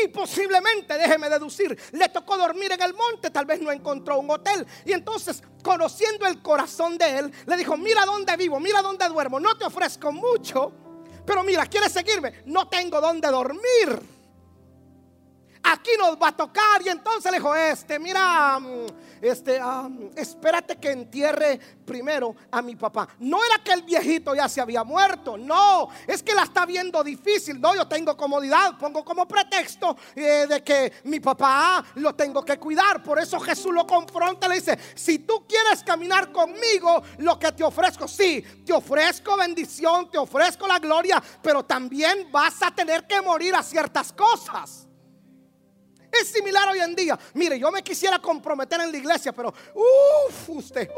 Y 0.00 0.08
posiblemente, 0.08 0.96
déjeme 0.96 1.28
deducir, 1.28 1.76
le 1.90 2.08
tocó 2.08 2.36
dormir 2.36 2.70
en 2.70 2.80
el 2.80 2.94
monte, 2.94 3.30
tal 3.30 3.46
vez 3.46 3.60
no 3.60 3.72
encontró 3.72 4.20
un 4.20 4.30
hotel. 4.30 4.64
Y 4.84 4.92
entonces, 4.92 5.42
conociendo 5.60 6.24
el 6.26 6.40
corazón 6.40 6.96
de 6.96 7.18
él, 7.18 7.32
le 7.46 7.56
dijo, 7.56 7.76
mira 7.76 8.04
dónde 8.04 8.36
vivo, 8.36 8.60
mira 8.60 8.80
dónde 8.80 9.08
duermo, 9.08 9.40
no 9.40 9.56
te 9.58 9.64
ofrezco 9.64 10.12
mucho, 10.12 10.72
pero 11.26 11.42
mira, 11.42 11.66
¿quieres 11.66 11.90
seguirme? 11.90 12.42
No 12.46 12.68
tengo 12.68 13.00
dónde 13.00 13.28
dormir 13.28 14.11
aquí 15.62 15.90
nos 15.98 16.16
va 16.20 16.28
a 16.28 16.36
tocar. 16.36 16.82
Y 16.84 16.88
entonces 16.88 17.30
le 17.30 17.38
dijo, 17.38 17.54
este, 17.54 17.98
mira, 17.98 18.58
mm, 18.58 18.86
este, 19.20 19.60
espérate 20.16 20.76
que 20.76 20.90
entierre 20.90 21.58
primero 21.84 22.34
a 22.50 22.62
mi 22.62 22.76
papá. 22.76 23.08
No 23.20 23.38
era 23.44 23.62
que 23.62 23.72
el 23.72 23.82
viejito 23.82 24.34
ya 24.34 24.48
se 24.48 24.60
había 24.60 24.84
muerto, 24.84 25.36
no, 25.36 25.88
es 26.06 26.22
que 26.22 26.34
la 26.34 26.42
está 26.42 26.66
viendo 26.66 27.02
difícil. 27.04 27.60
No, 27.60 27.74
yo 27.74 27.86
tengo 27.86 28.16
comodidad, 28.16 28.76
pongo 28.78 29.04
como 29.04 29.26
pretexto 29.26 29.96
eh, 30.14 30.46
de 30.48 30.62
que 30.62 30.92
mi 31.04 31.20
papá 31.20 31.84
lo 31.96 32.14
tengo 32.14 32.44
que 32.44 32.58
cuidar. 32.58 33.02
Por 33.02 33.18
eso 33.18 33.38
Jesús 33.40 33.72
lo 33.72 33.86
confronta, 33.86 34.48
le 34.48 34.56
dice, 34.56 34.78
si 34.94 35.20
tú 35.20 35.46
quieres 35.46 35.82
caminar 35.84 36.32
conmigo, 36.32 37.02
lo 37.18 37.38
que 37.38 37.52
te 37.52 37.64
ofrezco, 37.64 38.08
sí, 38.08 38.42
te 38.64 38.72
ofrezco 38.72 39.36
bendición, 39.36 40.10
te 40.10 40.18
ofrezco 40.18 40.66
la 40.66 40.78
gloria, 40.78 41.22
pero 41.42 41.64
también 41.64 42.28
vas 42.30 42.62
a 42.62 42.70
tener 42.70 43.06
que 43.06 43.20
morir 43.20 43.54
a 43.54 43.62
ciertas 43.62 44.12
cosas. 44.12 44.88
Es 46.12 46.28
similar 46.28 46.68
hoy 46.68 46.80
en 46.80 46.94
día. 46.94 47.18
Mire, 47.32 47.58
yo 47.58 47.72
me 47.72 47.82
quisiera 47.82 48.18
comprometer 48.18 48.80
en 48.82 48.92
la 48.92 48.98
iglesia, 48.98 49.32
pero 49.32 49.48
uff, 49.74 50.48
usted, 50.50 50.90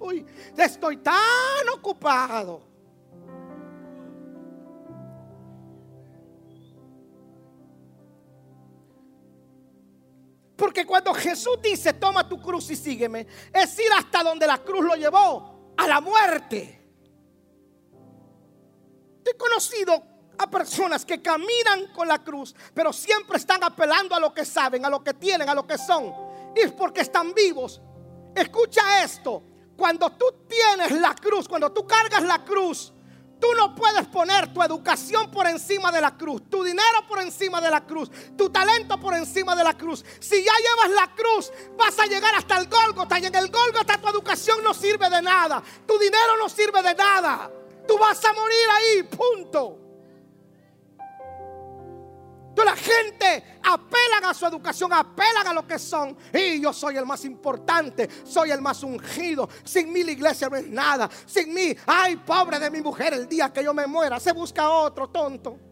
uy, 0.00 0.24
estoy 0.56 0.96
tan 0.96 1.68
ocupado. 1.74 2.70
Porque 10.56 10.86
cuando 10.86 11.12
Jesús 11.14 11.58
dice, 11.62 11.94
toma 11.94 12.28
tu 12.28 12.40
cruz 12.40 12.70
y 12.70 12.76
sígueme, 12.76 13.26
es 13.52 13.78
ir 13.78 13.92
hasta 13.96 14.22
donde 14.22 14.46
la 14.46 14.58
cruz 14.58 14.84
lo 14.84 14.94
llevó, 14.94 15.72
a 15.76 15.88
la 15.88 16.00
muerte. 16.00 16.80
He 19.24 19.36
conocido 19.36 20.09
a 20.40 20.48
personas 20.48 21.04
que 21.04 21.20
caminan 21.20 21.88
con 21.94 22.08
la 22.08 22.22
cruz, 22.24 22.54
pero 22.72 22.92
siempre 22.92 23.36
están 23.36 23.62
apelando 23.62 24.14
a 24.14 24.20
lo 24.20 24.32
que 24.32 24.46
saben, 24.46 24.84
a 24.86 24.90
lo 24.90 25.04
que 25.04 25.12
tienen, 25.12 25.48
a 25.48 25.54
lo 25.54 25.66
que 25.66 25.76
son. 25.76 26.12
Y 26.56 26.60
es 26.60 26.72
porque 26.72 27.02
están 27.02 27.34
vivos. 27.34 27.80
Escucha 28.34 29.04
esto. 29.04 29.42
Cuando 29.76 30.10
tú 30.12 30.24
tienes 30.48 30.92
la 30.98 31.14
cruz, 31.14 31.46
cuando 31.46 31.70
tú 31.72 31.86
cargas 31.86 32.22
la 32.22 32.42
cruz, 32.44 32.92
Tú 33.40 33.46
no 33.56 33.74
puedes 33.74 34.06
poner 34.08 34.52
tu 34.52 34.62
educación 34.62 35.30
por 35.30 35.46
encima 35.46 35.90
de 35.90 36.02
la 36.02 36.14
cruz, 36.14 36.42
tu 36.50 36.62
dinero 36.62 37.06
por 37.08 37.22
encima 37.22 37.58
de 37.58 37.70
la 37.70 37.86
cruz, 37.86 38.10
tu 38.36 38.50
talento 38.50 39.00
por 39.00 39.14
encima 39.14 39.56
de 39.56 39.64
la 39.64 39.72
cruz. 39.72 40.04
Si 40.20 40.44
ya 40.44 40.52
llevas 40.58 40.90
la 40.90 41.14
cruz, 41.14 41.50
vas 41.74 41.98
a 41.98 42.04
llegar 42.04 42.34
hasta 42.34 42.58
el 42.58 42.68
Gólgota 42.68 43.18
y 43.18 43.24
en 43.24 43.34
el 43.34 43.50
Gólgota 43.50 43.98
tu 43.98 44.08
educación 44.10 44.62
no 44.62 44.74
sirve 44.74 45.08
de 45.08 45.22
nada, 45.22 45.62
tu 45.86 45.98
dinero 45.98 46.36
no 46.38 46.50
sirve 46.50 46.82
de 46.82 46.94
nada. 46.94 47.50
Tú 47.88 47.96
vas 47.96 48.22
a 48.22 48.34
morir 48.34 48.66
ahí, 48.76 49.02
punto 49.04 49.89
la 52.64 52.76
gente 52.76 53.58
apelan 53.62 54.24
a 54.24 54.34
su 54.34 54.46
educación, 54.46 54.92
apelan 54.92 55.46
a 55.46 55.54
lo 55.54 55.66
que 55.66 55.78
son. 55.78 56.16
Y 56.32 56.60
yo 56.60 56.72
soy 56.72 56.96
el 56.96 57.06
más 57.06 57.24
importante, 57.24 58.08
soy 58.24 58.50
el 58.50 58.60
más 58.60 58.82
ungido. 58.82 59.48
Sin 59.64 59.92
mí 59.92 60.02
la 60.02 60.12
iglesia 60.12 60.48
no 60.48 60.56
es 60.56 60.66
nada. 60.66 61.08
Sin 61.26 61.52
mí, 61.54 61.74
ay, 61.86 62.16
pobre 62.16 62.58
de 62.58 62.70
mi 62.70 62.80
mujer, 62.80 63.14
el 63.14 63.28
día 63.28 63.52
que 63.52 63.64
yo 63.64 63.72
me 63.72 63.86
muera, 63.86 64.18
se 64.18 64.32
busca 64.32 64.68
otro 64.68 65.08
tonto. 65.08 65.69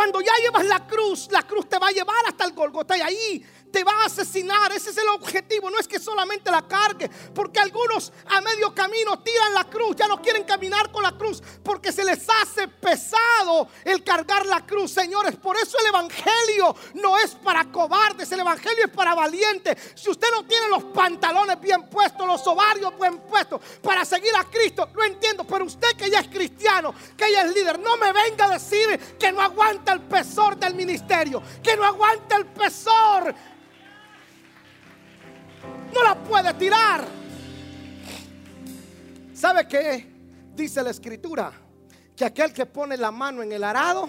Cuando 0.00 0.22
ya 0.22 0.32
llevas 0.42 0.64
la 0.64 0.86
cruz, 0.86 1.28
la 1.30 1.42
cruz 1.42 1.68
te 1.68 1.78
va 1.78 1.88
a 1.88 1.90
llevar 1.90 2.16
hasta 2.26 2.46
el 2.46 2.54
Golgota 2.54 2.96
y 2.96 3.02
ahí 3.02 3.46
te 3.70 3.84
va 3.84 4.02
a 4.02 4.06
asesinar. 4.06 4.72
Ese 4.72 4.90
es 4.90 4.96
el 4.96 5.08
objetivo. 5.08 5.70
No 5.70 5.78
es 5.78 5.88
que 5.88 5.98
solamente 5.98 6.50
la 6.50 6.62
cargue. 6.66 7.08
Porque 7.34 7.60
algunos 7.60 8.12
a 8.26 8.40
medio 8.40 8.74
camino 8.74 9.18
tiran 9.20 9.54
la 9.54 9.64
cruz. 9.64 9.96
Ya 9.96 10.06
no 10.06 10.20
quieren 10.20 10.44
caminar 10.44 10.90
con 10.90 11.02
la 11.02 11.12
cruz. 11.12 11.42
Porque 11.62 11.92
se 11.92 12.04
les 12.04 12.26
hace 12.28 12.68
pesado 12.68 13.68
el 13.84 14.02
cargar 14.04 14.46
la 14.46 14.64
cruz. 14.66 14.92
Señores, 14.92 15.36
por 15.36 15.56
eso 15.56 15.78
el 15.80 15.86
Evangelio 15.86 16.74
no 16.94 17.18
es 17.18 17.34
para 17.36 17.70
cobardes. 17.70 18.30
El 18.32 18.40
Evangelio 18.40 18.86
es 18.86 18.90
para 18.90 19.14
valientes. 19.14 19.76
Si 19.94 20.10
usted 20.10 20.28
no 20.32 20.46
tiene 20.46 20.68
los 20.68 20.84
pantalones 20.84 21.60
bien 21.60 21.88
puestos, 21.88 22.26
los 22.26 22.46
ovarios 22.46 22.92
bien 23.00 23.18
puestos 23.20 23.60
para 23.82 24.04
seguir 24.04 24.34
a 24.36 24.44
Cristo, 24.44 24.88
no 24.94 25.04
entiendo. 25.04 25.44
Pero 25.44 25.64
usted 25.64 25.96
que 25.96 26.10
ya 26.10 26.20
es 26.20 26.28
cristiano, 26.28 26.94
que 27.16 27.30
ya 27.32 27.42
es 27.42 27.54
líder, 27.54 27.78
no 27.78 27.96
me 27.96 28.12
venga 28.12 28.46
a 28.46 28.50
decir 28.50 28.98
que 29.18 29.32
no 29.32 29.40
aguanta 29.40 29.92
el 29.92 30.00
pesor 30.02 30.56
del 30.56 30.74
ministerio. 30.74 31.42
Que 31.62 31.76
no 31.76 31.84
aguanta 31.84 32.36
el 32.36 32.46
pesor 32.46 33.34
no 35.92 36.02
la 36.02 36.14
puede 36.14 36.54
tirar. 36.54 37.04
¿Sabe 39.34 39.66
qué? 39.66 40.06
Dice 40.54 40.82
la 40.82 40.90
escritura 40.90 41.52
que 42.14 42.24
aquel 42.24 42.52
que 42.52 42.66
pone 42.66 42.96
la 42.96 43.10
mano 43.10 43.42
en 43.42 43.52
el 43.52 43.64
arado 43.64 44.08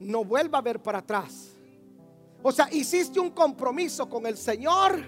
no 0.00 0.24
vuelva 0.24 0.58
a 0.58 0.62
ver 0.62 0.80
para 0.80 0.98
atrás. 0.98 1.50
O 2.42 2.52
sea, 2.52 2.68
hiciste 2.70 3.18
un 3.18 3.30
compromiso 3.30 4.08
con 4.08 4.26
el 4.26 4.36
Señor, 4.36 5.02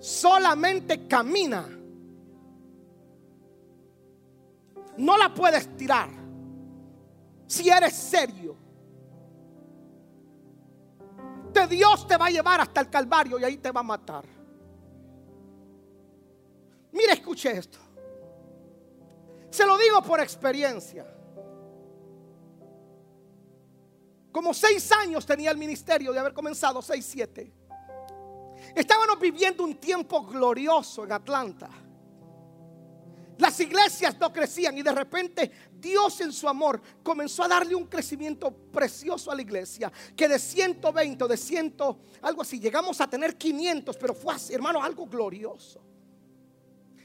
solamente 0.00 1.06
camina. 1.06 1.68
No 4.96 5.16
la 5.16 5.32
puedes 5.32 5.76
tirar 5.76 6.10
si 7.46 7.70
eres 7.70 7.94
serio. 7.94 8.56
Dios 11.66 12.06
te 12.06 12.16
va 12.16 12.26
a 12.26 12.30
llevar 12.30 12.60
hasta 12.60 12.80
el 12.80 12.90
Calvario 12.90 13.38
y 13.38 13.44
ahí 13.44 13.56
te 13.58 13.70
va 13.70 13.80
a 13.80 13.84
matar. 13.84 14.24
Mire, 16.92 17.12
escuche 17.12 17.50
esto. 17.50 17.78
Se 19.50 19.66
lo 19.66 19.76
digo 19.78 20.02
por 20.02 20.20
experiencia. 20.20 21.06
Como 24.30 24.54
seis 24.54 24.90
años 24.92 25.24
tenía 25.26 25.50
el 25.50 25.56
ministerio 25.56 26.12
de 26.12 26.18
haber 26.20 26.32
comenzado, 26.32 26.80
seis, 26.82 27.06
siete. 27.06 27.52
Estábamos 28.74 29.18
viviendo 29.18 29.64
un 29.64 29.76
tiempo 29.76 30.24
glorioso 30.24 31.04
en 31.04 31.12
Atlanta. 31.12 31.70
Las 33.38 33.60
iglesias 33.60 34.18
no 34.18 34.32
crecían 34.32 34.76
y 34.76 34.82
de 34.82 34.90
repente 34.90 35.50
Dios 35.72 36.20
en 36.20 36.32
su 36.32 36.48
amor 36.48 36.82
comenzó 37.04 37.44
a 37.44 37.48
darle 37.48 37.76
un 37.76 37.86
crecimiento 37.86 38.50
precioso 38.50 39.30
a 39.30 39.36
la 39.36 39.42
iglesia. 39.42 39.92
Que 40.16 40.26
de 40.26 40.40
120, 40.40 41.28
de 41.28 41.36
100, 41.36 41.76
algo 42.22 42.42
así, 42.42 42.58
llegamos 42.58 43.00
a 43.00 43.08
tener 43.08 43.36
500, 43.36 43.96
pero 43.96 44.12
fue 44.12 44.34
así, 44.34 44.54
hermano, 44.54 44.82
algo 44.82 45.06
glorioso. 45.06 45.80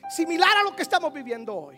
Similar 0.10 0.58
a 0.58 0.63
lo 0.63 0.76
que 0.76 0.82
estamos 0.82 1.13
viviendo 1.13 1.56
hoy. 1.56 1.78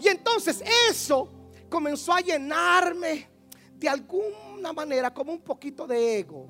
Y 0.00 0.08
entonces 0.08 0.62
eso 0.90 1.28
comenzó 1.68 2.12
a 2.12 2.20
llenarme 2.20 3.28
de 3.76 3.88
alguna 3.88 4.72
manera 4.72 5.14
como 5.14 5.32
un 5.32 5.40
poquito 5.40 5.86
de 5.86 6.18
ego. 6.18 6.48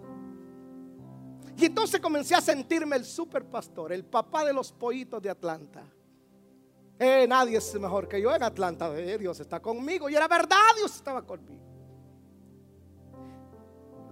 Y 1.59 1.66
entonces 1.66 2.01
comencé 2.01 2.35
a 2.35 2.40
sentirme 2.40 2.96
el 2.96 3.05
super 3.05 3.44
pastor, 3.44 3.92
el 3.92 4.07
papá 4.07 4.46
de 4.46 4.55
los 4.55 4.72
pollitos 4.72 5.20
de 5.20 5.29
Atlanta. 5.29 5.85
Eh, 7.05 7.27
nadie 7.27 7.59
es 7.59 7.75
mejor 7.81 8.07
que 8.07 8.23
yo 8.23 8.33
en 8.33 8.45
Atlanta. 8.45 8.97
Eh, 8.97 9.19
Dios 9.19 9.41
está 9.41 9.59
conmigo. 9.59 10.09
Y 10.09 10.15
era 10.15 10.29
verdad, 10.29 10.57
Dios 10.77 10.95
estaba 10.95 11.23
conmigo. 11.23 11.61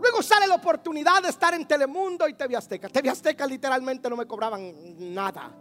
Luego 0.00 0.20
sale 0.22 0.48
la 0.48 0.56
oportunidad 0.56 1.22
de 1.22 1.28
estar 1.28 1.54
en 1.54 1.68
Telemundo 1.68 2.26
y 2.26 2.34
TV 2.34 2.56
Azteca. 2.56 2.88
TV 2.88 3.08
Azteca 3.08 3.46
literalmente 3.46 4.10
no 4.10 4.16
me 4.16 4.26
cobraban 4.26 5.14
nada. 5.14 5.54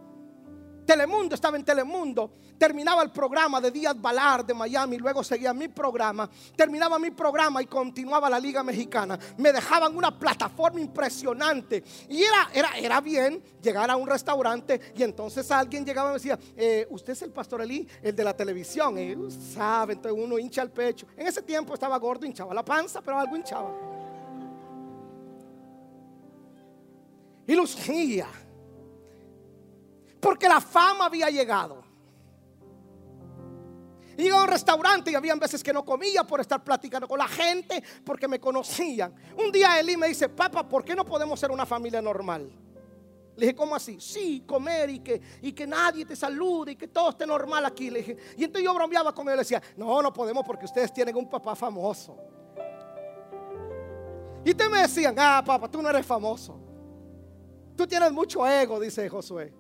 Telemundo, 0.90 1.36
estaba 1.36 1.56
en 1.56 1.64
Telemundo. 1.64 2.32
Terminaba 2.58 3.04
el 3.04 3.12
programa 3.12 3.62
de 3.62 3.70
Díaz 3.70 3.96
Balar 4.02 4.44
de 4.44 4.56
Miami, 4.56 4.98
luego 4.98 5.24
seguía 5.24 5.54
mi 5.54 5.68
programa. 5.68 6.28
Terminaba 6.56 6.98
mi 6.98 7.12
programa 7.12 7.62
y 7.62 7.68
continuaba 7.68 8.28
la 8.28 8.40
Liga 8.40 8.64
Mexicana. 8.64 9.20
Me 9.38 9.54
dejaban 9.54 9.96
una 9.96 10.18
plataforma 10.18 10.82
impresionante. 10.82 11.84
Y 12.10 12.24
era, 12.24 12.50
era, 12.52 12.70
era 12.80 13.02
bien 13.02 13.40
llegar 13.62 13.92
a 13.92 13.96
un 13.96 14.08
restaurante 14.08 14.82
y 14.96 15.04
entonces 15.04 15.52
alguien 15.52 15.86
llegaba 15.86 16.10
y 16.10 16.14
me 16.14 16.18
decía, 16.18 16.40
eh, 16.58 16.88
usted 16.90 17.14
es 17.14 17.22
el 17.22 17.32
pastor 17.32 17.62
Elí, 17.62 17.88
el 18.02 18.16
de 18.16 18.24
la 18.24 18.36
televisión. 18.36 18.98
Y 18.98 19.16
sabe, 19.54 19.94
entonces 19.94 20.20
uno 20.20 20.40
hincha 20.40 20.64
el 20.64 20.72
pecho. 20.72 21.06
En 21.16 21.28
ese 21.28 21.44
tiempo 21.44 21.76
estaba 21.76 22.00
gordo, 22.00 22.26
hinchaba 22.26 22.52
la 22.52 22.66
panza, 22.66 23.00
pero 23.00 23.20
algo 23.20 23.36
hinchaba. 23.36 23.72
Y 27.46 27.54
lucía 27.54 28.28
porque 30.20 30.48
la 30.48 30.62
fama 30.62 31.06
había 31.06 31.30
llegado. 31.30 31.84
Y 34.18 34.28
a 34.28 34.36
un 34.36 34.48
restaurante 34.48 35.12
y 35.12 35.16
había 35.16 35.34
veces 35.36 35.64
que 35.64 35.72
no 35.72 35.86
comía 35.86 36.26
por 36.26 36.42
estar 36.42 36.62
platicando 36.62 37.08
con 37.08 37.18
la 37.18 37.28
gente 37.28 37.82
porque 38.04 38.28
me 38.28 38.38
conocían. 38.38 39.16
Un 39.38 39.50
día 39.50 39.80
Eli 39.80 39.96
me 39.96 40.10
dice, 40.10 40.28
papá, 40.28 40.68
¿por 40.68 40.84
qué 40.84 40.94
no 40.94 41.06
podemos 41.06 41.40
ser 41.40 41.52
una 41.52 41.66
familia 41.66 42.02
normal? 42.02 42.52
Le 43.38 43.46
dije, 43.46 43.56
¿cómo 43.56 43.74
así? 43.76 43.98
Sí, 44.02 44.44
comer 44.46 44.90
y 44.90 45.00
que, 45.00 45.22
y 45.42 45.54
que 45.54 45.66
nadie 45.66 46.06
te 46.06 46.18
salude 46.18 46.74
y 46.74 46.76
que 46.76 46.90
todo 46.90 47.12
esté 47.12 47.26
normal 47.26 47.66
aquí. 47.66 47.90
Le 47.90 48.00
dije, 48.00 48.18
y 48.36 48.44
entonces 48.44 48.66
yo 48.66 48.74
bromeaba 48.74 49.16
con 49.16 49.26
él 49.30 49.36
y 49.36 49.38
le 49.38 49.42
decía, 49.44 49.64
no, 49.78 50.02
no 50.02 50.12
podemos 50.12 50.46
porque 50.46 50.66
ustedes 50.66 50.94
tienen 50.94 51.16
un 51.16 51.30
papá 51.30 51.56
famoso. 51.56 52.18
Y 54.44 54.54
te 54.54 54.68
me 54.68 54.82
decían, 54.82 55.16
ah, 55.18 55.42
papá, 55.46 55.72
tú 55.72 55.82
no 55.82 55.90
eres 55.90 56.06
famoso. 56.06 56.60
Tú 57.78 57.88
tienes 57.88 58.12
mucho 58.12 58.46
ego, 58.46 58.82
dice 58.82 59.08
Josué. 59.08 59.54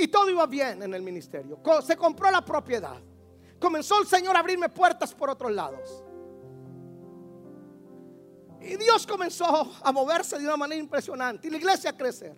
Y 0.00 0.06
todo 0.06 0.30
iba 0.30 0.46
bien 0.46 0.80
en 0.84 0.94
el 0.94 1.02
ministerio. 1.02 1.60
Se 1.82 1.96
compró 1.96 2.30
la 2.30 2.42
propiedad. 2.44 3.02
Comenzó 3.58 4.00
el 4.00 4.06
Señor 4.06 4.36
a 4.36 4.38
abrirme 4.38 4.68
puertas 4.68 5.12
por 5.12 5.28
otros 5.28 5.50
lados. 5.50 6.04
Y 8.60 8.76
Dios 8.76 9.04
comenzó 9.04 9.72
a 9.82 9.90
moverse 9.90 10.38
de 10.38 10.44
una 10.44 10.56
manera 10.56 10.80
impresionante 10.80 11.48
y 11.48 11.50
la 11.50 11.56
iglesia 11.56 11.90
a 11.90 11.96
crecer. 11.96 12.36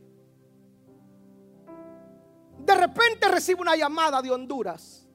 De 2.58 2.74
repente 2.74 3.28
recibo 3.28 3.60
una 3.60 3.76
llamada 3.76 4.22
de 4.22 4.30
Honduras 4.30 5.06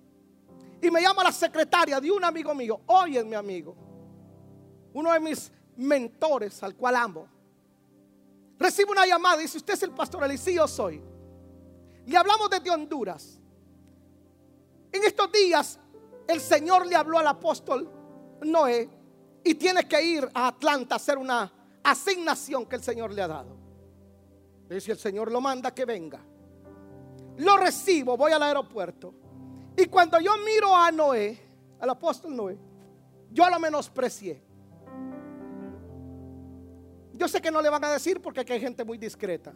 y 0.82 0.92
me 0.92 1.02
llama 1.02 1.24
la 1.24 1.32
secretaria 1.32 2.00
de 2.00 2.12
un 2.12 2.24
amigo 2.24 2.54
mío. 2.54 2.82
Hoy 2.86 3.18
es 3.18 3.26
mi 3.26 3.36
amigo, 3.36 3.76
uno 4.94 5.12
de 5.12 5.20
mis 5.20 5.52
mentores 5.78 6.62
al 6.62 6.76
cual 6.76 6.96
amo. 6.96 7.28
Recibo 8.60 8.92
una 8.92 9.06
llamada 9.06 9.38
y 9.38 9.44
dice: 9.44 9.58
Usted 9.58 9.74
es 9.74 9.84
el 9.84 9.92
pastor 9.92 10.24
Eliseo, 10.24 10.68
soy. 10.68 11.15
Le 12.06 12.18
hablamos 12.18 12.50
desde 12.50 12.70
Honduras. 12.70 13.40
En 14.92 15.04
estos 15.04 15.32
días 15.32 15.80
el 16.28 16.40
Señor 16.40 16.86
le 16.86 16.96
habló 16.96 17.20
al 17.20 17.28
apóstol 17.28 17.90
Noé 18.42 18.90
y 19.44 19.56
tiene 19.56 19.88
que 19.88 20.02
ir 20.02 20.30
a 20.34 20.48
Atlanta 20.48 20.96
a 20.96 20.98
hacer 20.98 21.18
una 21.18 21.52
asignación 21.84 22.66
que 22.66 22.76
el 22.78 22.84
Señor 22.84 23.12
le 23.12 23.22
ha 23.22 23.28
dado. 23.28 23.58
Y 24.70 24.80
si 24.80 24.92
el 24.92 24.98
Señor 24.98 25.32
lo 25.32 25.40
manda, 25.42 25.74
que 25.74 25.86
venga. 25.86 26.20
Lo 27.38 27.58
recibo, 27.58 28.18
voy 28.18 28.32
al 28.32 28.42
aeropuerto. 28.42 29.14
Y 29.78 29.86
cuando 29.88 30.20
yo 30.20 30.32
miro 30.44 30.76
a 30.76 30.92
Noé, 30.92 31.38
al 31.80 31.90
apóstol 31.90 32.36
Noé, 32.36 32.58
yo 33.32 33.50
lo 33.50 33.60
menosprecié. 33.60 34.42
Yo 37.14 37.28
sé 37.28 37.42
que 37.42 37.52
no 37.52 37.62
le 37.62 37.70
van 37.70 37.84
a 37.84 37.92
decir 37.92 38.22
porque 38.22 38.42
aquí 38.42 38.54
hay 38.54 38.62
gente 38.62 38.84
muy 38.84 38.98
discreta. 38.98 39.54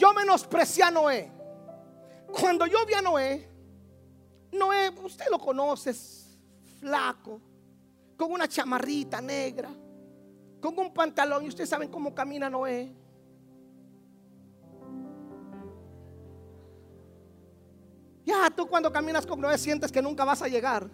Yo 0.00 0.14
menosprecié 0.14 0.82
a 0.82 0.90
Noé. 0.90 1.30
Cuando 2.32 2.64
yo 2.64 2.86
vi 2.86 2.94
a 2.94 3.02
Noé, 3.02 3.46
Noé, 4.50 4.88
usted 5.04 5.26
lo 5.30 5.38
conoce, 5.38 5.92
flaco, 6.78 7.38
con 8.16 8.32
una 8.32 8.48
chamarrita 8.48 9.20
negra, 9.20 9.68
con 10.58 10.78
un 10.78 10.94
pantalón, 10.94 11.44
y 11.44 11.48
ustedes 11.48 11.68
saben 11.68 11.90
cómo 11.90 12.14
camina 12.14 12.48
Noé. 12.48 12.90
Ya 18.24 18.48
tú 18.56 18.66
cuando 18.66 18.90
caminas 18.90 19.26
con 19.26 19.38
Noé 19.38 19.58
sientes 19.58 19.92
que 19.92 20.00
nunca 20.00 20.24
vas 20.24 20.40
a 20.40 20.48
llegar. 20.48 20.88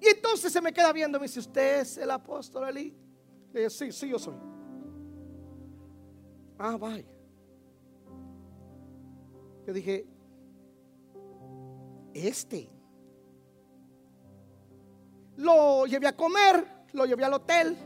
Y 0.00 0.06
entonces 0.06 0.50
se 0.50 0.62
me 0.62 0.72
queda 0.72 0.90
viendo, 0.90 1.20
me 1.20 1.26
dice, 1.26 1.40
¿usted 1.40 1.80
es 1.80 1.98
el 1.98 2.10
apóstol 2.10 2.64
Ali? 2.64 2.96
Le 3.52 3.60
dije, 3.60 3.70
sí, 3.70 3.92
sí, 3.92 4.08
yo 4.08 4.18
soy. 4.18 4.53
Ah, 6.66 6.78
vaya. 6.78 7.04
Yo 9.66 9.72
dije, 9.74 10.06
este. 12.14 12.70
Lo 15.36 15.84
llevé 15.84 16.06
a 16.06 16.16
comer, 16.16 16.86
lo 16.94 17.04
llevé 17.04 17.22
al 17.22 17.34
hotel. 17.34 17.76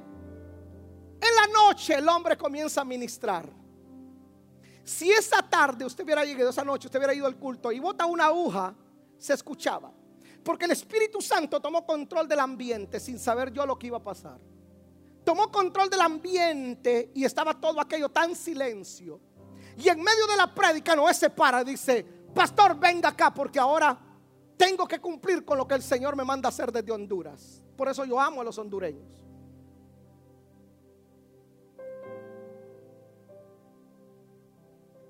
En 1.21 1.35
la 1.35 1.53
noche 1.53 1.97
el 1.97 2.09
hombre 2.09 2.37
comienza 2.37 2.83
a 2.83 2.85
ministrar. 2.85 3.51
Si 4.85 5.11
esa 5.11 5.43
tarde 5.43 5.85
usted 5.85 6.05
hubiera 6.05 6.25
llegado, 6.25 6.51
esa 6.51 6.63
noche 6.63 6.87
usted 6.87 7.01
hubiera 7.01 7.15
ido 7.15 7.27
al 7.27 7.37
culto 7.37 7.73
y 7.73 7.81
bota 7.81 8.07
una 8.07 8.27
aguja, 8.27 8.77
se 9.19 9.35
escuchaba. 9.35 9.93
Porque 10.45 10.67
el 10.67 10.71
Espíritu 10.71 11.21
Santo 11.21 11.61
tomó 11.61 11.85
control 11.85 12.29
del 12.29 12.39
ambiente 12.39 13.01
sin 13.01 13.19
saber 13.19 13.51
yo 13.51 13.67
lo 13.67 13.77
que 13.77 13.89
iba 13.89 13.97
a 13.97 14.05
pasar 14.05 14.39
tomó 15.25 15.51
control 15.51 15.91
del 15.91 16.01
ambiente 16.01 17.11
y 17.15 17.25
estaba 17.25 17.55
todo 17.55 17.81
aquello 17.81 18.09
tan 18.09 18.35
silencio. 18.35 19.21
Y 19.77 19.89
en 19.89 20.03
medio 20.03 20.27
de 20.27 20.37
la 20.37 20.53
prédica 20.55 20.97
Noé 20.97 21.15
se 21.15 21.31
para 21.31 21.63
dice, 21.63 22.05
pastor, 22.35 22.79
venga 22.79 23.11
acá 23.11 23.33
porque 23.33 23.59
ahora 23.59 23.99
tengo 24.57 24.87
que 24.89 25.01
cumplir 25.01 25.45
con 25.45 25.57
lo 25.57 25.69
que 25.69 25.75
el 25.75 25.83
Señor 25.83 26.17
me 26.17 26.25
manda 26.25 26.49
hacer 26.49 26.73
desde 26.73 26.91
Honduras. 26.91 27.63
Por 27.77 27.89
eso 27.89 28.05
yo 28.05 28.19
amo 28.21 28.41
a 28.41 28.45
los 28.45 28.59
hondureños. 28.59 29.25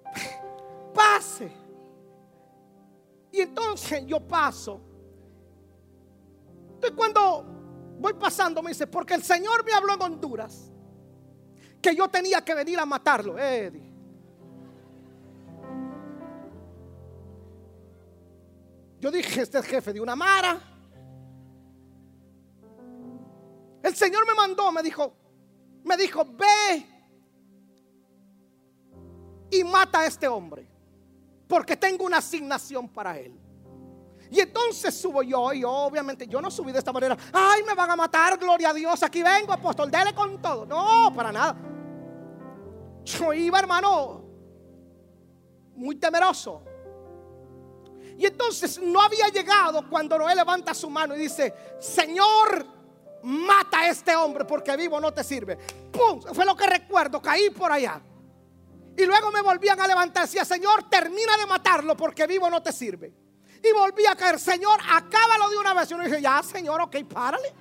Pase. 0.95 1.51
Y 3.33 3.41
entonces 3.41 4.05
yo 4.07 4.21
paso. 4.21 4.81
Entonces 6.75 6.97
cuando 6.97 7.58
voy 7.99 8.15
pasando, 8.15 8.63
me 8.63 8.71
dice, 8.71 8.87
porque 8.87 9.15
el 9.15 9.23
Señor 9.23 9.65
me 9.65 9.73
habló 9.73 9.95
en 9.95 10.03
Honduras 10.03 10.71
que 11.81 11.95
yo 11.95 12.09
tenía 12.09 12.45
que 12.45 12.55
venir 12.55 12.79
a 12.79 12.87
matarlo. 12.87 13.39
Eddie. 13.39 13.89
Yo 19.01 19.11
dije, 19.11 19.43
este 19.43 19.59
es 19.59 19.65
jefe 19.65 19.93
de 19.93 20.01
una 20.01 20.17
mara. 20.17 20.61
El 23.83 23.95
Señor 23.95 24.27
me 24.27 24.35
mandó, 24.35 24.73
me 24.73 24.83
dijo, 24.83 25.15
me 25.85 25.97
dijo, 25.97 26.25
ve 26.25 26.87
y 29.51 29.65
mata 29.65 30.01
a 30.01 30.07
este 30.07 30.27
hombre, 30.27 30.69
porque 31.47 31.77
tengo 31.77 32.05
una 32.05 32.19
asignación 32.19 32.89
para 32.89 33.19
él. 33.19 33.39
Y 34.31 34.41
entonces 34.41 34.95
subo 34.95 35.23
yo 35.23 35.53
y 35.53 35.65
obviamente 35.65 36.27
yo 36.27 36.41
no 36.41 36.51
subí 36.51 36.73
de 36.73 36.79
esta 36.79 36.93
manera. 36.93 37.17
Ay, 37.33 37.63
me 37.63 37.75
van 37.75 37.91
a 37.91 37.97
matar, 37.97 38.39
gloria 38.39 38.71
a 38.71 38.75
Dios. 38.75 39.03
Aquí 39.03 39.23
vengo, 39.23 39.53
apóstol, 39.53 39.91
dele 39.91 40.15
con 40.15 40.41
todo. 40.41 40.67
No, 40.67 41.13
para 41.15 41.33
nada. 41.33 41.57
Yo 43.05 43.33
iba, 43.33 43.59
hermano, 43.59 44.23
muy 45.75 45.97
temeroso. 45.97 46.63
Y 48.19 48.27
entonces 48.27 48.81
no 48.83 49.01
había 49.01 49.29
llegado 49.29 49.89
cuando 49.89 50.19
Noé 50.19 50.35
levanta 50.35 50.75
su 50.75 50.91
mano 50.91 51.15
y 51.15 51.21
dice, 51.21 51.55
Señor, 51.79 52.67
mata 53.23 53.81
a 53.81 53.89
este 53.89 54.15
hombre 54.15 54.45
porque 54.45 54.77
vivo 54.77 55.01
no 55.01 55.15
te 55.15 55.23
sirve. 55.25 55.57
¡Pum! 55.57 56.21
Fue 56.35 56.45
lo 56.45 56.57
que 56.57 56.67
recuerdo, 56.67 57.23
caí 57.23 57.51
por 57.51 57.71
allá. 57.71 58.01
Y 58.97 59.07
luego 59.07 59.31
me 59.31 59.41
volvían 59.41 59.81
a 59.81 59.87
levantar 59.87 60.25
y 60.25 60.27
decía, 60.27 60.45
Señor, 60.45 60.91
termina 60.91 61.37
de 61.37 61.47
matarlo 61.47 61.97
porque 61.97 62.27
vivo 62.27 62.51
no 62.51 62.61
te 62.61 62.73
sirve. 62.73 63.15
Y 63.63 63.73
volví 63.73 64.07
a 64.07 64.15
caer, 64.15 64.39
Señor, 64.39 64.79
acábalo 64.91 65.51
de 65.51 65.57
una 65.59 65.75
vez. 65.75 65.91
Y 65.91 65.95
uno 65.95 66.05
dije, 66.05 66.21
ya, 66.21 66.43
Señor, 66.43 66.81
ok, 66.81 66.97
párale. 67.05 67.53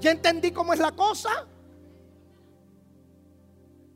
Ya 0.00 0.10
entendí 0.10 0.52
cómo 0.52 0.72
es 0.72 0.78
la 0.78 0.92
cosa. 0.92 1.46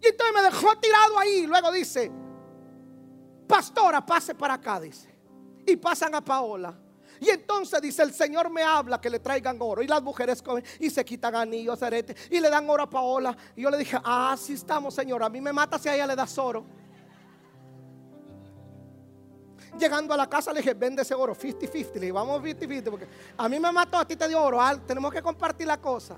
Y 0.02 0.06
entonces 0.06 0.34
me 0.34 0.42
dejó 0.42 0.76
tirado 0.78 1.18
ahí. 1.18 1.46
Luego 1.46 1.72
dice, 1.72 2.10
pastora, 3.46 4.04
pase 4.04 4.34
para 4.34 4.54
acá, 4.54 4.80
dice. 4.80 5.08
Y 5.66 5.76
pasan 5.76 6.14
a 6.14 6.20
Paola. 6.20 6.74
Y 7.20 7.28
entonces 7.28 7.82
dice, 7.82 8.02
el 8.02 8.14
Señor 8.14 8.48
me 8.50 8.62
habla 8.62 8.98
que 8.98 9.10
le 9.10 9.18
traigan 9.18 9.58
oro. 9.60 9.82
Y 9.82 9.86
las 9.86 10.02
mujeres 10.02 10.40
comen 10.40 10.64
y 10.78 10.88
se 10.88 11.04
quitan 11.04 11.34
anillos, 11.34 11.82
aretes. 11.82 12.16
Y 12.30 12.40
le 12.40 12.48
dan 12.48 12.68
oro 12.68 12.84
a 12.84 12.90
Paola. 12.90 13.36
Y 13.54 13.62
yo 13.62 13.70
le 13.70 13.76
dije, 13.76 13.98
ah, 14.02 14.34
sí 14.38 14.54
estamos, 14.54 14.94
Señor. 14.94 15.22
A 15.22 15.28
mí 15.28 15.40
me 15.40 15.52
mata 15.52 15.78
si 15.78 15.88
a 15.88 15.94
ella 15.94 16.06
le 16.06 16.16
das 16.16 16.36
oro. 16.38 16.64
Llegando 19.78 20.14
a 20.14 20.16
la 20.16 20.28
casa 20.28 20.52
le 20.52 20.60
dije, 20.60 20.74
vende 20.74 21.02
ese 21.02 21.14
oro, 21.14 21.34
50-50. 21.34 21.94
Le 21.94 22.00
dije, 22.00 22.12
vamos 22.12 22.42
50-50 22.42 22.90
porque 22.90 23.06
a 23.36 23.48
mí 23.48 23.58
me 23.58 23.72
mató, 23.72 23.98
a 23.98 24.04
ti 24.06 24.16
te 24.16 24.28
dio 24.28 24.42
oro. 24.42 24.60
tenemos 24.86 25.12
que 25.12 25.22
compartir 25.22 25.66
la 25.66 25.80
cosa. 25.80 26.16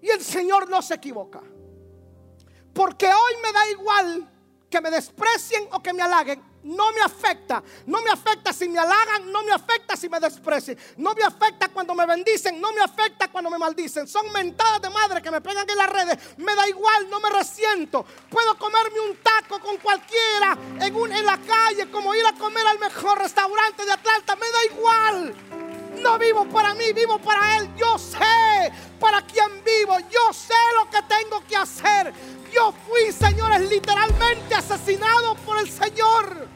Y 0.00 0.08
el 0.08 0.20
Señor 0.20 0.70
no 0.70 0.80
se 0.82 0.94
equivoca. 0.94 1.42
Porque 2.72 3.06
hoy 3.06 3.32
me 3.42 3.52
da 3.52 3.70
igual 3.70 4.30
que 4.70 4.80
me 4.80 4.90
desprecien 4.90 5.66
o 5.72 5.82
que 5.82 5.92
me 5.92 6.02
halaguen 6.02 6.40
no 6.66 6.92
me 6.92 7.00
afecta. 7.00 7.62
No 7.86 8.02
me 8.02 8.10
afecta 8.10 8.52
si 8.52 8.68
me 8.68 8.78
halagan, 8.78 9.30
no 9.30 9.42
me 9.44 9.52
afecta 9.52 9.96
si 9.96 10.08
me 10.08 10.18
desprecian. 10.18 10.76
No 10.96 11.14
me 11.14 11.22
afecta 11.22 11.68
cuando 11.68 11.94
me 11.94 12.06
bendicen, 12.06 12.60
no 12.60 12.72
me 12.72 12.80
afecta 12.82 13.28
cuando 13.28 13.50
me 13.50 13.58
maldicen. 13.58 14.06
Son 14.08 14.30
mentadas 14.32 14.82
de 14.82 14.90
madre 14.90 15.22
que 15.22 15.30
me 15.30 15.40
pegan 15.40 15.68
en 15.68 15.76
las 15.76 15.88
redes. 15.88 16.18
Me 16.38 16.54
da 16.54 16.68
igual, 16.68 17.08
no 17.08 17.20
me 17.20 17.30
resiento. 17.30 18.04
Puedo 18.28 18.58
comerme 18.58 19.00
un 19.00 19.16
taco 19.18 19.60
con 19.60 19.76
cualquiera 19.78 20.58
en, 20.80 20.96
un, 20.96 21.12
en 21.12 21.24
la 21.24 21.38
calle, 21.38 21.90
como 21.90 22.14
ir 22.14 22.26
a 22.26 22.32
comer 22.32 22.66
al 22.66 22.78
mejor 22.78 23.18
restaurante 23.18 23.84
de 23.84 23.92
Atlanta. 23.92 24.36
Me 24.36 24.50
da 24.50 24.64
igual. 24.74 25.34
No 26.02 26.18
vivo 26.18 26.46
para 26.48 26.74
mí, 26.74 26.92
vivo 26.92 27.18
para 27.18 27.58
Él. 27.58 27.70
Yo 27.76 27.96
sé 27.96 28.72
para 28.98 29.22
quién 29.22 29.62
vivo. 29.64 29.98
Yo 30.10 30.32
sé 30.32 30.54
lo 30.74 30.90
que 30.90 31.00
tengo 31.02 31.44
que 31.46 31.56
hacer. 31.56 32.12
Yo 32.52 32.72
fui, 32.86 33.12
señores, 33.12 33.68
literalmente 33.68 34.54
asesinado 34.54 35.36
por 35.36 35.58
el 35.58 35.70
Señor. 35.70 36.55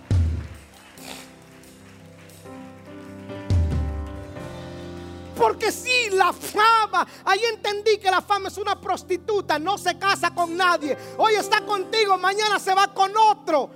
Porque 5.41 5.73
si 5.73 6.11
la 6.11 6.35
fama, 6.35 7.07
ahí 7.25 7.41
entendí 7.51 7.97
que 7.97 8.11
la 8.11 8.21
fama 8.21 8.49
es 8.49 8.59
una 8.59 8.79
prostituta, 8.79 9.59
no 9.59 9.79
se 9.79 9.99
casa 9.99 10.35
con 10.35 10.55
nadie. 10.55 10.95
Hoy 11.17 11.33
está 11.35 11.63
contigo, 11.63 12.19
mañana 12.19 12.59
se 12.59 12.75
va 12.75 12.93
con 12.93 13.11
otro. 13.17 13.71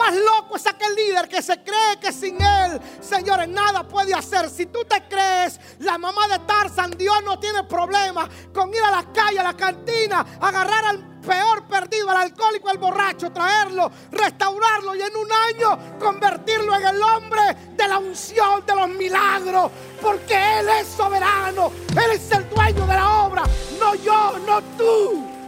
Más 0.00 0.14
loco 0.16 0.56
es 0.56 0.66
aquel 0.66 0.94
líder 0.94 1.28
que 1.28 1.42
se 1.42 1.62
cree 1.62 2.00
que 2.00 2.10
sin 2.10 2.40
él, 2.40 2.80
señores, 3.02 3.46
nada 3.48 3.86
puede 3.86 4.14
hacer. 4.14 4.48
Si 4.48 4.64
tú 4.64 4.82
te 4.88 5.06
crees 5.08 5.60
la 5.80 5.98
mamá 5.98 6.26
de 6.26 6.38
Tarzan, 6.38 6.92
Dios 6.92 7.22
no 7.22 7.38
tiene 7.38 7.64
problema 7.64 8.26
con 8.54 8.70
ir 8.70 8.82
a 8.82 8.90
la 8.90 9.12
calle, 9.12 9.40
a 9.40 9.42
la 9.42 9.54
cantina, 9.54 10.24
agarrar 10.40 10.86
al 10.86 11.20
peor 11.20 11.66
perdido, 11.68 12.08
al 12.08 12.16
alcohólico, 12.16 12.70
al 12.70 12.78
borracho, 12.78 13.30
traerlo, 13.30 13.90
restaurarlo 14.10 14.94
y 14.94 15.02
en 15.02 15.14
un 15.14 15.28
año 15.30 15.98
convertirlo 15.98 16.74
en 16.76 16.86
el 16.86 17.02
hombre 17.02 17.42
de 17.76 17.86
la 17.86 17.98
unción, 17.98 18.64
de 18.64 18.74
los 18.74 18.88
milagros. 18.88 19.70
Porque 20.00 20.60
Él 20.60 20.68
es 20.80 20.86
soberano, 20.88 21.70
Él 21.90 22.12
es 22.12 22.32
el 22.32 22.48
dueño 22.48 22.86
de 22.86 22.94
la 22.94 23.24
obra, 23.24 23.42
no 23.78 23.94
yo, 23.96 24.38
no 24.46 24.62
tú. 24.78 25.39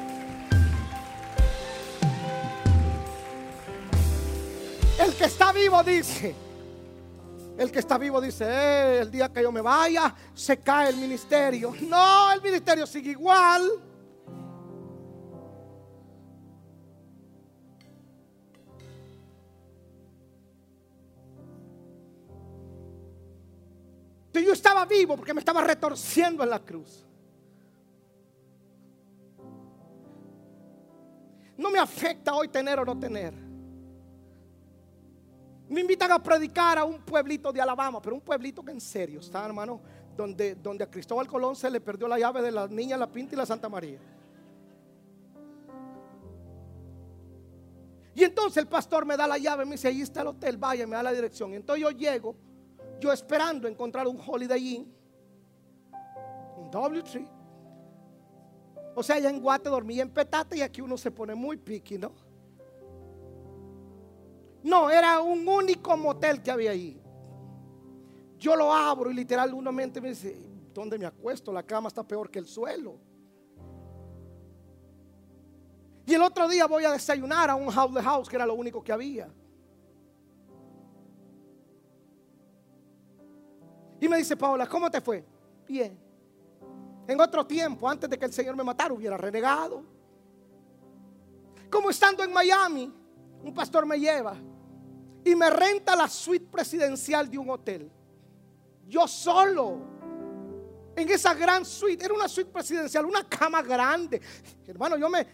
El 4.99 5.15
que 5.15 5.25
está 5.25 5.53
vivo 5.53 5.83
dice, 5.83 6.35
el 7.59 7.73
que 7.73 7.79
está 7.79 7.99
vivo 7.99 8.21
dice, 8.21 8.45
eh, 8.47 8.99
el 9.01 9.11
día 9.11 9.29
que 9.33 9.43
yo 9.43 9.51
me 9.51 9.61
vaya, 9.61 10.15
se 10.35 10.59
cae 10.59 10.91
el 10.91 10.97
ministerio. 10.97 11.75
No, 11.89 12.33
el 12.33 12.43
ministerio 12.43 12.87
sigue 12.87 13.11
igual. 13.11 13.71
yo 24.43 24.53
estaba 24.53 24.85
vivo 24.85 25.17
porque 25.17 25.35
me 25.35 25.41
estaba 25.41 25.63
retorciendo 25.63 26.43
en 26.43 26.51
la 26.51 26.59
cruz. 26.59 27.07
No 31.57 31.71
me 31.71 31.79
afecta 31.79 32.35
hoy 32.35 32.49
tener 32.49 32.79
o 32.81 32.85
no 32.85 32.99
tener. 32.99 33.42
Me 35.73 35.81
invitan 35.81 36.13
a 36.13 36.23
predicar 36.23 36.77
a 36.77 36.85
un 36.85 37.01
pueblito 37.01 37.51
de 37.51 37.59
Alabama, 37.59 38.01
pero 38.03 38.15
un 38.15 38.21
pueblito 38.21 38.63
que 38.63 38.73
en 38.73 38.81
serio 38.81 39.21
está, 39.21 39.43
hermano, 39.47 39.81
donde, 40.15 40.55
donde 40.55 40.85
a 40.85 40.91
Cristóbal 40.91 41.27
Colón 41.27 41.57
se 41.57 41.71
le 41.71 41.81
perdió 41.81 42.07
la 42.07 42.19
llave 42.19 42.43
de 42.43 42.53
la 42.53 42.69
niña 42.69 42.99
La 42.99 43.11
Pinta 43.11 43.35
y 43.35 43.39
la 43.39 43.47
Santa 43.47 43.71
María. 43.71 43.99
Y 48.15 48.23
entonces 48.23 48.59
el 48.59 48.69
pastor 48.69 49.07
me 49.07 49.17
da 49.17 49.27
la 49.27 49.39
llave, 49.39 49.65
me 49.65 49.73
dice, 49.73 49.89
ahí 49.89 50.03
está 50.03 50.21
el 50.21 50.27
hotel, 50.27 50.59
vaya, 50.59 50.87
me 50.87 50.95
da 50.95 51.03
la 51.03 51.13
dirección. 51.13 51.53
Y 51.55 51.57
entonces 51.57 51.83
yo 51.83 51.91
llego 51.91 52.37
yo 53.01 53.11
esperando 53.11 53.67
encontrar 53.67 54.07
un 54.07 54.21
Holiday 54.25 54.75
Inn, 54.75 54.95
un 56.59 56.71
W3. 56.71 57.27
O 58.95 59.03
sea, 59.03 59.17
allá 59.17 59.31
en 59.31 59.41
Guate 59.41 59.71
dormía 59.71 60.03
en 60.03 60.11
petate 60.11 60.59
y 60.59 60.61
aquí 60.61 60.83
uno 60.83 60.99
se 60.99 61.11
pone 61.11 61.35
muy 61.35 61.57
piqui, 61.57 61.97
¿no? 61.97 62.13
No, 64.63 64.91
era 64.91 65.21
un 65.21 65.47
único 65.47 65.97
motel 65.97 66.43
que 66.43 66.51
había 66.51 66.71
ahí. 66.71 67.01
Yo 68.39 68.57
lo 68.57 68.73
abro 68.73 69.11
y 69.11 69.15
literalmente 69.15 70.01
me 70.01 70.11
dice, 70.11 70.37
¿dónde 70.73 70.99
me 70.99 71.07
acuesto? 71.07 71.53
La 71.53 71.63
cama 71.63 71.89
está 71.89 72.03
peor 72.03 72.31
que 72.31 72.39
el 72.39 72.47
suelo. 72.47 72.99
Y 76.07 76.15
el 76.15 76.23
otro 76.23 76.49
día 76.49 76.67
voy 76.67 76.85
a 76.85 76.93
desayunar 76.93 77.51
a 77.51 77.55
un 77.55 77.71
house 77.71 78.03
house 78.03 78.29
que 78.29 78.37
era 78.37 78.47
lo 78.47 78.55
único 78.55 78.83
que 78.83 78.93
había. 78.93 79.33
Y 84.01 84.09
me 84.09 84.17
dice 84.17 84.37
Paola, 84.37 84.67
¿cómo 84.67 84.91
te 84.91 85.01
fue? 85.01 85.25
Bien. 85.69 85.97
En 87.07 87.21
otro 87.21 87.47
tiempo, 87.47 87.89
antes 87.89 88.11
de 88.11 88.19
que 88.19 88.25
el 88.25 88.33
Señor 88.33 88.57
me 88.57 88.65
matara, 88.65 88.93
hubiera 88.93 89.17
renegado. 89.17 89.85
Como 91.71 91.91
estando 91.91 92.25
en 92.25 92.33
Miami, 92.33 92.93
un 93.45 93.55
pastor 93.55 93.87
me 93.87 93.99
lleva 93.99 94.37
y 95.25 95.35
me 95.35 95.51
renta 95.51 95.95
la 95.95 96.09
suite 96.09 96.47
presidencial 96.51 97.31
de 97.31 97.39
un 97.39 97.51
hotel. 97.51 97.91
Yo 98.87 99.07
solo. 99.07 99.91
En 100.95 101.09
esa 101.09 101.33
gran 101.33 101.65
suite, 101.65 102.05
era 102.05 102.13
una 102.13 102.29
suite 102.29 102.51
presidencial, 102.51 103.07
una 103.07 103.27
cama 103.27 103.63
grande. 103.63 104.21
Hermano, 104.67 104.99
yo 104.99 105.09
me, 105.09 105.27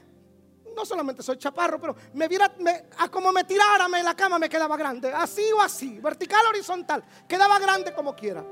no 0.79 0.87
solamente 0.87 1.21
soy 1.21 1.37
chaparro, 1.37 1.81
pero 1.81 1.97
me 2.15 2.29
viera, 2.29 2.55
a 2.99 3.09
como 3.09 3.33
me 3.33 3.43
tirara 3.43 3.87
en 3.87 4.05
la 4.05 4.15
cama 4.15 4.39
me 4.39 4.49
quedaba 4.49 4.77
grande, 4.77 5.13
así 5.13 5.43
o 5.53 5.61
así, 5.61 5.99
vertical, 5.99 6.47
horizontal, 6.49 7.05
quedaba 7.27 7.59
grande 7.59 7.93
como 7.93 8.15
quiera. 8.15 8.45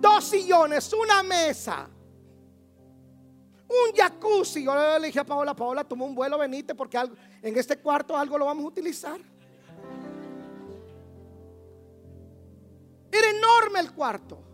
Dos 0.00 0.24
sillones, 0.24 0.90
una 0.94 1.22
mesa, 1.22 1.86
un 3.68 3.94
jacuzzi. 3.94 4.64
Yo 4.64 4.98
le 4.98 5.06
dije 5.06 5.20
a 5.20 5.24
Paola, 5.24 5.54
Paola, 5.54 5.84
toma 5.84 6.06
un 6.06 6.14
vuelo, 6.14 6.38
venite, 6.38 6.74
porque 6.74 6.98
en 7.42 7.58
este 7.58 7.78
cuarto 7.78 8.16
algo 8.16 8.38
lo 8.38 8.46
vamos 8.46 8.64
a 8.64 8.68
utilizar. 8.68 9.20
Era 13.10 13.30
enorme 13.30 13.80
el 13.80 13.92
cuarto. 13.92 14.50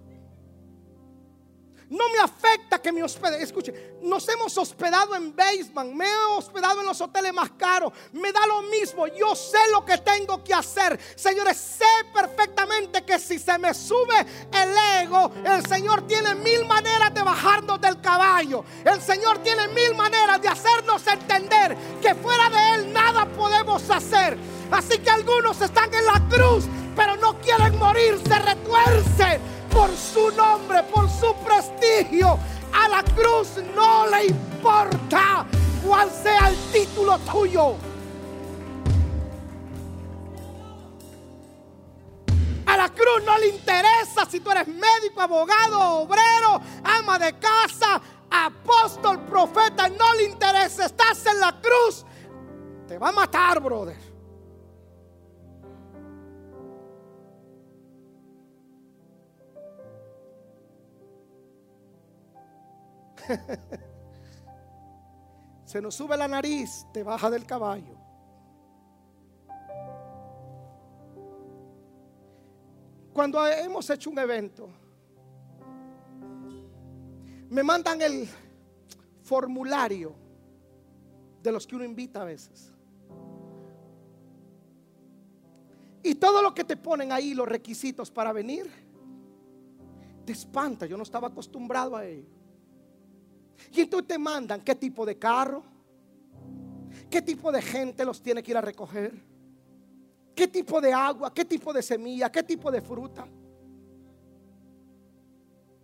No 1.88 2.08
me 2.08 2.18
afecta 2.18 2.82
que 2.82 2.90
me 2.90 3.02
hospede. 3.02 3.40
Escuche, 3.40 3.96
nos 4.02 4.28
hemos 4.28 4.56
hospedado 4.58 5.14
en 5.14 5.34
basement, 5.36 5.94
me 5.94 6.04
he 6.04 6.24
hospedado 6.36 6.80
en 6.80 6.86
los 6.86 7.00
hoteles 7.00 7.32
más 7.32 7.50
caros. 7.52 7.92
Me 8.12 8.32
da 8.32 8.44
lo 8.46 8.62
mismo. 8.62 9.06
Yo 9.06 9.36
sé 9.36 9.58
lo 9.70 9.84
que 9.84 9.98
tengo 9.98 10.42
que 10.42 10.52
hacer. 10.52 10.98
Señores, 11.14 11.56
sé 11.56 11.84
perfectamente 12.12 13.04
que 13.04 13.20
si 13.20 13.38
se 13.38 13.56
me 13.58 13.72
sube 13.72 14.26
el 14.52 15.04
ego, 15.04 15.30
el 15.44 15.64
Señor 15.66 16.06
tiene 16.08 16.34
mil 16.34 16.64
maneras 16.64 17.14
de 17.14 17.22
bajarnos 17.22 17.80
del 17.80 18.00
caballo. 18.00 18.64
El 18.84 19.00
Señor 19.00 19.38
tiene 19.38 19.68
mil 19.68 19.94
maneras 19.94 20.25
Así 24.70 24.98
que 24.98 25.10
algunos 25.10 25.60
están 25.60 25.92
en 25.94 26.04
la 26.04 26.22
cruz, 26.28 26.64
pero 26.94 27.16
no 27.16 27.38
quieren 27.40 27.78
morir, 27.78 28.20
se 28.26 28.38
retuercen 28.38 29.40
por 29.72 29.90
su 29.96 30.30
nombre, 30.32 30.82
por 30.84 31.08
su 31.08 31.34
prestigio. 31.44 32.38
A 32.72 32.88
la 32.88 33.02
cruz 33.02 33.48
no 33.74 34.06
le 34.08 34.26
importa 34.26 35.46
cuál 35.86 36.10
sea 36.10 36.48
el 36.48 36.56
título 36.72 37.18
tuyo. 37.20 37.76
A 42.66 42.76
la 42.76 42.88
cruz 42.88 43.22
no 43.24 43.38
le 43.38 43.48
interesa 43.48 44.26
si 44.28 44.40
tú 44.40 44.50
eres 44.50 44.66
médico, 44.66 45.20
abogado, 45.20 46.00
obrero, 46.00 46.60
ama 46.82 47.18
de 47.18 47.32
casa, 47.38 48.00
apóstol, 48.28 49.20
profeta. 49.20 49.88
No 49.88 50.12
le 50.14 50.24
interesa. 50.24 50.86
Estás 50.86 51.24
en 51.26 51.40
la 51.40 51.54
cruz. 51.60 52.04
Te 52.88 52.98
va 52.98 53.10
a 53.10 53.12
matar, 53.12 53.60
brother. 53.60 54.15
Se 65.64 65.80
nos 65.80 65.94
sube 65.94 66.16
la 66.16 66.28
nariz, 66.28 66.86
te 66.92 67.02
baja 67.02 67.28
del 67.28 67.44
caballo. 67.44 67.96
Cuando 73.12 73.44
hemos 73.46 73.88
hecho 73.90 74.10
un 74.10 74.18
evento, 74.18 74.68
me 77.48 77.62
mandan 77.62 78.02
el 78.02 78.28
formulario 79.22 80.14
de 81.42 81.50
los 81.50 81.66
que 81.66 81.76
uno 81.76 81.84
invita 81.84 82.22
a 82.22 82.24
veces. 82.24 82.72
Y 86.02 86.14
todo 86.14 86.42
lo 86.42 86.54
que 86.54 86.62
te 86.62 86.76
ponen 86.76 87.10
ahí, 87.10 87.34
los 87.34 87.48
requisitos 87.48 88.10
para 88.10 88.32
venir, 88.32 88.70
te 90.24 90.32
espanta. 90.32 90.86
Yo 90.86 90.96
no 90.96 91.02
estaba 91.02 91.28
acostumbrado 91.28 91.96
a 91.96 92.04
ello. 92.04 92.35
Y 93.72 93.82
entonces 93.82 94.08
te 94.08 94.18
mandan 94.18 94.62
qué 94.62 94.74
tipo 94.74 95.04
de 95.04 95.18
carro, 95.18 95.62
qué 97.10 97.22
tipo 97.22 97.50
de 97.52 97.62
gente 97.62 98.04
los 98.04 98.22
tiene 98.22 98.42
que 98.42 98.50
ir 98.50 98.56
a 98.56 98.60
recoger, 98.60 99.12
qué 100.34 100.48
tipo 100.48 100.80
de 100.80 100.92
agua, 100.92 101.32
qué 101.32 101.44
tipo 101.44 101.72
de 101.72 101.82
semilla, 101.82 102.30
qué 102.30 102.42
tipo 102.42 102.70
de 102.70 102.80
fruta. 102.80 103.26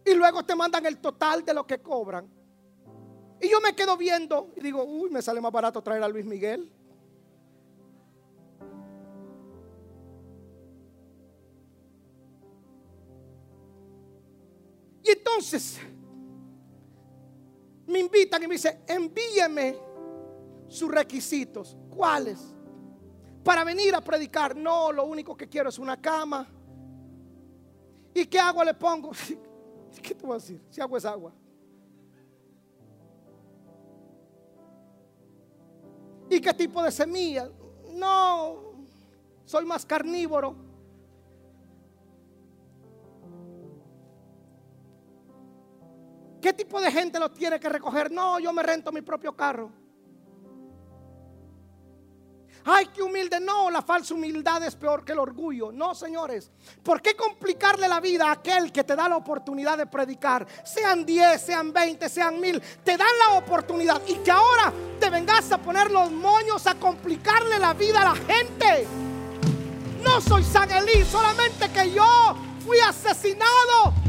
Y 0.04 0.14
luego 0.14 0.44
te 0.44 0.54
mandan 0.54 0.84
el 0.86 0.98
total 0.98 1.44
de 1.44 1.54
lo 1.54 1.66
que 1.66 1.78
cobran. 1.78 2.28
Y 3.40 3.48
yo 3.48 3.60
me 3.60 3.74
quedo 3.74 3.96
viendo 3.96 4.52
y 4.56 4.60
digo, 4.60 4.84
uy, 4.84 5.10
me 5.10 5.22
sale 5.22 5.40
más 5.40 5.52
barato 5.52 5.82
traer 5.82 6.02
a 6.02 6.08
Luis 6.08 6.24
Miguel. 6.24 6.70
Y 15.04 15.10
entonces 15.10 15.80
me 17.92 18.00
invitan 18.00 18.42
y 18.42 18.46
me 18.48 18.54
dicen, 18.54 18.82
envíeme 18.86 19.76
sus 20.66 20.90
requisitos. 20.90 21.76
¿Cuáles? 21.90 22.40
Para 23.44 23.62
venir 23.62 23.94
a 23.94 24.00
predicar. 24.00 24.56
No, 24.56 24.90
lo 24.90 25.04
único 25.04 25.36
que 25.36 25.48
quiero 25.48 25.68
es 25.68 25.78
una 25.78 26.00
cama. 26.00 26.48
¿Y 28.14 28.26
qué 28.26 28.38
agua 28.38 28.64
le 28.64 28.74
pongo? 28.74 29.12
¿Qué 30.02 30.14
te 30.14 30.26
voy 30.26 30.32
a 30.32 30.38
decir? 30.38 30.60
Si 30.70 30.80
agua 30.80 30.98
es 30.98 31.04
agua. 31.04 31.32
¿Y 36.30 36.40
qué 36.40 36.54
tipo 36.54 36.82
de 36.82 36.90
semilla? 36.90 37.50
No, 37.92 38.86
soy 39.44 39.66
más 39.66 39.84
carnívoro. 39.84 40.56
¿Qué 46.42 46.52
tipo 46.52 46.80
de 46.80 46.90
gente 46.90 47.20
lo 47.20 47.30
tiene 47.30 47.60
que 47.60 47.68
recoger? 47.68 48.10
No, 48.10 48.40
yo 48.40 48.52
me 48.52 48.64
rento 48.64 48.90
mi 48.90 49.00
propio 49.00 49.34
carro. 49.34 49.70
Ay, 52.64 52.86
qué 52.86 53.00
humilde. 53.00 53.38
No, 53.38 53.70
la 53.70 53.80
falsa 53.80 54.12
humildad 54.12 54.62
es 54.64 54.74
peor 54.74 55.04
que 55.04 55.12
el 55.12 55.20
orgullo. 55.20 55.70
No, 55.70 55.94
señores. 55.94 56.50
¿Por 56.82 57.00
qué 57.00 57.14
complicarle 57.14 57.88
la 57.88 58.00
vida 58.00 58.28
a 58.28 58.32
aquel 58.32 58.72
que 58.72 58.82
te 58.82 58.96
da 58.96 59.08
la 59.08 59.16
oportunidad 59.16 59.78
de 59.78 59.86
predicar? 59.86 60.44
Sean 60.64 61.06
10, 61.06 61.40
sean 61.40 61.72
20, 61.72 62.08
sean 62.08 62.40
mil. 62.40 62.60
Te 62.82 62.96
dan 62.96 63.18
la 63.20 63.38
oportunidad. 63.38 64.02
Y 64.08 64.14
que 64.16 64.32
ahora 64.32 64.72
te 64.98 65.10
vengas 65.10 65.50
a 65.52 65.58
poner 65.58 65.92
los 65.92 66.10
moños 66.10 66.66
a 66.66 66.74
complicarle 66.74 67.56
la 67.60 67.72
vida 67.72 68.02
a 68.02 68.14
la 68.14 68.16
gente. 68.16 68.86
No 70.02 70.20
soy 70.20 70.42
San 70.42 70.68
Elí, 70.72 71.04
solamente 71.04 71.70
que 71.70 71.92
yo 71.92 72.36
fui 72.64 72.78
asesinado 72.80 74.01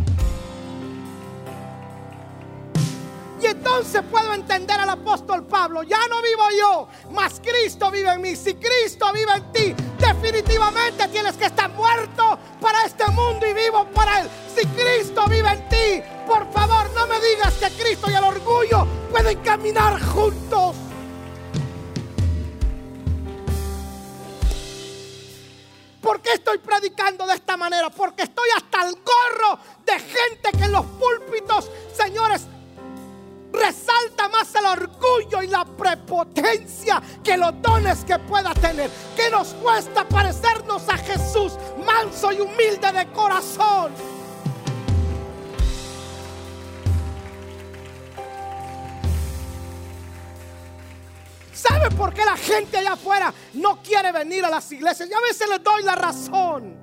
Y 3.44 3.48
entonces 3.48 4.02
puedo 4.10 4.34
entender 4.34 4.80
al 4.80 4.90
apóstol 4.90 5.46
Pablo, 5.46 5.84
ya 5.84 6.00
no 6.08 6.22
vivo 6.22 6.44
yo, 6.58 6.88
mas 7.12 7.42
Cristo 7.42 7.92
vive 7.92 8.14
en 8.14 8.22
mí. 8.22 8.38
Si 8.38 8.54
Cristo 8.56 9.12
vive 9.12 9.34
en 9.34 9.52
ti, 9.52 9.76
definitivamente 10.00 11.10
tienes 11.10 11.36
que 11.36 11.48
estar 11.48 11.70
muerto 11.72 12.40
para 12.62 12.86
este 12.86 13.06
mundo 13.08 13.46
y 13.46 13.54
vivo 13.54 13.86
para 13.94 14.22
Él. 14.22 14.30
Si 14.56 14.66
Cristo 14.68 15.26
vive 15.28 15.50
en 15.50 15.68
ti, 15.68 16.04
por 16.26 16.50
favor 16.54 16.90
no 16.96 17.06
me 17.06 17.20
digas 17.20 17.54
que 17.56 17.70
Cristo 17.72 18.10
y 18.10 18.14
el 18.14 18.24
orgullo 18.24 18.88
pueden 19.12 19.38
caminar 19.40 20.02
juntos. 20.02 20.78
¿Por 26.02 26.22
qué 26.22 26.32
estoy 26.32 26.60
predicando 26.60 27.28
de 27.28 27.34
esta 27.34 27.58
manera? 27.58 27.90
Porque 27.90 28.24
estoy 28.24 28.48
hasta 28.56 28.88
el 28.88 28.96
gorro 28.96 29.60
de 29.86 30.00
gente 30.00 30.58
que 30.58 30.64
en 30.64 30.72
los 30.72 30.86
púlpitos, 30.86 31.70
señores, 31.94 32.48
resalta 33.54 34.28
más 34.30 34.54
el 34.56 34.66
orgullo 34.66 35.44
y 35.44 35.48
la 35.48 35.64
prepotencia 35.64 37.02
que 37.24 37.38
los 37.38 37.62
dones 37.62 38.04
que 38.04 38.18
pueda 38.20 38.54
tener. 38.56 38.90
Que 39.16 39.30
nos 39.30 39.50
cuesta 39.54 40.08
parecernos 40.08 40.90
a 40.90 40.98
Jesús, 40.98 41.54
manso 41.86 42.32
y 42.32 42.42
humilde 42.42 42.92
de 42.92 43.08
corazón. 43.12 43.94
¿Sabe 51.54 51.92
por 51.92 52.14
qué 52.14 52.26
la 52.26 52.36
gente 52.36 52.78
allá 52.78 52.94
afuera 52.94 53.34
no 53.54 53.82
quiere 53.82 54.12
venir 54.12 54.44
a 54.44 54.50
las 54.50 54.70
iglesias? 54.72 55.08
Y 55.10 55.14
a 55.14 55.22
veces 55.22 55.48
les 55.48 55.64
doy 55.64 55.84
la 55.84 55.96
razón. 55.96 56.82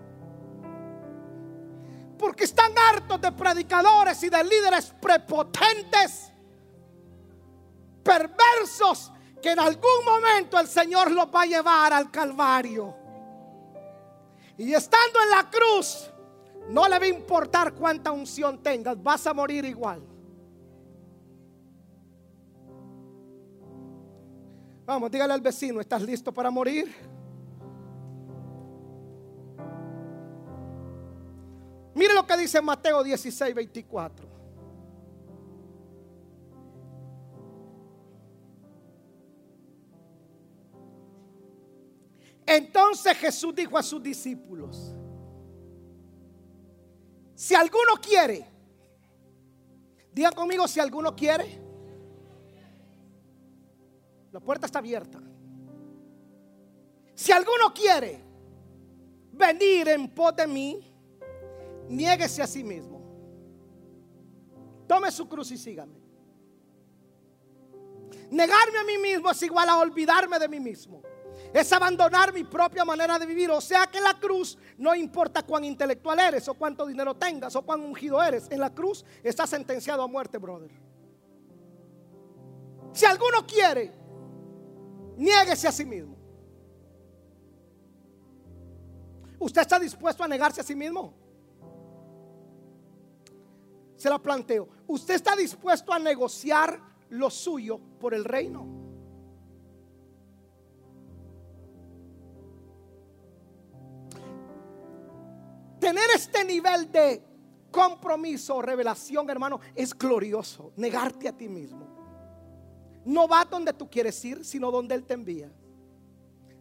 Porque 2.16 2.44
están 2.44 2.72
hartos 2.78 3.20
de 3.20 3.32
predicadores 3.32 4.22
y 4.22 4.28
de 4.28 4.44
líderes 4.44 4.94
prepotentes 5.00 6.29
perversos 8.02 9.12
que 9.40 9.52
en 9.52 9.58
algún 9.58 10.04
momento 10.04 10.58
el 10.58 10.66
Señor 10.66 11.10
los 11.10 11.26
va 11.26 11.42
a 11.42 11.46
llevar 11.46 11.92
al 11.92 12.10
Calvario. 12.10 12.94
Y 14.58 14.74
estando 14.74 15.22
en 15.22 15.30
la 15.30 15.50
cruz, 15.50 16.10
no 16.68 16.86
le 16.88 16.98
va 16.98 17.04
a 17.04 17.08
importar 17.08 17.72
cuánta 17.74 18.12
unción 18.12 18.62
tengas, 18.62 19.02
vas 19.02 19.26
a 19.26 19.34
morir 19.34 19.64
igual. 19.64 20.02
Vamos, 24.84 25.10
dígale 25.10 25.32
al 25.32 25.40
vecino, 25.40 25.80
¿estás 25.80 26.02
listo 26.02 26.32
para 26.32 26.50
morir? 26.50 26.92
Mire 31.94 32.14
lo 32.14 32.26
que 32.26 32.36
dice 32.36 32.60
Mateo 32.60 33.02
16, 33.02 33.54
24. 33.54 34.39
Entonces 42.50 43.16
Jesús 43.16 43.54
dijo 43.54 43.78
a 43.78 43.82
sus 43.82 44.02
discípulos, 44.02 44.92
si 47.36 47.54
alguno 47.54 47.92
quiere, 48.02 48.44
digan 50.12 50.32
conmigo 50.32 50.66
si 50.66 50.80
alguno 50.80 51.14
quiere, 51.14 51.62
la 54.32 54.40
puerta 54.40 54.66
está 54.66 54.80
abierta. 54.80 55.22
Si 57.14 57.30
alguno 57.30 57.72
quiere 57.72 58.20
venir 59.30 59.86
en 59.86 60.12
pos 60.12 60.34
de 60.34 60.48
mí, 60.48 60.92
niéguese 61.88 62.42
a 62.42 62.48
sí 62.48 62.64
mismo. 62.64 63.00
Tome 64.88 65.12
su 65.12 65.28
cruz 65.28 65.52
y 65.52 65.56
sígame. 65.56 66.00
Negarme 68.28 68.78
a 68.78 68.84
mí 68.84 68.98
mismo 68.98 69.30
es 69.30 69.40
igual 69.44 69.68
a 69.68 69.78
olvidarme 69.78 70.36
de 70.36 70.48
mí 70.48 70.58
mismo 70.58 71.09
es 71.52 71.72
abandonar 71.72 72.32
mi 72.32 72.44
propia 72.44 72.84
manera 72.84 73.18
de 73.18 73.26
vivir. 73.26 73.50
O 73.50 73.60
sea 73.60 73.86
que 73.86 74.00
la 74.00 74.14
cruz 74.18 74.56
no 74.78 74.94
importa 74.94 75.42
cuán 75.42 75.64
intelectual 75.64 76.18
eres 76.18 76.46
o 76.48 76.54
cuánto 76.54 76.86
dinero 76.86 77.14
tengas 77.16 77.54
o 77.56 77.62
cuán 77.62 77.80
ungido 77.80 78.22
eres. 78.22 78.50
En 78.50 78.60
la 78.60 78.70
cruz 78.70 79.04
está 79.22 79.46
sentenciado 79.46 80.02
a 80.02 80.06
muerte, 80.06 80.38
brother. 80.38 80.70
Si 82.92 83.06
alguno 83.06 83.46
quiere, 83.46 83.92
niéguese 85.16 85.68
a 85.68 85.72
sí 85.72 85.84
mismo. 85.84 86.16
¿Usted 89.38 89.62
está 89.62 89.78
dispuesto 89.78 90.22
a 90.22 90.28
negarse 90.28 90.60
a 90.60 90.64
sí 90.64 90.74
mismo? 90.74 91.14
Se 93.96 94.08
la 94.08 94.18
planteo. 94.18 94.68
¿Usted 94.86 95.14
está 95.14 95.34
dispuesto 95.34 95.92
a 95.92 95.98
negociar 95.98 96.80
lo 97.10 97.30
suyo 97.30 97.78
por 97.98 98.14
el 98.14 98.24
reino? 98.24 98.79
Tener 105.80 106.04
este 106.14 106.44
nivel 106.44 106.92
de 106.92 107.22
compromiso, 107.70 108.60
revelación, 108.62 109.28
hermano, 109.30 109.60
es 109.74 109.96
glorioso. 109.96 110.72
Negarte 110.76 111.28
a 111.28 111.36
ti 111.36 111.48
mismo. 111.48 111.88
No 113.04 113.26
va 113.26 113.44
donde 113.44 113.72
tú 113.72 113.88
quieres 113.88 114.22
ir, 114.24 114.44
sino 114.44 114.70
donde 114.70 114.94
Él 114.94 115.04
te 115.04 115.14
envía. 115.14 115.50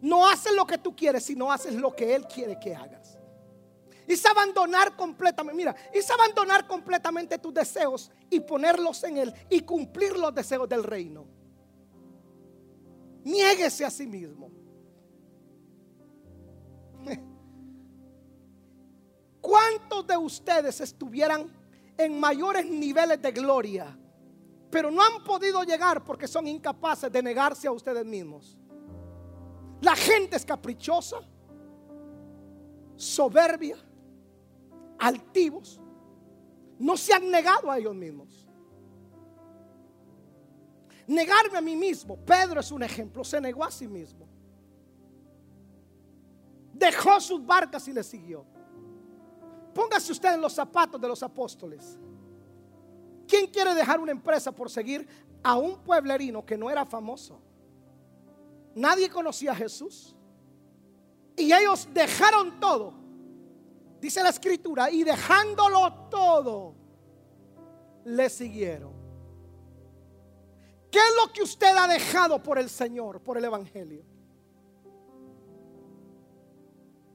No 0.01 0.27
haces 0.27 0.53
lo 0.53 0.65
que 0.65 0.77
tú 0.77 0.95
quieres, 0.95 1.23
sino 1.23 1.51
haces 1.51 1.75
lo 1.75 1.93
que 1.95 2.15
Él 2.15 2.25
quiere 2.25 2.57
que 2.59 2.73
hagas. 2.73 3.17
Es 4.07 4.25
abandonar 4.25 4.95
completamente, 4.95 5.55
mira, 5.55 5.75
es 5.93 6.09
abandonar 6.09 6.65
completamente 6.65 7.37
tus 7.37 7.53
deseos 7.53 8.09
y 8.29 8.39
ponerlos 8.39 9.03
en 9.03 9.17
Él 9.17 9.33
y 9.49 9.59
cumplir 9.61 10.17
los 10.17 10.33
deseos 10.33 10.67
del 10.67 10.83
reino. 10.83 11.27
Niéguese 13.23 13.85
a 13.85 13.91
sí 13.91 14.07
mismo. 14.07 14.49
¿Cuántos 19.99 20.07
de 20.07 20.17
ustedes 20.17 20.79
estuvieran 20.79 21.51
en 21.97 22.19
mayores 22.19 22.65
niveles 22.65 23.21
de 23.21 23.31
gloria 23.31 23.97
pero 24.71 24.91
no 24.91 25.01
han 25.01 25.23
podido 25.23 25.63
llegar 25.63 26.03
porque 26.05 26.27
son 26.27 26.47
incapaces 26.47 27.11
de 27.11 27.23
negarse 27.23 27.67
a 27.67 27.71
ustedes 27.71 28.05
mismos. 28.05 28.55
La 29.81 29.95
gente 29.95 30.37
es 30.37 30.45
caprichosa, 30.45 31.17
soberbia, 32.95 33.77
altivos. 34.99 35.81
No 36.77 36.95
se 36.95 37.13
han 37.13 37.31
negado 37.31 37.71
a 37.71 37.79
ellos 37.79 37.95
mismos. 37.95 38.47
Negarme 41.07 41.57
a 41.57 41.61
mí 41.61 41.75
mismo. 41.75 42.15
Pedro 42.17 42.59
es 42.59 42.71
un 42.71 42.83
ejemplo. 42.83 43.23
Se 43.23 43.41
negó 43.41 43.65
a 43.65 43.71
sí 43.71 43.87
mismo. 43.87 44.27
Dejó 46.73 47.19
sus 47.19 47.43
barcas 47.43 47.87
y 47.87 47.93
le 47.93 48.03
siguió. 48.03 48.45
Póngase 49.79 50.11
usted 50.11 50.33
en 50.33 50.41
los 50.41 50.51
zapatos 50.51 50.99
de 50.99 51.07
los 51.07 51.23
apóstoles. 51.23 51.97
¿Quién 53.25 53.47
quiere 53.47 53.73
dejar 53.73 53.97
una 53.97 54.11
empresa 54.11 54.51
por 54.51 54.69
seguir 54.69 55.07
a 55.41 55.55
un 55.55 55.81
pueblerino 55.81 56.45
que 56.45 56.57
no 56.57 56.69
era 56.69 56.85
famoso? 56.85 57.39
Nadie 58.75 59.09
conocía 59.09 59.53
a 59.53 59.55
Jesús. 59.55 60.13
Y 61.37 61.53
ellos 61.53 61.87
dejaron 61.93 62.59
todo. 62.59 62.93
Dice 64.01 64.21
la 64.21 64.31
escritura. 64.31 64.91
Y 64.91 65.05
dejándolo 65.05 65.93
todo, 66.09 66.75
le 68.03 68.29
siguieron. 68.29 68.91
¿Qué 70.91 70.99
es 70.99 71.15
lo 71.25 71.31
que 71.31 71.41
usted 71.41 71.73
ha 71.77 71.87
dejado 71.87 72.43
por 72.43 72.59
el 72.59 72.69
Señor, 72.69 73.21
por 73.21 73.37
el 73.37 73.45
Evangelio? 73.45 74.03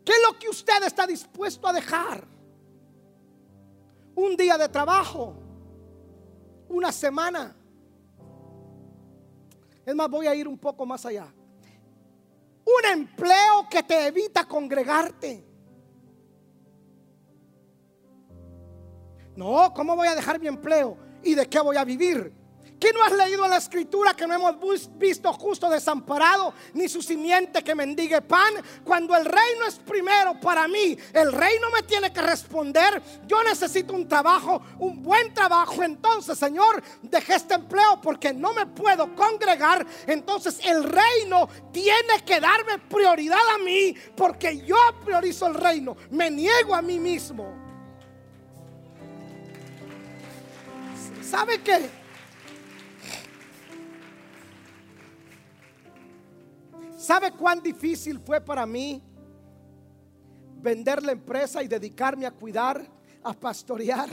¿Qué 0.03 0.13
es 0.13 0.23
lo 0.27 0.39
que 0.39 0.49
usted 0.49 0.83
está 0.83 1.07
dispuesto 1.07 1.69
a 1.69 1.73
dejar? 1.75 2.33
Un 4.15 4.37
día 4.37 4.57
de 4.57 4.69
trabajo, 4.69 5.35
una 6.69 6.93
semana. 6.93 7.57
Es 9.85 9.95
más, 9.95 10.09
voy 10.09 10.27
a 10.27 10.35
ir 10.35 10.49
un 10.49 10.59
poco 10.59 10.87
más 10.87 11.05
allá. 11.05 11.33
Un 12.65 12.91
empleo 12.93 13.69
que 13.71 13.83
te 13.83 14.07
evita 14.07 14.47
congregarte. 14.47 15.45
No, 19.37 19.73
¿cómo 19.75 19.97
voy 19.97 20.09
a 20.09 20.15
dejar 20.15 20.41
mi 20.41 20.47
empleo? 20.47 20.97
¿Y 21.23 21.35
de 21.35 21.47
qué 21.47 21.61
voy 21.61 21.77
a 21.77 21.85
vivir? 21.85 22.33
¿Qué 22.85 22.93
no 22.93 23.03
has 23.03 23.13
leído 23.13 23.47
en 23.47 23.51
la 23.51 23.57
escritura 23.57 24.13
que 24.13 24.27
no 24.27 24.35
hemos 24.35 24.91
visto 24.99 25.33
justo 25.33 25.71
desamparado 25.71 26.53
ni 26.75 26.87
su 26.87 27.01
simiente 27.01 27.65
que 27.65 27.75
mendigue 27.75 28.21
pan? 28.21 28.53
Cuando 28.85 29.17
el 29.17 29.25
reino 29.25 29.65
es 29.67 29.77
primero 29.77 30.39
para 30.39 30.69
mí, 30.69 30.95
el 31.15 31.33
reino 31.33 31.71
me 31.71 31.83
tiene 31.85 32.13
que 32.13 32.21
responder. 32.21 33.03
Yo 33.27 33.43
necesito 33.43 33.95
un 33.95 34.07
trabajo, 34.07 34.61
un 34.79 35.03
buen 35.03 35.33
trabajo. 35.33 35.83
Entonces, 35.83 36.37
Señor, 36.39 36.83
dejé 37.01 37.37
este 37.37 37.55
empleo 37.55 38.03
porque 38.03 38.35
no 38.35 38.53
me 38.53 38.67
puedo 38.67 39.17
congregar. 39.17 39.87
Entonces, 40.07 40.61
el 40.63 40.85
reino 40.85 41.49
tiene 41.73 42.23
que 42.27 42.39
darme 42.39 42.81
prioridad 42.81 43.49
a 43.55 43.65
mí 43.65 43.97
porque 44.15 44.63
yo 44.63 44.77
priorizo 45.03 45.47
el 45.47 45.55
reino. 45.55 45.97
Me 46.11 46.31
niego 46.31 46.75
a 46.75 46.83
mí 46.83 46.99
mismo. 46.99 47.51
¿Sabe 51.23 51.63
qué? 51.63 52.04
¿Sabe 57.05 57.33
cuán 57.33 57.63
difícil 57.63 58.19
fue 58.19 58.41
para 58.41 58.65
mí 58.65 59.03
vender 60.63 61.03
la 61.03 61.13
empresa 61.13 61.63
y 61.63 61.69
dedicarme 61.69 62.25
a 62.25 62.31
cuidar, 62.31 62.83
a 63.23 63.35
pastorear 63.35 64.09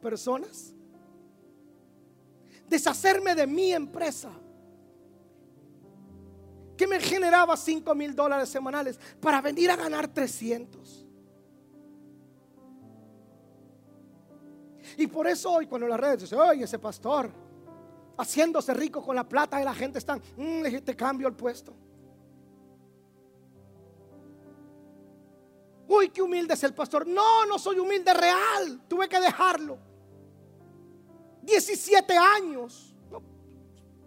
personas? 0.00 0.72
Deshacerme 2.66 3.34
de 3.34 3.46
mi 3.46 3.74
empresa 3.74 4.30
que 6.78 6.86
me 6.86 6.98
generaba 6.98 7.54
5 7.58 7.94
mil 7.94 8.16
dólares 8.16 8.48
semanales 8.48 8.98
para 9.20 9.42
venir 9.42 9.70
a 9.70 9.76
ganar 9.76 10.08
300. 10.08 11.06
Y 14.96 15.06
por 15.08 15.26
eso 15.26 15.52
hoy 15.52 15.66
cuando 15.66 15.86
las 15.86 16.00
redes 16.00 16.22
dicen, 16.22 16.38
oye, 16.38 16.64
ese 16.64 16.78
pastor 16.78 17.30
haciéndose 18.16 18.72
rico 18.72 19.02
con 19.02 19.14
la 19.14 19.28
plata 19.28 19.58
de 19.58 19.66
la 19.66 19.74
gente 19.74 19.98
están, 19.98 20.22
mm, 20.38 20.62
te 20.82 20.96
cambio 20.96 21.28
el 21.28 21.34
puesto. 21.34 21.74
Uy, 25.88 26.10
qué 26.10 26.20
humilde 26.20 26.52
es 26.52 26.62
el 26.64 26.74
pastor. 26.74 27.06
No, 27.06 27.46
no 27.46 27.58
soy 27.58 27.78
humilde 27.78 28.12
real. 28.12 28.82
Tuve 28.86 29.08
que 29.08 29.18
dejarlo. 29.18 29.78
17 31.42 32.14
años. 32.16 32.94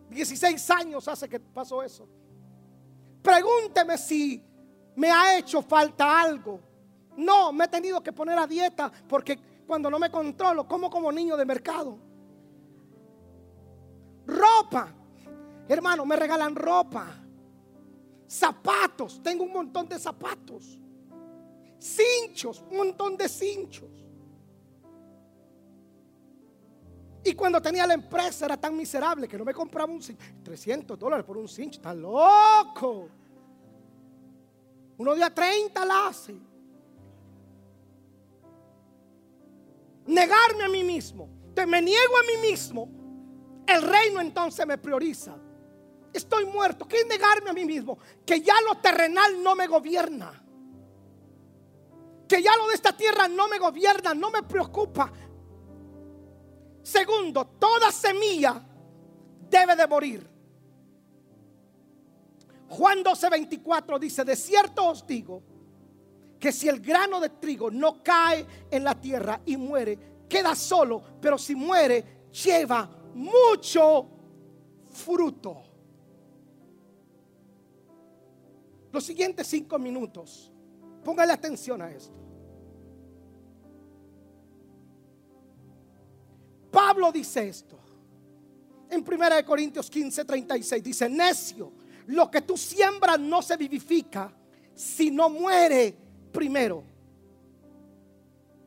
16 0.09 0.69
años 0.69 1.07
hace 1.07 1.27
que 1.27 1.39
pasó 1.39 1.82
eso. 1.82 2.07
Pregúnteme 3.23 3.97
si 3.97 4.43
me 4.95 5.09
ha 5.09 5.38
hecho 5.38 5.63
falta 5.63 6.21
algo. 6.21 6.59
No, 7.17 7.51
me 7.51 7.65
he 7.65 7.67
tenido 7.67 8.01
que 8.03 8.13
poner 8.13 8.38
a 8.38 8.45
dieta 8.45 8.91
porque 9.07 9.39
cuando 9.65 9.89
no 9.89 9.97
me 9.97 10.11
controlo, 10.11 10.67
como 10.67 10.89
como 10.89 11.11
niño 11.11 11.36
de 11.36 11.45
mercado. 11.45 11.97
Ropa. 14.27 14.93
Hermano, 15.67 16.05
me 16.05 16.15
regalan 16.15 16.55
ropa. 16.55 17.07
Zapatos. 18.27 19.21
Tengo 19.23 19.45
un 19.45 19.53
montón 19.53 19.88
de 19.88 19.97
zapatos 19.97 20.80
cinchos, 21.82 22.63
un 22.69 22.77
montón 22.77 23.17
de 23.17 23.27
cinchos. 23.27 23.89
Y 27.23 27.34
cuando 27.34 27.61
tenía 27.61 27.86
la 27.86 27.93
empresa 27.93 28.45
era 28.45 28.57
tan 28.57 28.75
miserable 28.75 29.27
que 29.27 29.38
no 29.38 29.45
me 29.45 29.53
compraba 29.53 29.91
un 29.91 30.01
cincho. 30.01 30.23
300 30.43 30.97
dólares 30.97 31.25
por 31.25 31.38
un 31.38 31.47
cincho, 31.47 31.79
está 31.79 31.93
loco. 31.93 33.09
Uno 34.97 35.15
día 35.15 35.34
30 35.34 35.86
la 35.86 36.07
hace. 36.07 36.36
Negarme 40.07 40.63
a 40.63 40.69
mí 40.69 40.84
mismo. 40.84 41.29
Te 41.53 41.65
me 41.65 41.82
niego 41.82 42.17
a 42.17 42.23
mí 42.23 42.49
mismo. 42.49 42.89
El 43.67 43.82
reino 43.84 44.19
entonces 44.19 44.65
me 44.65 44.77
prioriza. 44.77 45.38
Estoy 46.11 46.45
muerto. 46.45 46.88
¿Qué 46.88 46.97
es 46.97 47.07
negarme 47.07 47.51
a 47.51 47.53
mí 47.53 47.65
mismo? 47.65 47.97
Que 48.25 48.41
ya 48.41 48.55
lo 48.67 48.79
terrenal 48.79 49.41
no 49.43 49.55
me 49.55 49.67
gobierna 49.67 50.40
que 52.32 52.41
ya 52.41 52.55
lo 52.55 52.69
de 52.69 52.75
esta 52.75 52.95
tierra 52.95 53.27
no 53.27 53.49
me 53.49 53.59
gobierna, 53.59 54.13
no 54.13 54.32
me 54.32 54.41
preocupa. 54.43 55.11
Segundo, 56.82 57.45
toda 57.59 57.91
semilla 57.91 58.65
debe 59.49 59.75
de 59.75 59.86
morir. 59.86 60.29
Juan 62.69 63.03
12:24 63.03 63.99
dice, 63.99 64.23
de 64.23 64.38
cierto 64.38 64.88
os 64.88 65.05
digo, 65.05 65.43
que 66.39 66.53
si 66.53 66.69
el 66.69 66.79
grano 66.79 67.19
de 67.19 67.32
trigo 67.32 67.69
no 67.69 68.01
cae 68.01 68.47
en 68.71 68.86
la 68.86 68.95
tierra 68.95 69.41
y 69.45 69.57
muere, 69.57 70.23
queda 70.29 70.55
solo, 70.55 71.03
pero 71.19 71.38
si 71.38 71.53
muere, 71.53 72.29
lleva 72.32 72.89
mucho 73.13 74.07
fruto. 74.86 75.63
Los 78.93 79.03
siguientes 79.03 79.47
cinco 79.47 79.77
minutos, 79.77 80.49
póngale 81.03 81.34
atención 81.34 81.82
a 81.82 81.91
esto. 81.91 82.20
Pablo 86.72 87.11
dice 87.11 87.47
esto. 87.49 87.78
En 88.89 89.05
1 89.07 89.45
Corintios 89.45 89.89
15, 89.89 90.26
36 90.26 90.84
dice, 90.84 91.09
necio, 91.09 91.72
lo 92.07 92.30
que 92.30 92.41
tú 92.41 92.57
siembras 92.57 93.19
no 93.19 93.41
se 93.41 93.55
vivifica 93.57 94.34
si 94.74 95.11
no 95.11 95.30
muere 95.30 95.95
primero. 96.32 96.84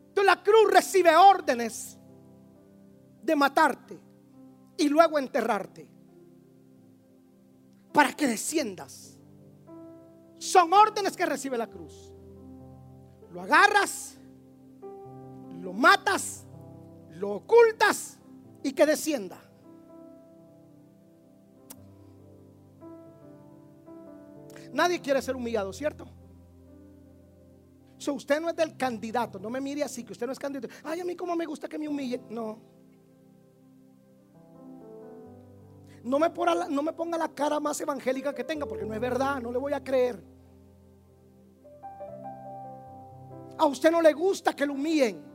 Entonces 0.09 0.25
la 0.25 0.43
cruz 0.43 0.71
recibe 0.71 1.15
órdenes 1.17 1.99
de 3.23 3.37
matarte 3.37 3.99
y 4.77 4.89
luego 4.89 5.19
enterrarte 5.19 5.89
para 7.93 8.13
que 8.13 8.27
desciendas. 8.27 9.19
Son 10.39 10.73
órdenes 10.73 11.17
que 11.17 11.27
recibe 11.27 11.57
la 11.57 11.69
cruz. 11.69 12.13
Lo 13.33 13.41
agarras, 13.41 14.15
lo 15.61 15.73
matas 15.73 16.44
lo 17.15 17.33
ocultas 17.33 18.19
y 18.63 18.73
que 18.73 18.87
descienda. 18.87 19.41
Nadie 24.73 25.01
quiere 25.01 25.23
ser 25.23 25.37
humillado, 25.37 25.73
¿cierto? 25.73 26.07
So, 27.99 28.15
usted 28.15 28.41
no 28.41 28.51
es 28.51 28.57
del 28.57 28.77
candidato, 28.77 29.39
no 29.39 29.49
me 29.49 29.61
mire 29.61 29.85
así, 29.85 30.03
que 30.03 30.13
usted 30.13 30.27
no 30.27 30.33
es 30.33 30.39
candidato. 30.39 30.75
Ay, 30.83 31.01
a 31.01 31.05
mí 31.05 31.15
como 31.15 31.37
me 31.37 31.47
gusta 31.47 31.69
que 31.69 31.79
me 31.79 31.89
humillen. 31.89 32.27
No. 32.29 32.59
No 36.03 36.19
me, 36.19 36.29
ponga 36.29 36.69
no 36.69 36.83
me 36.83 36.93
ponga 36.93 37.17
la 37.17 37.29
cara 37.29 37.61
más 37.61 37.81
evangélica 37.81 38.35
que 38.35 38.45
tenga, 38.45 38.67
porque 38.67 38.85
no 38.85 38.93
es 38.93 39.01
verdad, 39.01 39.41
no 39.41 39.53
le 39.53 39.59
voy 39.59 39.73
a 39.73 39.83
creer. 39.83 40.23
A 43.57 43.67
usted 43.67 43.91
no 43.91 44.03
le 44.03 44.13
gusta 44.13 44.53
que 44.55 44.67
lo 44.67 44.75
humillen 44.75 45.34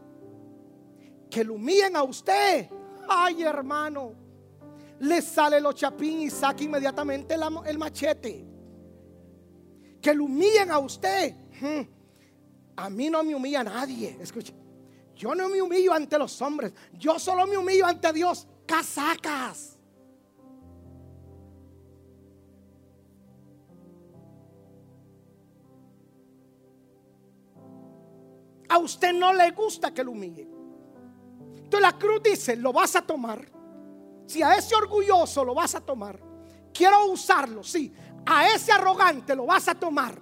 que 1.30 1.44
lo 1.44 1.54
humillen 1.56 1.96
a 1.96 2.04
usted. 2.04 2.70
Ay, 3.08 3.44
hermano, 3.44 4.14
le 5.00 5.22
sale 5.22 5.62
los 5.62 5.76
chapín 5.76 6.22
y 6.22 6.30
saca 6.30 6.64
inmediatamente 6.64 7.36
el 7.66 7.78
machete. 7.78 8.46
Que 10.02 10.14
lo 10.14 10.26
humillen 10.26 10.72
a 10.72 10.80
usted. 10.80 11.36
Hmm. 11.60 11.82
A 12.78 12.90
mí 12.90 13.10
no 13.10 13.24
me 13.24 13.36
humilla 13.36 13.64
nadie. 13.64 14.18
Escuche. 14.20 14.54
Yo 15.16 15.36
no 15.36 15.50
me 15.50 15.62
humillo 15.62 15.94
ante 15.94 16.18
los 16.18 16.42
hombres. 16.42 16.74
Yo 16.94 17.20
solo 17.20 17.46
me 17.46 17.58
humillo 17.58 17.86
ante 17.86 18.14
Dios. 18.14 18.48
Casacas. 18.66 19.78
A 28.70 28.78
usted 28.78 29.14
no 29.14 29.34
le 29.34 29.52
gusta 29.52 29.94
que 29.94 30.04
lo 30.04 30.12
humille. 30.12 30.49
Entonces 31.70 31.88
la 31.88 32.00
cruz 32.00 32.24
dice, 32.24 32.56
lo 32.56 32.74
vas 32.74 32.96
a 32.96 33.04
tomar. 33.04 33.48
Si 34.26 34.42
a 34.42 34.56
ese 34.56 34.74
orgulloso 34.74 35.46
lo 35.46 35.54
vas 35.54 35.76
a 35.76 35.82
tomar, 35.82 36.20
quiero 36.74 37.06
usarlo, 37.12 37.64
sí. 37.64 37.94
A 38.26 38.48
ese 38.48 38.72
arrogante 38.72 39.36
lo 39.36 39.46
vas 39.46 39.68
a 39.68 39.76
tomar. 39.76 40.20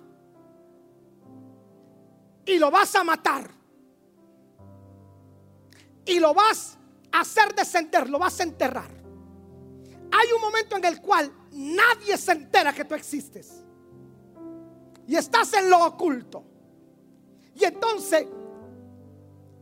Y 2.45 2.59
lo 2.59 2.69
vas 2.69 2.93
a 2.95 3.03
matar. 3.05 3.49
Y 6.03 6.19
lo 6.19 6.33
vas 6.33 6.77
a 7.13 7.21
hacer 7.21 7.55
descender, 7.55 8.09
lo 8.09 8.19
vas 8.19 8.41
a 8.41 8.43
enterrar. 8.43 8.91
Hay 10.11 10.27
un 10.35 10.41
momento 10.41 10.75
en 10.75 10.83
el 10.83 11.01
cual 11.01 11.31
nadie 11.53 12.17
se 12.17 12.33
entera 12.33 12.73
que 12.73 12.83
tú 12.83 12.93
existes. 12.93 13.63
Y 15.07 15.15
estás 15.15 15.53
en 15.53 15.69
lo 15.69 15.85
oculto. 15.85 16.43
Y 17.55 17.63
entonces 17.63 18.27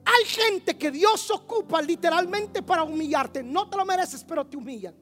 hay 0.05 0.25
gente 0.25 0.77
que 0.77 0.91
Dios 0.91 1.31
ocupa 1.31 1.81
literalmente 1.81 2.61
para 2.61 2.83
humillarte. 2.83 3.41
No 3.41 3.67
te 3.67 3.75
lo 3.75 3.85
mereces, 3.85 4.23
pero 4.23 4.45
te 4.45 4.55
humillan. 4.55 4.93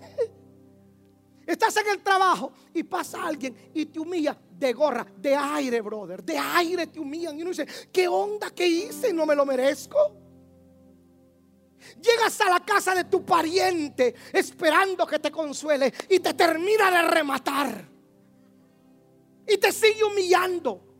Estás 1.46 1.76
en 1.78 1.88
el 1.88 2.00
trabajo 2.00 2.52
y 2.72 2.84
pasa 2.84 3.26
alguien 3.26 3.70
y 3.74 3.86
te 3.86 3.98
humilla 3.98 4.38
de 4.50 4.72
gorra, 4.72 5.04
de 5.16 5.34
aire, 5.34 5.80
brother. 5.80 6.22
De 6.22 6.38
aire 6.38 6.86
te 6.86 7.00
humillan. 7.00 7.36
Y 7.36 7.42
uno 7.42 7.50
dice, 7.50 7.66
¿qué 7.92 8.06
onda 8.06 8.50
que 8.50 8.66
hice? 8.66 9.12
¿No 9.12 9.26
me 9.26 9.34
lo 9.34 9.44
merezco? 9.44 9.96
Llegas 12.00 12.40
a 12.40 12.48
la 12.48 12.60
casa 12.60 12.94
de 12.94 13.04
tu 13.04 13.24
pariente 13.24 14.14
esperando 14.32 15.06
que 15.06 15.18
te 15.18 15.30
consuele 15.32 15.92
y 16.08 16.20
te 16.20 16.34
termina 16.34 16.88
de 16.90 17.02
rematar. 17.02 17.90
Y 19.46 19.58
te 19.58 19.72
sigue 19.72 20.04
humillando 20.04 20.93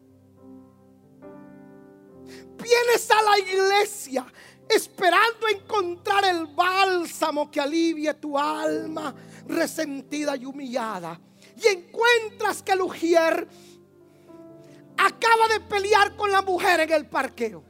vienes 2.65 3.11
a 3.11 3.23
la 3.23 3.39
iglesia 3.39 4.27
esperando 4.69 5.47
encontrar 5.49 6.25
el 6.25 6.47
bálsamo 6.47 7.51
que 7.51 7.61
alivie 7.61 8.15
tu 8.15 8.39
alma 8.39 9.15
resentida 9.47 10.37
y 10.37 10.47
humillada. 10.47 11.21
Y 11.57 11.67
encuentras 11.69 12.63
que 12.63 12.73
el 12.73 12.81
acaba 14.97 15.49
de 15.53 15.61
pelear 15.61 16.17
con 16.17 16.33
la 16.33 16.43
mujer 16.43 16.81
en 16.81 16.93
el 16.93 17.07
parqueo. 17.07 17.63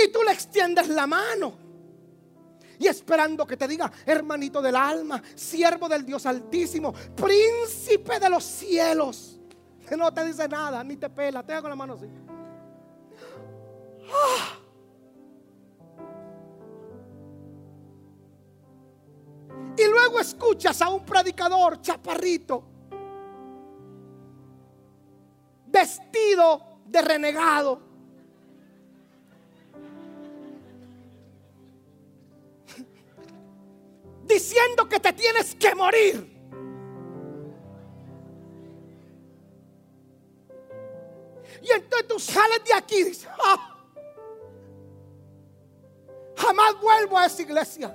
Y 0.00 0.08
tú 0.12 0.22
le 0.22 0.32
extiendes 0.32 0.88
la 0.88 1.06
mano. 1.06 1.66
Y 2.78 2.86
esperando 2.86 3.44
que 3.44 3.56
te 3.56 3.66
diga, 3.66 3.90
hermanito 4.06 4.62
del 4.62 4.76
alma, 4.76 5.20
siervo 5.34 5.88
del 5.88 6.06
Dios 6.06 6.24
Altísimo, 6.26 6.94
príncipe 7.16 8.20
de 8.20 8.30
los 8.30 8.44
cielos 8.44 9.37
no 9.96 10.12
te 10.12 10.24
dice 10.24 10.48
nada, 10.48 10.84
ni 10.84 10.96
te 10.96 11.08
pela, 11.08 11.42
te 11.42 11.60
con 11.60 11.70
la 11.70 11.76
mano 11.76 11.94
así. 11.94 12.06
Y 19.76 19.86
luego 19.86 20.18
escuchas 20.18 20.82
a 20.82 20.88
un 20.88 21.04
predicador 21.04 21.80
chaparrito, 21.80 22.64
vestido 25.66 26.80
de 26.84 27.02
renegado. 27.02 27.80
Diciendo 34.24 34.88
que 34.88 34.98
te 34.98 35.12
tienes 35.12 35.54
que 35.54 35.74
morir. 35.76 36.37
Y 41.62 41.70
entonces 41.70 42.08
tú 42.08 42.18
sales 42.18 42.62
de 42.64 42.74
aquí 42.74 42.96
y 42.96 43.04
dices, 43.04 43.28
ah, 43.40 43.76
jamás 46.36 46.80
vuelvo 46.80 47.18
a 47.18 47.26
esa 47.26 47.42
iglesia. 47.42 47.94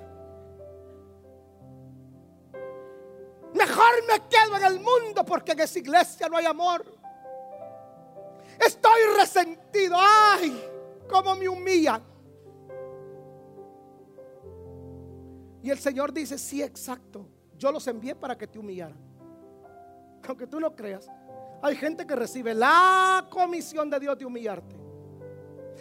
Mejor 3.54 4.06
me 4.08 4.28
quedo 4.28 4.56
en 4.56 4.64
el 4.64 4.80
mundo 4.80 5.24
porque 5.24 5.52
en 5.52 5.60
esa 5.60 5.78
iglesia 5.78 6.28
no 6.28 6.36
hay 6.36 6.44
amor. 6.44 6.84
Estoy 8.58 9.00
resentido. 9.16 9.96
Ay, 9.98 10.62
cómo 11.08 11.34
me 11.36 11.48
humillan. 11.48 12.02
Y 15.62 15.70
el 15.70 15.78
Señor 15.78 16.12
dice, 16.12 16.36
sí, 16.36 16.62
exacto. 16.62 17.26
Yo 17.56 17.72
los 17.72 17.86
envié 17.86 18.14
para 18.14 18.36
que 18.36 18.46
te 18.46 18.58
humillaran. 18.58 18.98
Aunque 20.26 20.46
tú 20.46 20.60
no 20.60 20.74
creas. 20.74 21.08
Hay 21.64 21.76
gente 21.76 22.06
que 22.06 22.14
recibe 22.14 22.52
la 22.52 23.26
comisión 23.30 23.88
de 23.88 23.98
Dios 23.98 24.18
de 24.18 24.26
humillarte. 24.26 24.76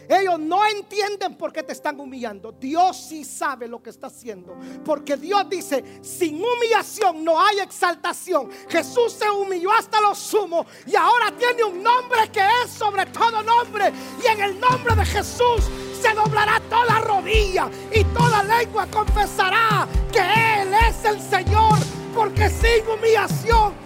Ellos 0.07 0.39
no 0.39 0.65
entienden 0.65 1.35
por 1.35 1.51
qué 1.51 1.61
te 1.61 1.73
están 1.73 1.99
humillando. 1.99 2.53
Dios 2.53 2.95
sí 3.09 3.25
sabe 3.25 3.67
lo 3.67 3.83
que 3.83 3.89
está 3.89 4.07
haciendo. 4.07 4.55
Porque 4.85 5.17
Dios 5.17 5.43
dice, 5.49 5.83
sin 6.01 6.41
humillación 6.41 7.25
no 7.25 7.37
hay 7.37 7.59
exaltación. 7.59 8.49
Jesús 8.69 9.11
se 9.11 9.29
humilló 9.29 9.73
hasta 9.73 9.99
lo 9.99 10.15
sumo 10.15 10.65
y 10.87 10.95
ahora 10.95 11.33
tiene 11.37 11.65
un 11.65 11.83
nombre 11.83 12.31
que 12.31 12.47
es 12.63 12.71
sobre 12.71 13.05
todo 13.07 13.43
nombre. 13.43 13.91
Y 14.23 14.27
en 14.27 14.39
el 14.39 14.57
nombre 14.61 14.95
de 14.95 15.05
Jesús 15.05 15.65
se 16.01 16.13
doblará 16.13 16.61
toda 16.69 17.01
rodilla 17.01 17.69
y 17.93 18.05
toda 18.05 18.41
lengua 18.41 18.87
confesará 18.87 19.85
que 20.13 20.61
Él 20.61 20.73
es 20.87 21.03
el 21.03 21.19
Señor. 21.19 21.77
Porque 22.15 22.49
sin 22.49 22.87
humillación 22.87 23.82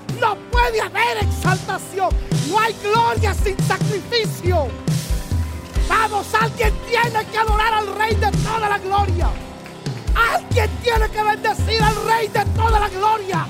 puede 0.68 0.82
haber 0.82 1.18
exaltación. 1.24 2.10
No 2.50 2.60
hay 2.60 2.76
gloria 2.84 3.34
sin 3.34 3.58
sacrificio. 3.66 4.68
Vamos, 5.88 6.28
alguien 6.34 6.74
tiene 6.90 7.26
que 7.26 7.38
adorar 7.38 7.74
al 7.74 7.96
Rey 7.96 8.16
de 8.16 8.32
toda 8.32 8.68
la 8.68 8.78
gloria. 8.78 9.30
Alguien 10.34 10.70
tiene 10.84 11.10
que 11.10 11.24
bendecir 11.24 11.82
al 11.82 11.96
Rey 12.06 12.28
de 12.28 12.46
toda 12.56 12.80
la 12.80 12.90
gloria. 12.90 13.48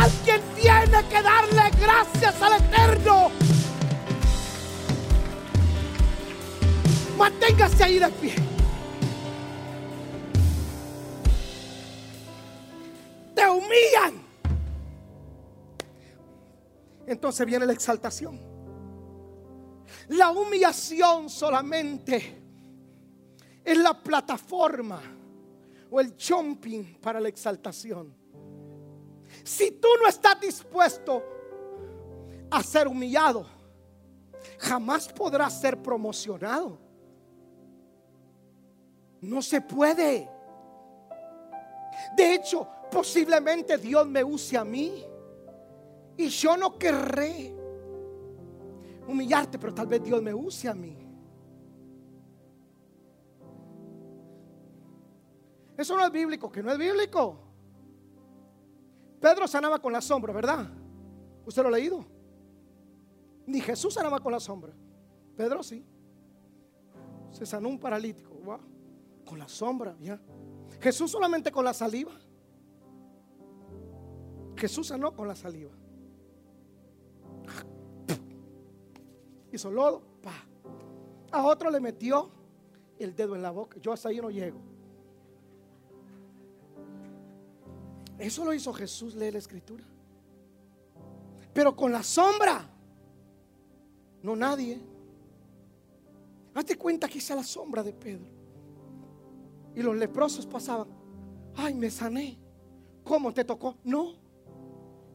Alguien 0.00 0.40
tiene 0.60 1.04
que 1.08 1.22
darle 1.22 1.70
gracias 1.80 2.40
al 2.40 2.62
Eterno. 2.62 3.30
Manténgase 7.18 7.84
ahí 7.84 7.98
de 7.98 8.08
pie. 8.08 8.34
Te 13.34 13.48
humillan. 13.48 14.23
Entonces 17.06 17.46
viene 17.46 17.66
la 17.66 17.72
exaltación. 17.72 18.40
La 20.08 20.30
humillación 20.30 21.28
solamente 21.28 22.42
es 23.64 23.78
la 23.78 23.94
plataforma 23.94 25.00
o 25.90 26.00
el 26.00 26.14
jumping 26.18 26.98
para 27.00 27.20
la 27.20 27.28
exaltación. 27.28 28.14
Si 29.42 29.72
tú 29.72 29.88
no 30.00 30.08
estás 30.08 30.40
dispuesto 30.40 31.22
a 32.50 32.62
ser 32.62 32.86
humillado, 32.86 33.46
jamás 34.58 35.08
podrás 35.08 35.60
ser 35.60 35.82
promocionado. 35.82 36.78
No 39.20 39.40
se 39.40 39.60
puede. 39.60 40.28
De 42.16 42.34
hecho, 42.34 42.68
posiblemente 42.90 43.78
Dios 43.78 44.06
me 44.06 44.22
use 44.22 44.56
a 44.56 44.64
mí 44.64 45.04
y 46.16 46.28
yo 46.28 46.56
no 46.56 46.78
querré 46.78 47.54
humillarte, 49.06 49.58
pero 49.58 49.74
tal 49.74 49.86
vez 49.86 50.02
Dios 50.02 50.22
me 50.22 50.32
use 50.32 50.68
a 50.68 50.74
mí. 50.74 50.96
Eso 55.76 55.96
no 55.96 56.04
es 56.04 56.12
bíblico, 56.12 56.50
que 56.50 56.62
no 56.62 56.70
es 56.70 56.78
bíblico. 56.78 57.38
Pedro 59.20 59.48
sanaba 59.48 59.80
con 59.80 59.92
la 59.92 60.00
sombra, 60.00 60.32
¿verdad? 60.32 60.68
¿Usted 61.46 61.62
lo 61.62 61.68
ha 61.68 61.72
leído? 61.72 62.04
Ni 63.46 63.60
Jesús 63.60 63.94
sanaba 63.94 64.20
con 64.20 64.32
la 64.32 64.40
sombra. 64.40 64.72
Pedro 65.36 65.62
sí. 65.62 65.84
Se 67.30 67.44
sanó 67.44 67.68
un 67.68 67.78
paralítico. 67.78 68.34
Con 69.24 69.38
la 69.38 69.48
sombra, 69.48 69.96
ya. 70.00 70.20
Jesús 70.80 71.10
solamente 71.10 71.50
con 71.50 71.64
la 71.64 71.72
saliva. 71.72 72.12
Jesús 74.56 74.88
sanó 74.88 75.14
con 75.14 75.26
la 75.26 75.34
saliva. 75.34 75.72
Hizo 79.52 79.70
lodo, 79.70 80.02
pa. 80.22 80.34
A 81.30 81.44
otro 81.44 81.70
le 81.70 81.80
metió 81.80 82.30
el 82.98 83.14
dedo 83.14 83.34
en 83.34 83.42
la 83.42 83.50
boca. 83.50 83.78
Yo 83.80 83.92
hasta 83.92 84.08
ahí 84.08 84.20
no 84.20 84.30
llego. 84.30 84.60
Eso 88.18 88.44
lo 88.44 88.54
hizo 88.54 88.72
Jesús, 88.72 89.14
lee 89.14 89.30
la 89.30 89.38
escritura. 89.38 89.84
Pero 91.52 91.74
con 91.74 91.92
la 91.92 92.02
sombra, 92.02 92.68
no 94.22 94.36
nadie. 94.36 94.80
Hazte 96.54 96.76
cuenta 96.76 97.08
que 97.08 97.18
hice 97.18 97.34
la 97.34 97.42
sombra 97.42 97.82
de 97.82 97.92
Pedro. 97.92 98.26
Y 99.74 99.82
los 99.82 99.96
leprosos 99.96 100.46
pasaban. 100.46 100.88
Ay, 101.56 101.74
me 101.74 101.90
sané. 101.90 102.38
¿Cómo 103.02 103.32
te 103.32 103.44
tocó? 103.44 103.76
No. 103.84 104.14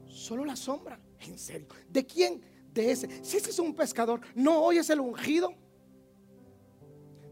Solo 0.05 0.43
la 0.43 0.55
sombra. 0.55 0.99
En 1.21 1.37
serio. 1.37 1.67
¿De 1.89 2.05
quién? 2.05 2.41
De 2.73 2.91
ese. 2.91 3.23
Si 3.23 3.37
ese 3.37 3.49
es 3.49 3.59
un 3.59 3.73
pescador, 3.73 4.21
no 4.35 4.61
hoy 4.61 4.77
es 4.77 4.89
el 4.89 4.99
ungido. 4.99 5.53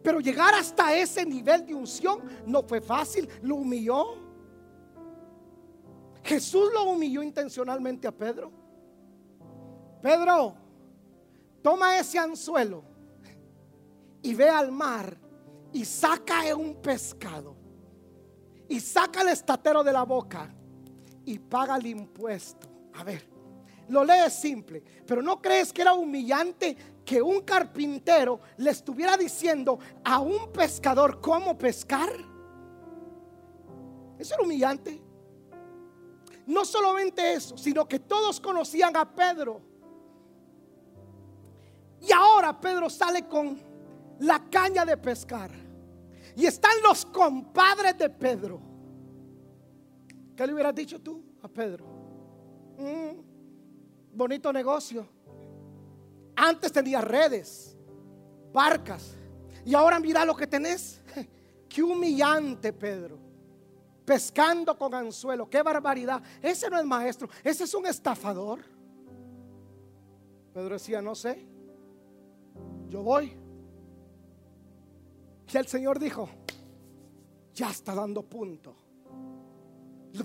Pero 0.03 0.19
llegar 0.19 0.53
hasta 0.53 0.95
ese 0.95 1.25
nivel 1.25 1.65
de 1.65 1.73
unción 1.73 2.21
no 2.45 2.63
fue 2.63 2.81
fácil. 2.81 3.27
Lo 3.41 3.55
humilló. 3.55 4.25
Jesús 6.23 6.69
lo 6.73 6.83
humilló 6.83 7.23
intencionalmente 7.23 8.07
a 8.07 8.11
Pedro. 8.11 8.51
Pedro, 10.01 10.55
toma 11.61 11.97
ese 11.97 12.19
anzuelo 12.19 12.83
y 14.21 14.33
ve 14.33 14.49
al 14.49 14.71
mar 14.71 15.17
y 15.71 15.85
saca 15.85 16.55
un 16.55 16.75
pescado 16.75 17.55
y 18.69 18.79
saca 18.79 19.21
el 19.21 19.29
estatero 19.29 19.83
de 19.83 19.93
la 19.93 20.03
boca 20.03 20.53
y 21.25 21.39
paga 21.39 21.77
el 21.77 21.87
impuesto. 21.87 22.67
A 22.93 23.03
ver, 23.03 23.27
lo 23.89 24.03
lees 24.03 24.33
simple, 24.33 24.83
pero 25.05 25.21
¿no 25.21 25.41
crees 25.41 25.71
que 25.71 25.81
era 25.81 25.93
humillante 25.93 26.75
que 27.05 27.21
un 27.21 27.41
carpintero 27.41 28.39
le 28.57 28.71
estuviera 28.71 29.15
diciendo 29.15 29.79
a 30.03 30.19
un 30.19 30.51
pescador 30.51 31.21
cómo 31.21 31.57
pescar? 31.57 32.11
Eso 34.19 34.33
era 34.33 34.43
humillante. 34.43 35.01
No 36.45 36.65
solamente 36.65 37.33
eso, 37.33 37.57
sino 37.57 37.87
que 37.87 37.99
todos 37.99 38.39
conocían 38.39 38.95
a 38.95 39.09
Pedro. 39.13 39.61
Y 42.01 42.11
ahora 42.11 42.59
Pedro 42.59 42.89
sale 42.89 43.27
con 43.27 43.57
la 44.19 44.43
caña 44.49 44.85
de 44.85 44.97
pescar. 44.97 45.51
Y 46.35 46.45
están 46.45 46.71
los 46.83 47.05
compadres 47.05 47.97
de 47.97 48.09
Pedro. 48.09 48.61
¿Qué 50.35 50.45
le 50.45 50.53
hubieras 50.53 50.75
dicho 50.75 51.01
tú 51.01 51.23
a 51.41 51.47
Pedro? 51.47 51.85
Mm, 52.77 53.36
bonito 54.13 54.51
negocio. 54.51 55.07
Antes 56.35 56.71
tenía 56.71 57.01
redes, 57.01 57.75
barcas. 58.53 59.15
Y 59.65 59.73
ahora 59.73 59.99
mira 59.99 60.23
lo 60.23 60.35
que 60.35 60.47
tenés. 60.47 61.01
Qué 61.69 61.83
humillante, 61.83 62.71
Pedro. 62.73 63.17
Pescando 64.05 64.77
con 64.77 64.93
anzuelo. 64.93 65.49
Qué 65.49 65.61
barbaridad. 65.61 66.21
Ese 66.41 66.69
no 66.69 66.79
es 66.79 66.85
maestro. 66.85 67.27
Ese 67.43 67.65
es 67.65 67.73
un 67.73 67.85
estafador. 67.87 68.59
Pedro 70.53 70.75
decía, 70.75 71.01
no 71.01 71.13
sé. 71.15 71.45
Yo 72.89 73.03
voy. 73.03 73.33
Y 75.51 75.57
el 75.57 75.67
Señor 75.67 75.99
dijo, 75.99 76.29
ya 77.53 77.69
está 77.69 77.95
dando 77.95 78.23
punto. 78.23 78.75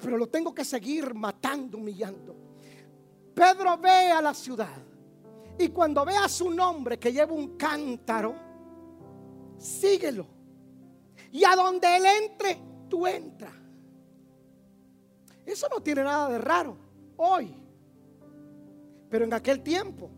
Pero 0.02 0.16
lo 0.16 0.28
tengo 0.28 0.54
que 0.54 0.64
seguir 0.64 1.14
matando, 1.14 1.78
humillando. 1.78 2.41
Pedro 3.34 3.78
ve 3.78 4.10
a 4.10 4.20
la 4.20 4.34
ciudad. 4.34 4.78
Y 5.58 5.68
cuando 5.68 6.04
ve 6.04 6.16
a 6.16 6.28
su 6.28 6.50
nombre 6.50 6.98
que 6.98 7.12
lleva 7.12 7.32
un 7.32 7.56
cántaro, 7.56 8.34
síguelo. 9.58 10.26
Y 11.30 11.44
a 11.44 11.54
donde 11.54 11.96
él 11.96 12.04
entre, 12.06 12.58
tú 12.88 13.06
entra. 13.06 13.52
Eso 15.44 15.68
no 15.68 15.80
tiene 15.80 16.04
nada 16.04 16.28
de 16.28 16.38
raro 16.38 16.76
hoy. 17.16 17.54
Pero 19.08 19.24
en 19.24 19.34
aquel 19.34 19.62
tiempo, 19.62 20.10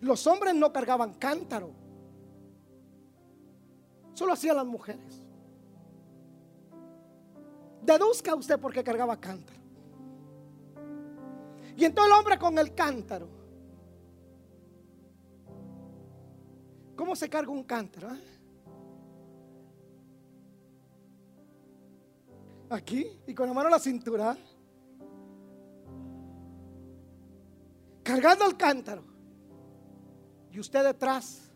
los 0.00 0.26
hombres 0.26 0.54
no 0.54 0.72
cargaban 0.72 1.14
cántaro. 1.14 1.70
Solo 4.14 4.32
hacían 4.32 4.56
las 4.56 4.66
mujeres. 4.66 5.22
Deduzca 7.82 8.34
usted 8.34 8.58
por 8.58 8.72
qué 8.72 8.84
cargaba 8.84 9.18
cántaro. 9.18 9.59
Y 11.76 11.84
entonces 11.84 12.12
el 12.12 12.18
hombre 12.18 12.38
con 12.38 12.58
el 12.58 12.74
cántaro. 12.74 13.28
¿Cómo 16.96 17.16
se 17.16 17.28
carga 17.28 17.50
un 17.50 17.64
cántaro? 17.64 18.14
Eh? 18.14 18.20
Aquí 22.70 23.20
y 23.26 23.34
con 23.34 23.48
la 23.48 23.54
mano 23.54 23.68
a 23.68 23.72
la 23.72 23.78
cintura. 23.78 24.36
Cargando 28.02 28.46
el 28.46 28.56
cántaro. 28.56 29.02
Y 30.52 30.58
usted 30.58 30.84
detrás 30.84 31.50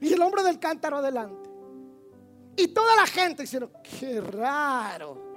y 0.00 0.12
el 0.12 0.22
hombre 0.22 0.42
del 0.42 0.58
cántaro 0.58 0.96
adelante. 0.96 1.50
Y 2.56 2.68
toda 2.68 2.96
la 2.96 3.06
gente 3.06 3.42
diciendo, 3.42 3.70
qué 3.82 4.20
raro. 4.20 5.29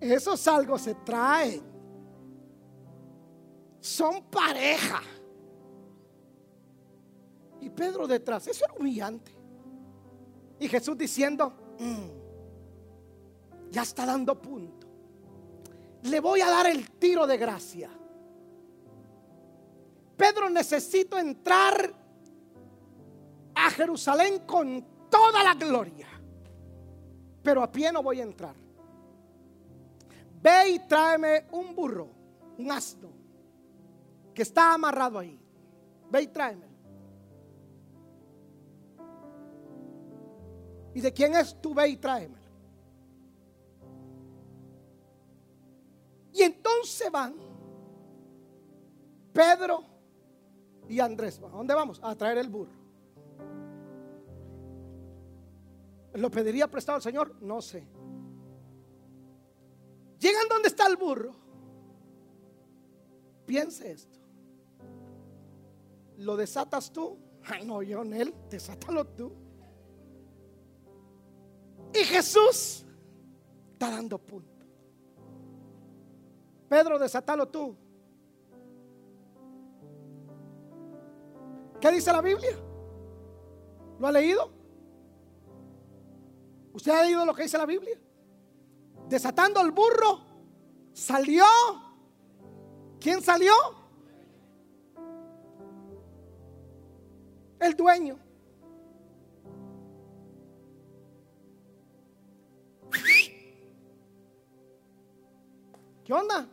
Esos 0.00 0.46
algo 0.48 0.78
se 0.78 0.94
traen. 0.94 1.62
Son 3.80 4.24
pareja. 4.24 5.00
Y 7.60 7.70
Pedro 7.70 8.06
detrás. 8.06 8.46
Eso 8.46 8.64
era 8.64 8.74
humillante. 8.74 9.32
Y 10.58 10.68
Jesús 10.68 10.96
diciendo, 10.96 11.52
mm, 11.78 13.70
ya 13.70 13.82
está 13.82 14.06
dando 14.06 14.40
punto. 14.40 14.86
Le 16.02 16.20
voy 16.20 16.40
a 16.40 16.50
dar 16.50 16.66
el 16.66 16.90
tiro 16.92 17.26
de 17.26 17.36
gracia. 17.36 17.90
Pedro 20.16 20.48
necesito 20.48 21.18
entrar 21.18 21.92
a 23.54 23.70
Jerusalén 23.70 24.40
con 24.46 24.84
toda 25.10 25.42
la 25.42 25.54
gloria. 25.54 26.08
Pero 27.42 27.62
a 27.62 27.70
pie 27.70 27.92
no 27.92 28.02
voy 28.02 28.20
a 28.20 28.24
entrar. 28.24 28.65
Ve 30.46 30.70
y 30.70 30.78
tráeme 30.78 31.46
un 31.50 31.74
burro, 31.74 32.08
un 32.56 32.70
asno, 32.70 33.10
que 34.32 34.42
está 34.42 34.74
amarrado 34.74 35.18
ahí. 35.18 35.36
Ve 36.08 36.22
y 36.22 36.28
tráeme. 36.28 36.66
¿Y 40.94 41.00
de 41.00 41.12
quién 41.12 41.34
es 41.34 41.60
tú? 41.60 41.74
Ve 41.74 41.88
y 41.88 41.96
tráeme. 41.96 42.38
Y 46.32 46.42
entonces 46.42 47.10
van 47.10 47.34
Pedro 49.32 49.82
y 50.88 51.00
Andrés. 51.00 51.40
¿A 51.42 51.48
dónde 51.48 51.74
vamos? 51.74 51.98
A 52.04 52.14
traer 52.14 52.38
el 52.38 52.48
burro. 52.48 52.70
¿Lo 56.14 56.30
pediría 56.30 56.70
prestado 56.70 56.96
al 56.96 57.02
Señor? 57.02 57.34
No 57.42 57.60
sé. 57.60 57.95
Llegan 60.26 60.48
donde 60.48 60.66
está 60.66 60.88
el 60.88 60.96
burro. 60.96 61.36
Piense 63.46 63.92
esto. 63.92 64.18
¿Lo 66.18 66.36
desatas 66.36 66.92
tú? 66.92 67.16
Ay, 67.44 67.64
no, 67.64 67.80
yo 67.80 68.02
en 68.02 68.12
él, 68.12 68.34
desátalo 68.50 69.06
tú. 69.06 69.32
Y 71.94 71.98
Jesús 71.98 72.84
está 73.72 73.88
dando 73.88 74.18
punto. 74.18 74.66
Pedro, 76.68 76.98
desátalo 76.98 77.46
tú. 77.46 77.76
¿Qué 81.80 81.92
dice 81.92 82.10
la 82.10 82.20
Biblia? 82.20 82.58
¿Lo 84.00 84.08
ha 84.08 84.10
leído? 84.10 84.50
¿Usted 86.72 86.90
ha 86.90 87.04
leído 87.04 87.24
lo 87.24 87.32
que 87.32 87.44
dice 87.44 87.56
la 87.56 87.66
Biblia? 87.66 87.96
Desatando 89.08 89.60
el 89.60 89.70
burro, 89.70 90.20
salió. 90.92 91.44
¿Quién 93.00 93.22
salió? 93.22 93.52
El 97.60 97.76
dueño. 97.76 98.18
¿Qué 106.04 106.12
onda? 106.12 106.46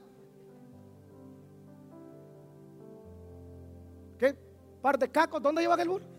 ¿Qué 4.18 4.36
par 4.82 4.98
de 4.98 5.12
cacos? 5.12 5.42
¿Dónde 5.42 5.62
lleva 5.62 5.80
el 5.82 5.90
burro? 5.90 6.13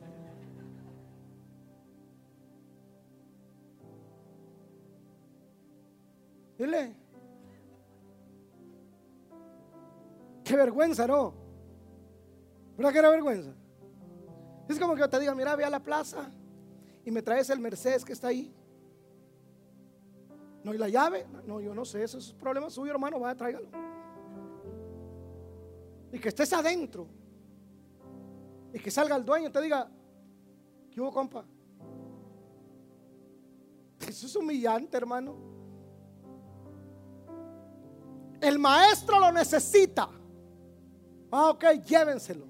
Dile. 6.64 6.96
Qué 10.42 10.56
vergüenza, 10.56 11.06
¿no? 11.06 11.34
¿Verdad 12.76 12.92
que 12.92 12.98
era 12.98 13.10
vergüenza? 13.10 13.54
Es 14.68 14.78
como 14.78 14.94
que 14.94 15.00
yo 15.00 15.10
te 15.10 15.20
diga, 15.20 15.34
mira, 15.34 15.56
ve 15.56 15.64
a 15.64 15.70
la 15.70 15.80
plaza 15.80 16.30
y 17.04 17.10
me 17.10 17.22
traes 17.22 17.50
el 17.50 17.60
Mercedes 17.60 18.04
que 18.04 18.14
está 18.14 18.28
ahí. 18.28 18.54
No, 20.62 20.72
hay 20.72 20.78
la 20.78 20.88
llave. 20.88 21.26
No, 21.46 21.60
yo 21.60 21.74
no 21.74 21.84
sé, 21.84 22.02
eso 22.02 22.18
es 22.18 22.32
problema 22.32 22.70
suyo, 22.70 22.92
hermano, 22.92 23.20
vaya, 23.20 23.36
tráigalo. 23.36 23.68
Y 26.12 26.18
que 26.18 26.28
estés 26.28 26.52
adentro. 26.52 27.06
Y 28.72 28.78
que 28.78 28.90
salga 28.90 29.16
el 29.16 29.24
dueño 29.24 29.48
y 29.48 29.52
te 29.52 29.60
diga, 29.60 29.90
¿qué 30.90 31.00
hubo, 31.00 31.12
compa? 31.12 31.44
Eso 34.00 34.26
es 34.26 34.36
humillante, 34.36 34.96
hermano. 34.96 35.53
El 38.44 38.58
maestro 38.58 39.18
lo 39.18 39.32
necesita. 39.32 40.06
Ah, 41.30 41.48
ok, 41.48 41.64
llévenselo. 41.86 42.46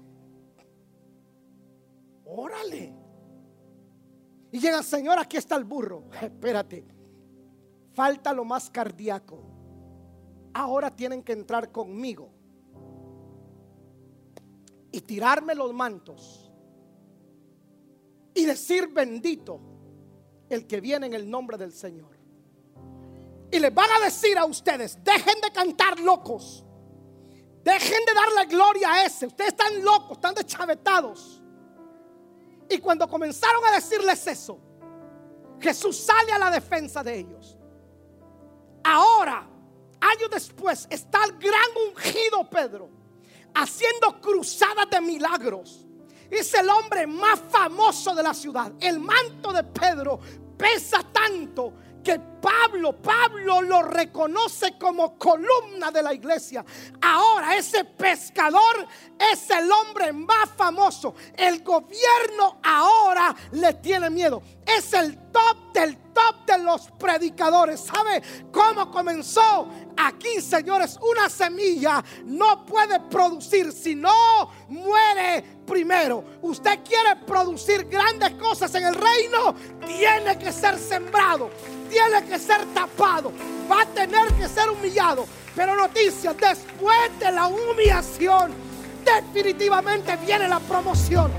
Órale. 2.25 2.93
Y 4.51 4.59
llega, 4.59 4.83
Señor, 4.83 5.17
aquí 5.19 5.37
está 5.37 5.55
el 5.55 5.63
burro. 5.63 6.03
Espérate. 6.21 6.85
Falta 7.93 8.33
lo 8.33 8.43
más 8.43 8.69
cardíaco. 8.69 9.39
Ahora 10.53 10.93
tienen 10.93 11.23
que 11.23 11.31
entrar 11.31 11.71
conmigo 11.71 12.29
y 14.91 14.99
tirarme 14.99 15.55
los 15.55 15.73
mantos 15.73 16.51
y 18.33 18.45
decir 18.45 18.87
bendito 18.93 19.61
el 20.49 20.67
que 20.67 20.81
viene 20.81 21.07
en 21.07 21.13
el 21.13 21.29
nombre 21.29 21.57
del 21.57 21.71
Señor. 21.71 22.14
Y 23.51 23.59
les 23.59 23.73
van 23.73 23.89
a 23.91 24.05
decir 24.05 24.37
a 24.37 24.45
ustedes, 24.45 25.03
dejen 25.03 25.39
de 25.41 25.51
cantar 25.51 25.99
locos. 25.99 26.63
Dejen 27.63 28.05
de 28.05 28.13
darle 28.13 28.45
gloria 28.55 28.93
a 28.93 29.05
ese. 29.05 29.25
Ustedes 29.25 29.51
están 29.51 29.83
locos, 29.83 30.17
están 30.17 30.35
deschavetados. 30.35 31.41
Y 32.69 32.77
cuando 32.79 33.07
comenzaron 33.07 33.63
a 33.65 33.71
decirles 33.71 34.25
eso, 34.27 34.59
Jesús 35.59 35.97
sale 35.97 36.31
a 36.31 36.39
la 36.39 36.51
defensa 36.51 37.03
de 37.03 37.19
ellos. 37.19 37.57
Ahora, 38.83 39.47
años 39.99 40.29
después, 40.29 40.87
está 40.89 41.23
el 41.25 41.37
gran 41.37 41.69
ungido 41.89 42.47
Pedro 42.49 42.89
haciendo 43.55 44.19
cruzadas 44.21 44.89
de 44.91 45.01
milagros. 45.01 45.85
Es 46.29 46.53
el 46.53 46.69
hombre 46.69 47.07
más 47.07 47.39
famoso 47.49 48.13
de 48.13 48.23
la 48.23 48.33
ciudad. 48.33 48.73
El 48.79 48.99
manto 48.99 49.53
de 49.53 49.63
Pedro 49.63 50.19
pesa 50.57 51.01
tanto 51.11 51.73
que 52.05 52.19
Pablo, 52.19 53.01
Pablo 53.01 53.63
lo 53.63 53.81
reconoce 53.81 54.77
como 54.77 55.17
columna 55.17 55.89
de 55.91 56.03
la 56.03 56.13
iglesia. 56.13 56.63
Ahora 57.01 57.57
ese 57.57 57.83
pescador 57.83 58.87
es 59.19 59.49
el 59.49 59.69
hombre 59.71 60.13
más 60.13 60.49
famoso. 60.55 61.15
El 61.35 61.63
gobierno 61.63 62.59
ahora 62.63 63.35
le 63.53 63.73
tiene 63.73 64.11
miedo. 64.11 64.43
Es 64.63 64.93
el 64.93 65.17
top 65.31 65.73
del 65.73 65.97
top 66.13 66.45
de 66.45 66.59
los 66.59 66.91
predicadores. 66.91 67.79
¿Sabe 67.81 68.21
cómo 68.51 68.91
comenzó? 68.91 69.67
Aquí, 69.97 70.41
señores, 70.41 70.99
una 71.01 71.29
semilla 71.29 72.03
no 72.25 72.65
puede 72.65 72.99
producir 72.99 73.71
si 73.71 73.95
no 73.95 74.51
muere 74.69 75.43
primero. 75.65 76.23
Usted 76.41 76.79
quiere 76.83 77.15
producir 77.25 77.85
grandes 77.85 78.31
cosas 78.35 78.73
en 78.75 78.85
el 78.85 78.95
reino, 78.95 79.55
tiene 79.85 80.37
que 80.37 80.51
ser 80.51 80.77
sembrado, 80.77 81.49
tiene 81.89 82.23
que 82.25 82.39
ser 82.39 82.65
tapado, 82.73 83.31
va 83.69 83.81
a 83.81 83.85
tener 83.85 84.27
que 84.33 84.47
ser 84.47 84.69
humillado. 84.69 85.25
Pero 85.55 85.75
noticias, 85.75 86.35
después 86.37 87.19
de 87.19 87.31
la 87.31 87.47
humillación, 87.47 88.53
definitivamente 89.05 90.17
viene 90.17 90.47
la 90.47 90.59
promoción. 90.59 91.31